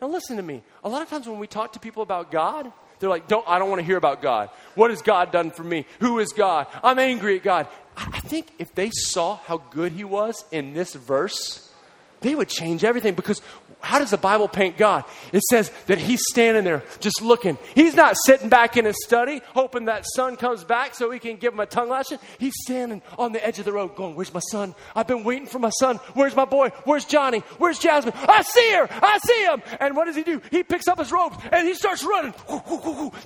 now, 0.00 0.06
listen 0.08 0.36
to 0.36 0.42
me. 0.42 0.62
A 0.84 0.88
lot 0.88 1.02
of 1.02 1.08
times 1.08 1.26
when 1.26 1.38
we 1.38 1.46
talk 1.46 1.72
to 1.72 1.80
people 1.80 2.02
about 2.02 2.30
God, 2.30 2.70
they're 2.98 3.10
like, 3.10 3.26
don't, 3.26 3.46
I 3.48 3.58
don't 3.58 3.68
want 3.68 3.80
to 3.80 3.86
hear 3.86 3.96
about 3.96 4.22
God. 4.22 4.50
What 4.74 4.90
has 4.90 5.02
God 5.02 5.32
done 5.32 5.50
for 5.50 5.64
me? 5.64 5.86
Who 6.00 6.18
is 6.18 6.32
God? 6.32 6.66
I'm 6.82 6.98
angry 6.98 7.36
at 7.36 7.42
God. 7.42 7.66
I 7.96 8.20
think 8.20 8.52
if 8.58 8.74
they 8.74 8.90
saw 8.90 9.36
how 9.36 9.58
good 9.70 9.92
He 9.92 10.04
was 10.04 10.44
in 10.52 10.72
this 10.72 10.94
verse, 10.94 11.72
they 12.20 12.34
would 12.34 12.48
change 12.48 12.84
everything 12.84 13.14
because 13.14 13.42
how 13.80 14.00
does 14.00 14.10
the 14.10 14.18
Bible 14.18 14.48
paint 14.48 14.76
God? 14.76 15.04
It 15.32 15.42
says 15.44 15.70
that 15.86 15.98
he's 15.98 16.20
standing 16.30 16.64
there 16.64 16.82
just 16.98 17.22
looking. 17.22 17.56
He's 17.74 17.94
not 17.94 18.16
sitting 18.26 18.48
back 18.48 18.76
in 18.76 18.84
his 18.84 18.96
study 19.04 19.40
hoping 19.54 19.84
that 19.84 20.04
son 20.14 20.36
comes 20.36 20.64
back 20.64 20.94
so 20.94 21.10
he 21.10 21.20
can 21.20 21.36
give 21.36 21.52
him 21.52 21.60
a 21.60 21.66
tongue 21.66 21.88
lashing. 21.88 22.18
He's 22.38 22.54
standing 22.64 23.02
on 23.18 23.32
the 23.32 23.44
edge 23.44 23.60
of 23.60 23.64
the 23.64 23.72
road 23.72 23.94
going, 23.94 24.16
Where's 24.16 24.34
my 24.34 24.40
son? 24.50 24.74
I've 24.96 25.06
been 25.06 25.22
waiting 25.22 25.46
for 25.46 25.60
my 25.60 25.70
son. 25.70 25.96
Where's 26.14 26.34
my 26.34 26.44
boy? 26.44 26.70
Where's 26.84 27.04
Johnny? 27.04 27.38
Where's 27.58 27.78
Jasmine? 27.78 28.14
I 28.16 28.42
see 28.42 28.70
her. 28.72 28.88
I 28.90 29.18
see 29.18 29.44
him. 29.44 29.62
And 29.78 29.94
what 29.94 30.06
does 30.06 30.16
he 30.16 30.24
do? 30.24 30.42
He 30.50 30.64
picks 30.64 30.88
up 30.88 30.98
his 30.98 31.12
robes 31.12 31.36
and 31.52 31.66
he 31.66 31.74
starts 31.74 32.04
running. 32.04 32.34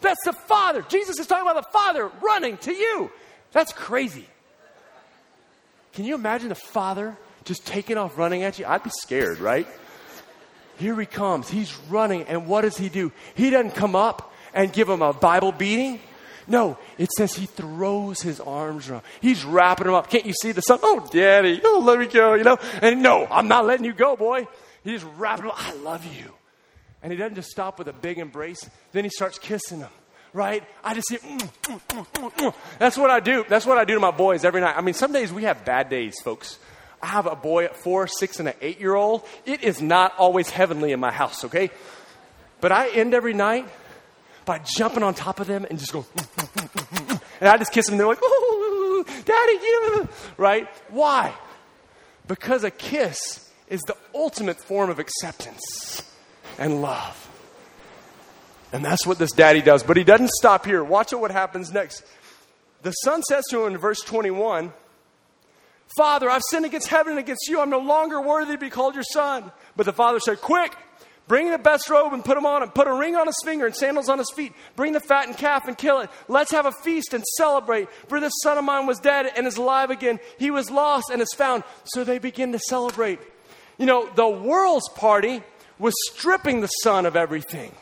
That's 0.01 0.25
the 0.25 0.35
Father. 0.47 0.83
Jesus 0.83 1.19
is 1.19 1.27
talking 1.27 1.51
about 1.51 1.65
the 1.65 1.71
Father 1.71 2.11
running 2.21 2.59
to 2.59 2.73
you. 2.73 3.11
That's 3.53 3.73
crazy. 3.73 4.27
Can 5.95 6.05
you 6.05 6.15
imagine 6.15 6.51
the 6.51 6.55
Father 6.55 7.17
just 7.45 7.67
taking 7.67 7.97
off 7.97 8.19
running 8.19 8.43
at 8.43 8.59
you? 8.59 8.67
I'd 8.67 8.83
be 8.83 8.91
scared, 8.91 9.39
right? 9.39 9.67
Here 10.77 10.99
he 10.99 11.07
comes. 11.07 11.49
He's 11.49 11.77
running. 11.89 12.25
And 12.25 12.47
what 12.47 12.63
does 12.63 12.77
he 12.77 12.89
do? 12.89 13.13
He 13.35 13.51
doesn't 13.51 13.75
come 13.75 13.97
up 13.97 14.33
and 14.55 14.73
give 14.73 14.89
him 14.89 15.03
a 15.03 15.13
Bible 15.13 15.53
beating. 15.53 16.01
No, 16.49 16.77
it 16.99 17.11
says 17.13 17.35
he 17.35 17.47
throws 17.47 18.21
his 18.21 18.41
arms 18.41 18.91
around. 18.91 19.03
He's 19.21 19.45
wrapping 19.45 19.87
him 19.87 19.95
up. 19.95 20.11
Can't 20.11 20.27
you 20.27 20.35
see 20.35 20.53
the 20.53 20.61
son? 20.61 20.81
Oh, 20.83 21.09
daddy, 21.13 21.61
oh, 21.65 21.83
let 21.85 21.99
me 21.99 22.07
go, 22.07 22.35
you 22.35 22.43
know? 22.43 22.59
And 22.81 23.03
no, 23.03 23.27
I'm 23.31 23.47
not 23.47 23.65
letting 23.65 23.85
you 23.85 23.93
go, 23.93 24.17
boy. 24.17 24.49
He's 24.83 25.05
wrapping 25.05 25.45
him 25.45 25.51
up. 25.53 25.65
I 25.65 25.75
love 25.75 26.05
you. 26.05 26.33
And 27.03 27.13
he 27.13 27.19
doesn't 27.19 27.37
just 27.37 27.51
stop 27.51 27.79
with 27.79 27.87
a 27.89 27.93
big 27.93 28.19
embrace. 28.19 28.69
Then 28.91 29.05
he 29.05 29.11
starts 29.11 29.39
kissing 29.39 29.79
him 29.79 29.89
right? 30.33 30.65
I 30.83 30.95
just 30.95 31.09
see, 31.09 31.19
mm, 31.19 31.51
mm, 31.63 32.31
mm, 32.33 32.55
that's 32.79 32.97
what 32.97 33.11
I 33.11 33.21
do. 33.21 33.45
That's 33.49 33.67
what 33.67 33.79
I 33.79 33.85
do 33.85 33.95
to 33.95 34.01
my 34.01 34.11
boys 34.11 34.45
every 34.45 34.61
night. 34.61 34.77
I 34.77 34.81
mean, 34.81 34.95
some 34.95 35.13
days 35.13 35.33
we 35.33 35.45
have 35.45 35.65
bad 35.65 35.89
days, 35.89 36.15
folks. 36.23 36.59
I 37.03 37.09
have 37.09 37.27
a 37.27 37.35
boy 37.35 37.65
at 37.65 37.77
four, 37.77 38.07
six, 38.07 38.39
and 38.39 38.49
an 38.49 38.55
eight 38.61 38.79
year 38.79 38.95
old. 38.95 39.27
It 39.45 39.63
is 39.65 39.83
not 39.83 40.15
always 40.19 40.49
heavenly 40.51 40.93
in 40.93 41.01
my 41.01 41.11
house, 41.11 41.45
okay? 41.45 41.71
But 42.61 42.71
I 42.71 42.89
end 42.91 43.13
every 43.13 43.35
night 43.35 43.69
by 44.45 44.61
jumping 44.61 45.03
on 45.03 45.15
top 45.15 45.41
of 45.41 45.49
them 45.49 45.67
and 45.69 45.79
just 45.79 45.93
going, 45.93 46.07
and 47.41 47.49
I 47.49 47.59
just 47.59 47.73
kiss 47.73 47.87
them. 47.87 47.95
And 47.95 48.01
they're 48.01 48.07
like, 48.07 48.23
"Ooh, 48.23 49.05
Daddy, 49.25 49.53
you," 49.53 50.09
right? 50.37 50.69
Why? 50.91 51.35
Because 52.29 52.63
a 52.63 52.71
kiss 52.71 53.51
is 53.69 53.81
the 53.83 53.97
ultimate 54.15 54.61
form 54.61 54.89
of 54.91 55.01
acceptance 55.01 56.03
and 56.59 56.83
love. 56.83 57.29
And 58.73 58.85
that's 58.85 59.07
what 59.07 59.19
this 59.19 59.33
daddy 59.33 59.61
does. 59.61 59.83
But 59.83 59.97
he 59.97 60.05
doesn't 60.05 60.31
stop 60.31 60.65
here. 60.65 60.83
Watch 60.85 61.13
what 61.13 61.31
happens 61.31 61.73
next. 61.73 62.05
The 62.83 62.93
son 62.93 63.23
says 63.23 63.45
to 63.51 63.65
him 63.65 63.75
in 63.75 63.79
verse 63.79 64.01
21 64.01 64.73
Father, 65.97 66.31
I've 66.31 66.43
sinned 66.49 66.65
against 66.65 66.89
heaven 66.89 67.13
and 67.13 67.19
against 67.19 67.49
you. 67.49 67.61
I'm 67.61 67.71
no 67.71 67.79
longer 67.79 68.21
worthy 68.21 68.53
to 68.53 68.59
be 68.59 68.71
called 68.71 68.95
your 68.95 69.05
son. 69.05 69.53
But 69.77 69.87
the 69.87 69.93
father 69.93 70.21
said, 70.21 70.41
Quick, 70.41 70.75
bring 71.29 71.51
the 71.51 71.59
best 71.59 71.91
robe 71.91 72.13
and 72.13 72.25
put 72.25 72.39
him 72.39 72.47
on 72.47 72.63
him. 72.63 72.71
Put 72.71 72.89
a 72.89 72.95
ring 72.95 73.15
on 73.15 73.27
his 73.27 73.41
finger 73.45 73.67
and 73.67 73.75
sandals 73.75 74.09
on 74.09 74.19
his 74.19 74.31
feet. 74.31 74.53
Bring 74.75 74.93
the 74.93 75.01
fattened 75.01 75.37
calf 75.37 75.69
and 75.69 75.77
kill 75.77 76.01
it. 76.01 76.11
Let's 76.29 76.51
have 76.53 76.67
a 76.67 76.73
feast 76.73 77.13
and 77.13 77.23
celebrate. 77.37 77.91
For 78.09 78.21
this 78.21 78.33
son 78.43 78.59
of 78.59 78.65
mine 78.65 78.87
was 78.87 79.01
dead 79.01 79.31
and 79.37 79.47
is 79.47 79.59
alive 79.59 79.91
again. 79.91 80.19
He 80.39 80.51
was 80.51 80.71
lost 80.71 81.11
and 81.11 81.21
is 81.21 81.33
found. 81.35 81.65
So 81.85 82.05
they 82.05 82.19
begin 82.19 82.53
to 82.53 82.59
celebrate. 82.59 83.21
You 83.79 83.87
know, 83.87 84.09
the 84.15 84.29
world's 84.29 84.89
party 84.91 85.43
was 85.79 85.95
stripping 86.13 86.61
the 86.61 86.69
son 86.69 87.05
of 87.05 87.17
everything. 87.17 87.73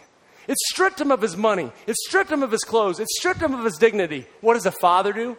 It 0.48 0.56
stripped 0.72 1.00
him 1.00 1.12
of 1.12 1.22
his 1.22 1.36
money. 1.36 1.70
It 1.86 1.94
stripped 1.96 2.32
him 2.32 2.42
of 2.42 2.50
his 2.50 2.64
clothes. 2.64 2.98
It 2.98 3.08
stripped 3.08 3.40
him 3.40 3.54
of 3.54 3.64
his 3.64 3.76
dignity. 3.76 4.26
What 4.40 4.54
does 4.54 4.64
the 4.64 4.72
father 4.72 5.12
do? 5.12 5.36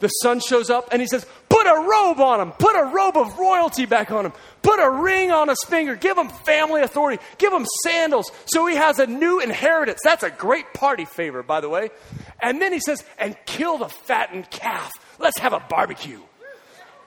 The 0.00 0.08
son 0.08 0.40
shows 0.40 0.70
up 0.70 0.88
and 0.92 1.02
he 1.02 1.08
says, 1.08 1.26
Put 1.48 1.66
a 1.66 1.74
robe 1.74 2.20
on 2.20 2.40
him. 2.40 2.52
Put 2.52 2.76
a 2.76 2.84
robe 2.84 3.16
of 3.16 3.38
royalty 3.38 3.84
back 3.86 4.10
on 4.10 4.26
him. 4.26 4.32
Put 4.62 4.78
a 4.78 4.88
ring 4.88 5.32
on 5.32 5.48
his 5.48 5.62
finger. 5.66 5.96
Give 5.96 6.16
him 6.16 6.28
family 6.28 6.82
authority. 6.82 7.22
Give 7.38 7.52
him 7.52 7.66
sandals 7.82 8.30
so 8.46 8.66
he 8.66 8.76
has 8.76 8.98
a 8.98 9.06
new 9.06 9.40
inheritance. 9.40 10.00
That's 10.04 10.22
a 10.22 10.30
great 10.30 10.72
party 10.72 11.04
favor, 11.04 11.42
by 11.42 11.60
the 11.60 11.68
way. 11.68 11.90
And 12.40 12.62
then 12.62 12.72
he 12.72 12.80
says, 12.80 13.04
And 13.18 13.36
kill 13.46 13.78
the 13.78 13.88
fattened 13.88 14.50
calf. 14.50 14.92
Let's 15.18 15.38
have 15.38 15.52
a 15.52 15.64
barbecue. 15.68 16.20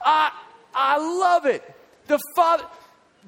I, 0.04 0.32
I 0.74 0.98
love 0.98 1.46
it. 1.46 1.62
The 2.08 2.18
father. 2.36 2.64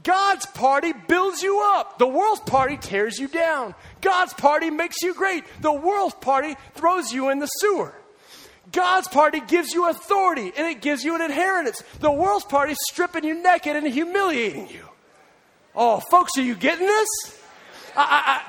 God's 0.03 0.44
party 0.46 0.92
builds 0.92 1.42
you 1.42 1.62
up. 1.77 1.98
The 1.98 2.07
world's 2.07 2.40
party 2.40 2.77
tears 2.77 3.16
you 3.18 3.29
down. 3.29 3.77
God's 4.00 4.35
party 4.35 4.68
makes 4.68 4.96
you 5.03 5.14
great. 5.14 5.44
The 5.61 5.72
world's 5.72 6.16
party 6.16 6.57
throws 6.74 7.12
you 7.12 7.31
in 7.31 7.38
the 7.38 7.46
sewer. 7.46 7.94
God's 8.75 9.07
party 9.07 9.41
gives 9.41 9.73
you 9.73 9.89
authority 9.89 10.53
and 10.57 10.67
it 10.67 10.83
gives 10.83 11.05
you 11.05 11.15
an 11.15 11.23
inheritance. 11.23 11.83
The 12.01 12.11
world's 12.11 12.45
party 12.45 12.73
is 12.73 12.79
stripping 12.91 13.25
you 13.25 13.41
naked 13.41 13.77
and 13.77 13.87
humiliating 13.87 14.69
you. 14.69 14.89
Oh, 15.77 16.01
folks, 16.11 16.37
are 16.37 16.43
you 16.43 16.57
getting 16.57 16.87
this? 16.87 17.09
I, 17.97 18.43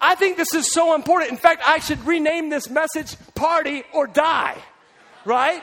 I, 0.00 0.12
I 0.12 0.14
think 0.14 0.36
this 0.36 0.54
is 0.54 0.72
so 0.72 0.94
important. 0.94 1.32
In 1.32 1.36
fact, 1.36 1.62
I 1.66 1.80
should 1.80 2.04
rename 2.06 2.48
this 2.48 2.70
message 2.70 3.16
Party 3.34 3.82
or 3.92 4.06
Die, 4.06 4.56
right? 5.24 5.62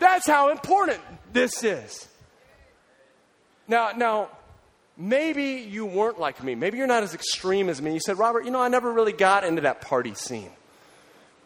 That's 0.00 0.26
how 0.26 0.50
important 0.50 1.00
this 1.32 1.62
is. 1.62 2.08
Now, 3.68 3.92
now, 3.96 4.28
maybe 4.96 5.66
you 5.70 5.86
weren't 5.86 6.18
like 6.18 6.42
me. 6.42 6.56
Maybe 6.56 6.78
you're 6.78 6.88
not 6.88 7.04
as 7.04 7.14
extreme 7.14 7.68
as 7.68 7.80
me. 7.80 7.94
You 7.94 8.00
said, 8.00 8.18
Robert, 8.18 8.44
you 8.44 8.50
know, 8.50 8.60
I 8.60 8.68
never 8.68 8.92
really 8.92 9.12
got 9.12 9.44
into 9.44 9.62
that 9.62 9.80
party 9.80 10.14
scene. 10.14 10.50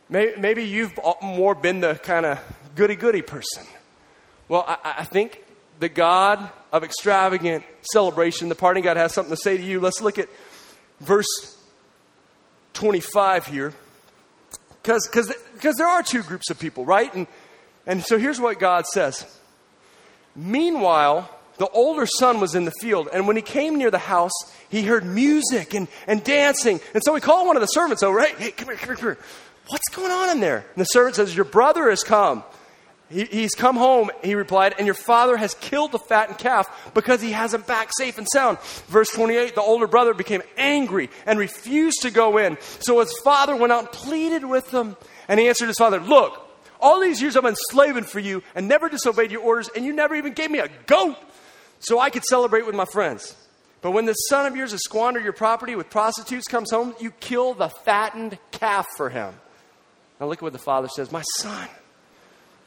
Maybe 0.08 0.64
you've 0.64 0.98
more 1.20 1.54
been 1.54 1.80
the 1.80 1.94
kind 1.96 2.26
of 2.26 2.38
goody 2.74 2.94
goody 2.94 3.22
person. 3.22 3.64
Well, 4.48 4.64
I, 4.66 4.96
I, 4.98 5.04
think 5.04 5.42
the 5.80 5.88
God 5.88 6.48
of 6.72 6.84
extravagant 6.84 7.64
celebration, 7.92 8.48
the 8.48 8.54
parting 8.54 8.84
God, 8.84 8.96
has 8.96 9.12
something 9.12 9.34
to 9.34 9.40
say 9.42 9.56
to 9.56 9.62
you. 9.62 9.80
Let's 9.80 10.00
look 10.00 10.18
at 10.18 10.28
verse 11.00 11.26
25 12.74 13.46
here. 13.46 13.74
Because 14.82 15.74
there 15.76 15.88
are 15.88 16.02
two 16.04 16.22
groups 16.22 16.50
of 16.50 16.60
people, 16.60 16.84
right? 16.84 17.12
And, 17.12 17.26
and 17.86 18.04
so 18.04 18.18
here's 18.18 18.40
what 18.40 18.60
God 18.60 18.86
says 18.86 19.26
Meanwhile, 20.36 21.28
the 21.58 21.68
older 21.68 22.06
son 22.06 22.38
was 22.38 22.54
in 22.54 22.66
the 22.66 22.72
field, 22.80 23.08
and 23.12 23.26
when 23.26 23.34
he 23.36 23.42
came 23.42 23.76
near 23.76 23.90
the 23.90 23.98
house, 23.98 24.32
he 24.68 24.82
heard 24.82 25.04
music 25.04 25.74
and, 25.74 25.88
and 26.06 26.22
dancing. 26.22 26.80
And 26.94 27.02
so 27.02 27.14
he 27.14 27.20
called 27.20 27.46
one 27.46 27.56
of 27.56 27.62
the 27.62 27.66
servants 27.66 28.02
over, 28.02 28.20
hey, 28.20 28.34
hey, 28.36 28.50
come 28.50 28.68
here, 28.68 28.76
come 28.76 28.88
here, 28.88 28.96
come 28.96 29.04
here. 29.04 29.18
What's 29.68 29.88
going 29.88 30.12
on 30.12 30.30
in 30.30 30.40
there? 30.40 30.58
And 30.58 30.76
the 30.76 30.84
servant 30.84 31.16
says, 31.16 31.34
Your 31.34 31.44
brother 31.44 31.90
has 31.90 32.02
come. 32.02 32.44
He, 33.08 33.24
he's 33.24 33.54
come 33.54 33.76
home, 33.76 34.10
he 34.24 34.34
replied, 34.34 34.74
and 34.78 34.86
your 34.86 34.94
father 34.94 35.36
has 35.36 35.54
killed 35.54 35.92
the 35.92 35.98
fattened 35.98 36.38
calf 36.38 36.90
because 36.92 37.22
he 37.22 37.32
has 37.32 37.54
him 37.54 37.62
back 37.62 37.90
safe 37.96 38.18
and 38.18 38.26
sound. 38.32 38.58
Verse 38.88 39.10
28 39.10 39.54
The 39.54 39.62
older 39.62 39.86
brother 39.86 40.14
became 40.14 40.42
angry 40.56 41.10
and 41.24 41.38
refused 41.38 42.02
to 42.02 42.10
go 42.10 42.38
in. 42.38 42.58
So 42.80 43.00
his 43.00 43.16
father 43.22 43.54
went 43.56 43.72
out 43.72 43.80
and 43.80 43.92
pleaded 43.92 44.44
with 44.44 44.72
him. 44.72 44.96
And 45.28 45.38
he 45.40 45.48
answered 45.48 45.68
his 45.68 45.78
father, 45.78 46.00
Look, 46.00 46.40
all 46.80 47.00
these 47.00 47.20
years 47.20 47.36
I've 47.36 47.42
been 47.42 47.56
slaving 47.70 48.04
for 48.04 48.20
you 48.20 48.42
and 48.54 48.68
never 48.68 48.88
disobeyed 48.88 49.30
your 49.30 49.42
orders, 49.42 49.68
and 49.74 49.84
you 49.84 49.92
never 49.92 50.14
even 50.14 50.32
gave 50.32 50.50
me 50.50 50.58
a 50.58 50.68
goat 50.86 51.16
so 51.80 51.98
I 51.98 52.10
could 52.10 52.24
celebrate 52.24 52.66
with 52.66 52.74
my 52.74 52.86
friends. 52.86 53.34
But 53.82 53.92
when 53.92 54.06
this 54.06 54.16
son 54.28 54.46
of 54.46 54.56
yours 54.56 54.72
has 54.72 54.82
squandered 54.82 55.22
your 55.22 55.32
property 55.32 55.76
with 55.76 55.90
prostitutes 55.90 56.46
comes 56.48 56.70
home, 56.70 56.94
you 56.98 57.12
kill 57.12 57.54
the 57.54 57.68
fattened 57.68 58.38
calf 58.50 58.86
for 58.96 59.10
him. 59.10 59.34
Now 60.20 60.26
look 60.26 60.38
at 60.38 60.42
what 60.42 60.52
the 60.52 60.58
father 60.58 60.88
says 60.88 61.12
My 61.12 61.22
son. 61.38 61.68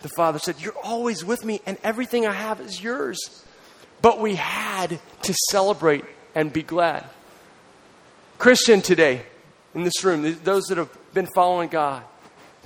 The 0.02 0.10
father 0.10 0.40
said, 0.40 0.56
You're 0.60 0.78
always 0.78 1.26
with 1.26 1.44
me, 1.44 1.62
and 1.66 1.78
everything 1.84 2.26
I 2.26 2.32
have 2.32 2.62
is 2.62 2.82
yours. 2.82 3.46
But 4.02 4.20
we 4.20 4.36
had 4.36 5.00
to 5.24 5.34
celebrate 5.50 6.06
and 6.36 6.54
be 6.54 6.64
glad. 6.64 7.06
Christian 8.38 8.82
today, 8.82 9.24
in 9.76 9.84
this 9.84 10.04
room, 10.04 10.38
those 10.44 10.64
that 10.66 10.78
have 10.78 10.96
been 11.14 11.28
following 11.36 11.68
God, 11.68 12.04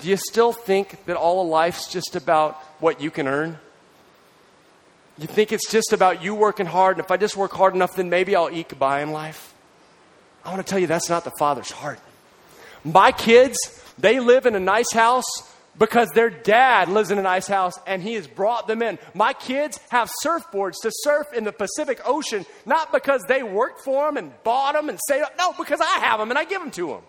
do 0.01 0.09
you 0.09 0.17
still 0.17 0.53
think 0.53 1.05
that 1.05 1.15
all 1.15 1.41
of 1.41 1.47
life's 1.47 1.87
just 1.87 2.15
about 2.15 2.55
what 2.79 3.01
you 3.01 3.09
can 3.09 3.27
earn? 3.27 3.57
You 5.17 5.27
think 5.27 5.51
it's 5.51 5.69
just 5.69 5.93
about 5.93 6.23
you 6.23 6.35
working 6.35 6.65
hard, 6.65 6.97
and 6.97 7.05
if 7.05 7.11
I 7.11 7.17
just 7.17 7.35
work 7.35 7.51
hard 7.51 7.73
enough, 7.73 7.95
then 7.95 8.09
maybe 8.09 8.35
I'll 8.35 8.49
eke 8.49 8.77
by 8.77 9.01
in 9.01 9.11
life? 9.11 9.53
I 10.45 10.49
want 10.49 10.65
to 10.65 10.69
tell 10.69 10.79
you 10.79 10.87
that's 10.87 11.09
not 11.09 11.23
the 11.23 11.31
Father's 11.39 11.71
heart. 11.71 11.99
My 12.83 13.11
kids, 13.11 13.57
they 13.97 14.19
live 14.19 14.45
in 14.45 14.55
a 14.55 14.59
nice 14.59 14.91
house 14.91 15.25
because 15.77 16.09
their 16.09 16.29
dad 16.29 16.89
lives 16.89 17.11
in 17.11 17.17
a 17.17 17.23
nice 17.23 17.47
house 17.47 17.73
and 17.87 18.01
he 18.01 18.13
has 18.13 18.27
brought 18.27 18.67
them 18.67 18.81
in. 18.81 18.99
My 19.13 19.33
kids 19.33 19.79
have 19.89 20.09
surfboards 20.23 20.75
to 20.83 20.91
surf 20.91 21.33
in 21.33 21.43
the 21.43 21.51
Pacific 21.51 22.01
Ocean, 22.05 22.45
not 22.65 22.91
because 22.91 23.23
they 23.27 23.43
worked 23.43 23.81
for 23.81 24.05
them 24.05 24.17
and 24.17 24.31
bought 24.43 24.73
them 24.73 24.89
and 24.89 24.99
saved 25.07 25.23
up. 25.23 25.33
No, 25.37 25.53
because 25.53 25.81
I 25.81 25.99
have 25.99 26.19
them 26.19 26.29
and 26.29 26.37
I 26.37 26.45
give 26.45 26.61
them 26.61 26.71
to 26.71 26.87
them. 26.87 27.01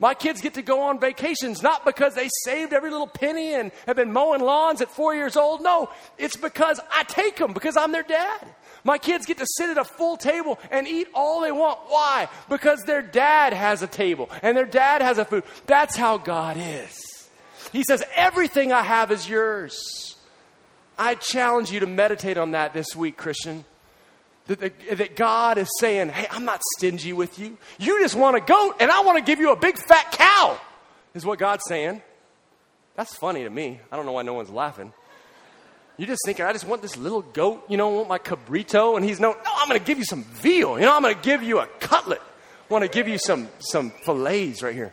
My 0.00 0.12
kids 0.12 0.40
get 0.40 0.54
to 0.54 0.62
go 0.62 0.82
on 0.82 0.98
vacations 0.98 1.62
not 1.62 1.84
because 1.84 2.14
they 2.14 2.28
saved 2.42 2.72
every 2.72 2.90
little 2.90 3.06
penny 3.06 3.54
and 3.54 3.70
have 3.86 3.96
been 3.96 4.12
mowing 4.12 4.40
lawns 4.40 4.80
at 4.80 4.90
four 4.90 5.14
years 5.14 5.36
old. 5.36 5.62
No, 5.62 5.88
it's 6.18 6.36
because 6.36 6.80
I 6.92 7.04
take 7.04 7.36
them 7.36 7.52
because 7.52 7.76
I'm 7.76 7.92
their 7.92 8.02
dad. 8.02 8.46
My 8.84 8.98
kids 8.98 9.24
get 9.24 9.38
to 9.38 9.46
sit 9.56 9.70
at 9.70 9.78
a 9.78 9.84
full 9.84 10.18
table 10.18 10.58
and 10.70 10.86
eat 10.86 11.08
all 11.14 11.40
they 11.40 11.50
want. 11.50 11.80
Why? 11.88 12.28
Because 12.50 12.82
their 12.82 13.00
dad 13.00 13.54
has 13.54 13.82
a 13.82 13.86
table 13.86 14.28
and 14.42 14.54
their 14.56 14.66
dad 14.66 15.00
has 15.00 15.16
a 15.16 15.24
food. 15.24 15.44
That's 15.66 15.96
how 15.96 16.18
God 16.18 16.58
is. 16.58 17.28
He 17.72 17.82
says, 17.82 18.04
Everything 18.14 18.72
I 18.72 18.82
have 18.82 19.10
is 19.10 19.28
yours. 19.28 20.16
I 20.98 21.14
challenge 21.16 21.72
you 21.72 21.80
to 21.80 21.86
meditate 21.86 22.36
on 22.36 22.52
that 22.52 22.74
this 22.74 22.94
week, 22.94 23.16
Christian. 23.16 23.64
That, 24.46 24.60
that, 24.98 25.16
God 25.16 25.56
is 25.56 25.68
saying, 25.80 26.10
Hey, 26.10 26.26
I'm 26.30 26.44
not 26.44 26.60
stingy 26.76 27.14
with 27.14 27.38
you. 27.38 27.56
You 27.78 28.00
just 28.00 28.14
want 28.14 28.36
a 28.36 28.40
goat, 28.40 28.76
and 28.78 28.90
I 28.90 29.00
want 29.00 29.18
to 29.18 29.24
give 29.24 29.40
you 29.40 29.50
a 29.52 29.56
big 29.56 29.78
fat 29.78 30.12
cow, 30.12 30.60
is 31.14 31.24
what 31.24 31.38
God's 31.38 31.64
saying. 31.66 32.02
That's 32.94 33.16
funny 33.16 33.42
to 33.42 33.50
me. 33.50 33.80
I 33.90 33.96
don't 33.96 34.04
know 34.04 34.12
why 34.12 34.22
no 34.22 34.34
one's 34.34 34.50
laughing. 34.50 34.92
You're 35.96 36.08
just 36.08 36.22
thinking, 36.24 36.44
I 36.44 36.52
just 36.52 36.66
want 36.66 36.82
this 36.82 36.96
little 36.96 37.22
goat, 37.22 37.64
you 37.68 37.76
know, 37.76 37.88
I 37.88 37.96
want 37.96 38.08
my 38.08 38.18
cabrito. 38.18 38.96
And 38.96 39.04
he's 39.04 39.20
no, 39.20 39.32
no, 39.32 39.50
I'm 39.56 39.68
going 39.68 39.78
to 39.78 39.86
give 39.86 39.98
you 39.98 40.04
some 40.04 40.24
veal. 40.24 40.78
You 40.78 40.86
know, 40.86 40.96
I'm 40.96 41.02
going 41.02 41.14
to 41.14 41.20
give 41.20 41.42
you 41.42 41.60
a 41.60 41.66
cutlet. 41.78 42.20
I 42.20 42.72
want 42.72 42.82
to 42.82 42.90
give 42.90 43.06
you 43.06 43.18
some, 43.18 43.48
some 43.60 43.90
fillets 43.90 44.62
right 44.62 44.74
here. 44.74 44.92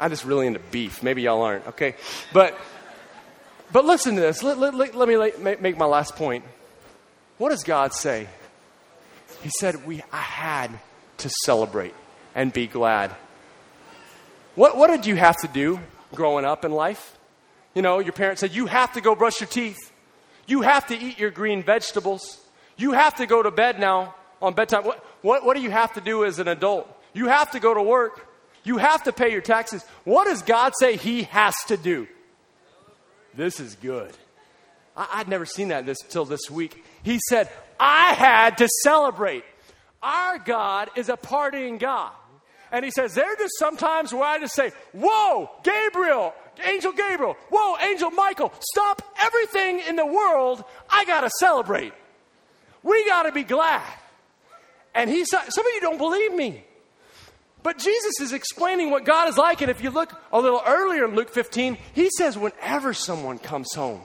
I'm 0.00 0.10
just 0.10 0.24
really 0.24 0.48
into 0.48 0.58
beef. 0.58 1.02
Maybe 1.02 1.22
y'all 1.22 1.42
aren't, 1.42 1.66
okay? 1.68 1.94
But, 2.32 2.58
but 3.70 3.84
listen 3.84 4.16
to 4.16 4.20
this. 4.20 4.42
Let, 4.42 4.58
let, 4.58 4.74
let, 4.74 4.96
let 4.96 5.08
me 5.08 5.54
make 5.60 5.76
my 5.76 5.86
last 5.86 6.16
point. 6.16 6.44
What 7.38 7.50
does 7.50 7.62
God 7.62 7.92
say? 7.92 8.26
He 9.42 9.50
said, 9.60 9.86
we, 9.86 10.02
I 10.12 10.20
had 10.20 10.70
to 11.18 11.30
celebrate 11.44 11.94
and 12.34 12.52
be 12.52 12.66
glad. 12.66 13.14
What, 14.56 14.76
what 14.76 14.88
did 14.88 15.06
you 15.06 15.14
have 15.14 15.36
to 15.38 15.48
do 15.48 15.78
growing 16.14 16.44
up 16.44 16.64
in 16.64 16.72
life? 16.72 17.16
You 17.74 17.82
know, 17.82 17.98
your 17.98 18.12
parents 18.12 18.40
said, 18.40 18.52
you 18.52 18.66
have 18.66 18.92
to 18.94 19.00
go 19.00 19.14
brush 19.14 19.40
your 19.40 19.48
teeth. 19.48 19.92
You 20.46 20.62
have 20.62 20.86
to 20.88 20.98
eat 20.98 21.18
your 21.18 21.30
green 21.30 21.62
vegetables. 21.62 22.40
You 22.76 22.92
have 22.92 23.16
to 23.16 23.26
go 23.26 23.42
to 23.42 23.50
bed 23.50 23.78
now 23.78 24.14
on 24.40 24.54
bedtime. 24.54 24.84
What, 24.84 25.04
what, 25.22 25.44
what 25.44 25.56
do 25.56 25.62
you 25.62 25.70
have 25.70 25.92
to 25.94 26.00
do 26.00 26.24
as 26.24 26.38
an 26.38 26.48
adult? 26.48 26.88
You 27.14 27.28
have 27.28 27.52
to 27.52 27.60
go 27.60 27.72
to 27.72 27.82
work. 27.82 28.28
You 28.64 28.78
have 28.78 29.04
to 29.04 29.12
pay 29.12 29.32
your 29.32 29.40
taxes. 29.40 29.84
What 30.04 30.26
does 30.26 30.42
God 30.42 30.72
say 30.78 30.96
He 30.96 31.24
has 31.24 31.54
to 31.68 31.76
do? 31.76 32.06
This 33.34 33.60
is 33.60 33.76
good. 33.76 34.12
I, 34.96 35.18
would 35.18 35.28
never 35.28 35.46
seen 35.46 35.68
that 35.68 35.86
this 35.86 35.98
till 36.10 36.24
this 36.24 36.50
week. 36.50 36.84
He 37.02 37.18
said, 37.28 37.48
I 37.80 38.12
had 38.12 38.58
to 38.58 38.68
celebrate. 38.82 39.44
Our 40.02 40.38
God 40.38 40.90
is 40.96 41.08
a 41.08 41.16
partying 41.16 41.78
God. 41.78 42.12
And 42.70 42.84
he 42.84 42.90
says, 42.90 43.14
there 43.14 43.30
are 43.30 43.36
just 43.36 43.58
sometimes 43.58 44.12
where 44.12 44.24
I 44.24 44.38
just 44.38 44.54
say, 44.54 44.72
Whoa, 44.92 45.50
Gabriel, 45.62 46.34
Angel 46.64 46.92
Gabriel, 46.92 47.36
whoa, 47.50 47.76
Angel 47.78 48.10
Michael, 48.10 48.52
stop 48.60 49.02
everything 49.22 49.80
in 49.80 49.96
the 49.96 50.06
world. 50.06 50.64
I 50.90 51.04
got 51.04 51.22
to 51.22 51.30
celebrate. 51.38 51.92
We 52.82 53.06
got 53.06 53.24
to 53.24 53.32
be 53.32 53.42
glad. 53.42 53.82
And 54.94 55.08
he 55.08 55.24
said, 55.24 55.48
Some 55.48 55.66
of 55.66 55.72
you 55.74 55.80
don't 55.80 55.98
believe 55.98 56.34
me. 56.34 56.64
But 57.62 57.78
Jesus 57.78 58.20
is 58.20 58.32
explaining 58.32 58.90
what 58.90 59.04
God 59.04 59.28
is 59.28 59.38
like. 59.38 59.60
And 59.60 59.70
if 59.70 59.82
you 59.82 59.90
look 59.90 60.12
a 60.32 60.40
little 60.40 60.62
earlier 60.66 61.04
in 61.04 61.14
Luke 61.14 61.30
15, 61.30 61.78
he 61.94 62.10
says, 62.18 62.36
whenever 62.36 62.92
someone 62.92 63.38
comes 63.38 63.72
home, 63.72 64.00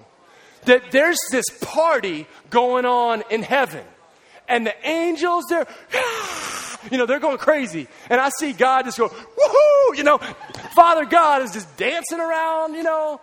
that 0.65 0.91
there's 0.91 1.17
this 1.31 1.45
party 1.61 2.27
going 2.49 2.85
on 2.85 3.23
in 3.29 3.41
heaven. 3.41 3.83
And 4.47 4.65
the 4.65 4.75
angels, 4.87 5.45
they're, 5.49 5.67
you 6.91 6.97
know, 6.97 7.05
they're 7.05 7.19
going 7.19 7.37
crazy. 7.37 7.87
And 8.09 8.19
I 8.19 8.29
see 8.29 8.53
God 8.53 8.85
just 8.85 8.97
go, 8.97 9.07
woohoo, 9.09 9.97
you 9.97 10.03
know, 10.03 10.17
Father 10.75 11.05
God 11.05 11.41
is 11.41 11.51
just 11.51 11.75
dancing 11.77 12.19
around, 12.19 12.73
you 12.73 12.83
know. 12.83 13.21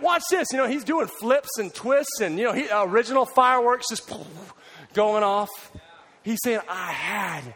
Watch 0.00 0.22
this, 0.30 0.48
you 0.52 0.58
know, 0.58 0.68
he's 0.68 0.84
doing 0.84 1.08
flips 1.08 1.58
and 1.58 1.74
twists 1.74 2.20
and, 2.20 2.38
you 2.38 2.44
know, 2.44 2.52
he, 2.52 2.68
original 2.72 3.26
fireworks 3.26 3.88
just 3.88 4.10
going 4.94 5.24
off. 5.24 5.50
He's 6.22 6.38
saying, 6.42 6.60
I 6.68 6.92
had 6.92 7.54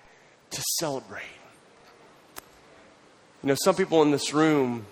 to 0.50 0.62
celebrate. 0.78 1.22
You 3.42 3.48
know, 3.48 3.56
some 3.62 3.76
people 3.76 4.02
in 4.02 4.10
this 4.10 4.34
room 4.34 4.86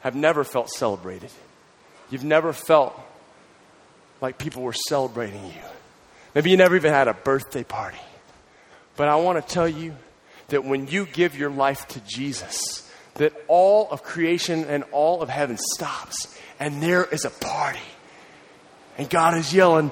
have 0.00 0.14
never 0.14 0.44
felt 0.44 0.70
celebrated. 0.70 1.30
You've 2.10 2.24
never 2.24 2.52
felt 2.52 2.98
like 4.20 4.38
people 4.38 4.62
were 4.62 4.74
celebrating 4.88 5.44
you. 5.44 5.62
Maybe 6.34 6.50
you 6.50 6.56
never 6.56 6.76
even 6.76 6.92
had 6.92 7.08
a 7.08 7.14
birthday 7.14 7.64
party. 7.64 7.98
But 8.96 9.08
I 9.08 9.16
want 9.16 9.44
to 9.44 9.54
tell 9.54 9.68
you 9.68 9.96
that 10.48 10.64
when 10.64 10.86
you 10.86 11.06
give 11.06 11.36
your 11.36 11.50
life 11.50 11.86
to 11.88 12.00
Jesus, 12.00 12.88
that 13.14 13.32
all 13.48 13.88
of 13.90 14.02
creation 14.02 14.64
and 14.64 14.84
all 14.92 15.22
of 15.22 15.28
heaven 15.28 15.56
stops 15.56 16.38
and 16.60 16.82
there 16.82 17.04
is 17.04 17.24
a 17.24 17.30
party. 17.30 17.80
And 18.96 19.10
God 19.10 19.36
is 19.36 19.52
yelling, 19.52 19.90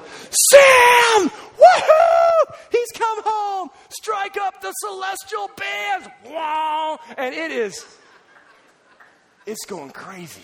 Sam! 0.51 1.29
Woohoo! 1.29 2.55
He's 2.71 2.89
come 2.95 3.21
home! 3.25 3.69
Strike 3.89 4.37
up 4.37 4.61
the 4.61 4.71
celestial 4.71 5.49
bands! 5.57 6.07
Wow! 6.25 6.99
And 7.17 7.35
it 7.35 7.51
is, 7.51 7.85
it's 9.45 9.65
going 9.65 9.91
crazy. 9.91 10.41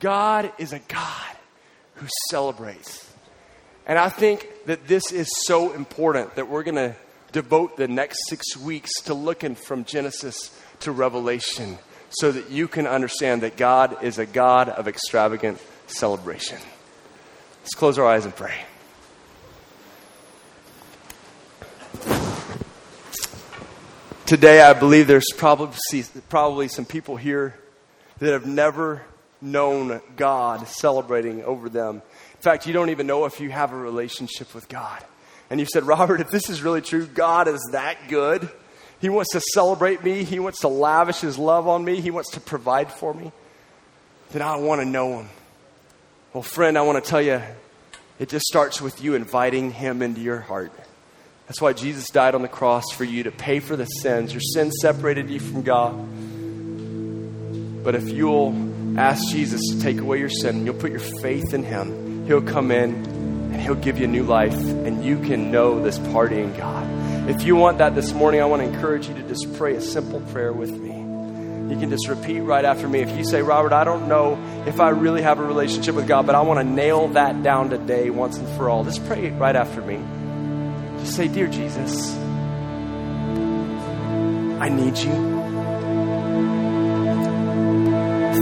God 0.00 0.52
is 0.58 0.74
a 0.74 0.80
God 0.80 1.36
who 1.94 2.06
celebrates. 2.28 3.10
And 3.86 3.98
I 3.98 4.10
think 4.10 4.46
that 4.66 4.86
this 4.86 5.12
is 5.12 5.28
so 5.46 5.72
important 5.72 6.36
that 6.36 6.48
we're 6.48 6.62
going 6.62 6.76
to 6.76 6.94
devote 7.34 7.76
the 7.76 7.88
next 7.88 8.28
six 8.28 8.56
weeks 8.56 9.02
to 9.02 9.12
looking 9.12 9.56
from 9.56 9.84
Genesis 9.84 10.56
to 10.78 10.92
Revelation 10.92 11.78
so 12.10 12.30
that 12.30 12.48
you 12.48 12.68
can 12.68 12.86
understand 12.86 13.42
that 13.42 13.56
God 13.56 14.02
is 14.04 14.18
a 14.18 14.24
God 14.24 14.68
of 14.68 14.86
extravagant 14.86 15.60
celebration. 15.88 16.58
Let's 17.60 17.74
close 17.74 17.98
our 17.98 18.06
eyes 18.06 18.24
and 18.24 18.34
pray. 18.34 18.54
Today, 24.26 24.62
I 24.62 24.72
believe 24.72 25.08
there's 25.08 25.32
probably, 25.36 26.04
probably 26.28 26.68
some 26.68 26.84
people 26.84 27.16
here 27.16 27.58
that 28.20 28.32
have 28.32 28.46
never 28.46 29.02
known 29.40 30.00
God 30.16 30.68
celebrating 30.68 31.42
over 31.42 31.68
them. 31.68 31.96
In 31.96 32.40
fact, 32.40 32.68
you 32.68 32.72
don't 32.72 32.90
even 32.90 33.08
know 33.08 33.24
if 33.24 33.40
you 33.40 33.50
have 33.50 33.72
a 33.72 33.76
relationship 33.76 34.54
with 34.54 34.68
God. 34.68 35.04
And 35.50 35.60
you 35.60 35.66
said, 35.66 35.84
Robert, 35.84 36.20
if 36.20 36.30
this 36.30 36.48
is 36.48 36.62
really 36.62 36.80
true, 36.80 37.06
God 37.06 37.48
is 37.48 37.60
that 37.72 38.08
good. 38.08 38.48
He 39.00 39.08
wants 39.08 39.32
to 39.32 39.40
celebrate 39.52 40.02
me. 40.02 40.24
He 40.24 40.38
wants 40.38 40.60
to 40.60 40.68
lavish 40.68 41.20
His 41.20 41.38
love 41.38 41.68
on 41.68 41.84
me. 41.84 42.00
He 42.00 42.10
wants 42.10 42.30
to 42.32 42.40
provide 42.40 42.90
for 42.90 43.12
me. 43.12 43.32
Then 44.32 44.42
I 44.42 44.56
want 44.56 44.80
to 44.80 44.86
know 44.86 45.18
Him. 45.18 45.28
Well, 46.32 46.42
friend, 46.42 46.78
I 46.78 46.82
want 46.82 47.04
to 47.04 47.08
tell 47.08 47.20
you 47.22 47.42
It 48.18 48.28
just 48.28 48.46
starts 48.46 48.80
with 48.80 49.02
you 49.02 49.14
inviting 49.14 49.70
Him 49.72 50.00
into 50.02 50.20
your 50.20 50.40
heart. 50.40 50.72
That's 51.46 51.60
why 51.60 51.74
Jesus 51.74 52.08
died 52.08 52.34
on 52.34 52.40
the 52.40 52.48
cross 52.48 52.84
for 52.94 53.04
you 53.04 53.24
to 53.24 53.30
pay 53.30 53.60
for 53.60 53.76
the 53.76 53.84
sins. 53.84 54.32
Your 54.32 54.40
sins 54.40 54.74
separated 54.80 55.28
you 55.28 55.38
from 55.38 55.62
God. 55.62 55.94
But 57.84 57.94
if 57.94 58.08
you'll 58.08 58.98
ask 58.98 59.30
Jesus 59.30 59.60
to 59.70 59.80
take 59.80 60.00
away 60.00 60.18
your 60.18 60.30
sin, 60.30 60.64
you'll 60.64 60.74
put 60.74 60.90
your 60.90 61.00
faith 61.00 61.52
in 61.52 61.62
Him, 61.62 62.26
He'll 62.26 62.40
come 62.40 62.70
in 62.70 63.13
and 63.54 63.62
He'll 63.62 63.76
give 63.76 63.98
you 63.98 64.08
new 64.08 64.24
life, 64.24 64.52
and 64.52 65.04
you 65.04 65.16
can 65.20 65.52
know 65.52 65.80
this 65.80 65.96
partying 65.96 66.56
God. 66.58 67.30
If 67.30 67.44
you 67.44 67.54
want 67.54 67.78
that 67.78 67.94
this 67.94 68.12
morning, 68.12 68.40
I 68.40 68.46
want 68.46 68.62
to 68.62 68.68
encourage 68.68 69.06
you 69.06 69.14
to 69.14 69.22
just 69.22 69.54
pray 69.54 69.76
a 69.76 69.80
simple 69.80 70.20
prayer 70.20 70.52
with 70.52 70.72
me. 70.72 70.94
You 71.72 71.78
can 71.78 71.88
just 71.88 72.08
repeat 72.08 72.40
right 72.40 72.64
after 72.64 72.88
me. 72.88 72.98
If 72.98 73.16
you 73.16 73.24
say, 73.24 73.42
Robert, 73.42 73.72
I 73.72 73.84
don't 73.84 74.08
know 74.08 74.36
if 74.66 74.80
I 74.80 74.88
really 74.88 75.22
have 75.22 75.38
a 75.38 75.44
relationship 75.44 75.94
with 75.94 76.08
God, 76.08 76.26
but 76.26 76.34
I 76.34 76.42
want 76.42 76.58
to 76.58 76.64
nail 76.64 77.06
that 77.08 77.44
down 77.44 77.70
today 77.70 78.10
once 78.10 78.38
and 78.38 78.48
for 78.56 78.68
all, 78.68 78.82
just 78.82 79.06
pray 79.06 79.30
right 79.30 79.54
after 79.54 79.80
me. 79.80 80.00
Just 80.98 81.14
say, 81.14 81.28
Dear 81.28 81.46
Jesus, 81.46 82.12
I 84.60 84.68
need 84.68 84.98
you. 84.98 85.12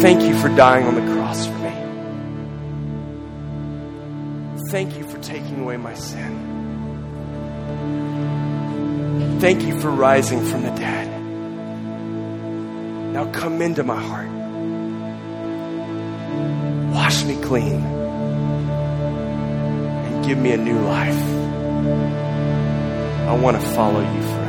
Thank 0.01 0.23
you 0.23 0.35
for 0.39 0.49
dying 0.49 0.87
on 0.87 0.95
the 0.95 1.13
cross 1.13 1.47
for 1.47 1.59
me. 1.59 1.73
Thank 4.73 4.97
you 4.97 5.02
taking 5.23 5.61
away 5.61 5.77
my 5.77 5.95
sin. 5.95 6.51
Thank 9.41 9.63
you 9.63 9.81
for 9.81 9.91
rising 9.91 10.45
from 10.45 10.63
the 10.63 10.71
dead. 10.71 11.09
Now 13.13 13.31
come 13.33 13.63
into 13.63 13.83
my 13.85 14.01
heart. 14.01 14.31
Wash 16.95 17.25
me 17.25 17.41
clean 17.43 17.81
and 20.05 20.25
give 20.25 20.39
me 20.39 20.53
a 20.53 20.57
new 20.57 20.79
life. 20.81 21.23
I 23.29 23.35
want 23.35 23.61
to 23.61 23.67
follow 23.71 24.01
you 24.01 24.42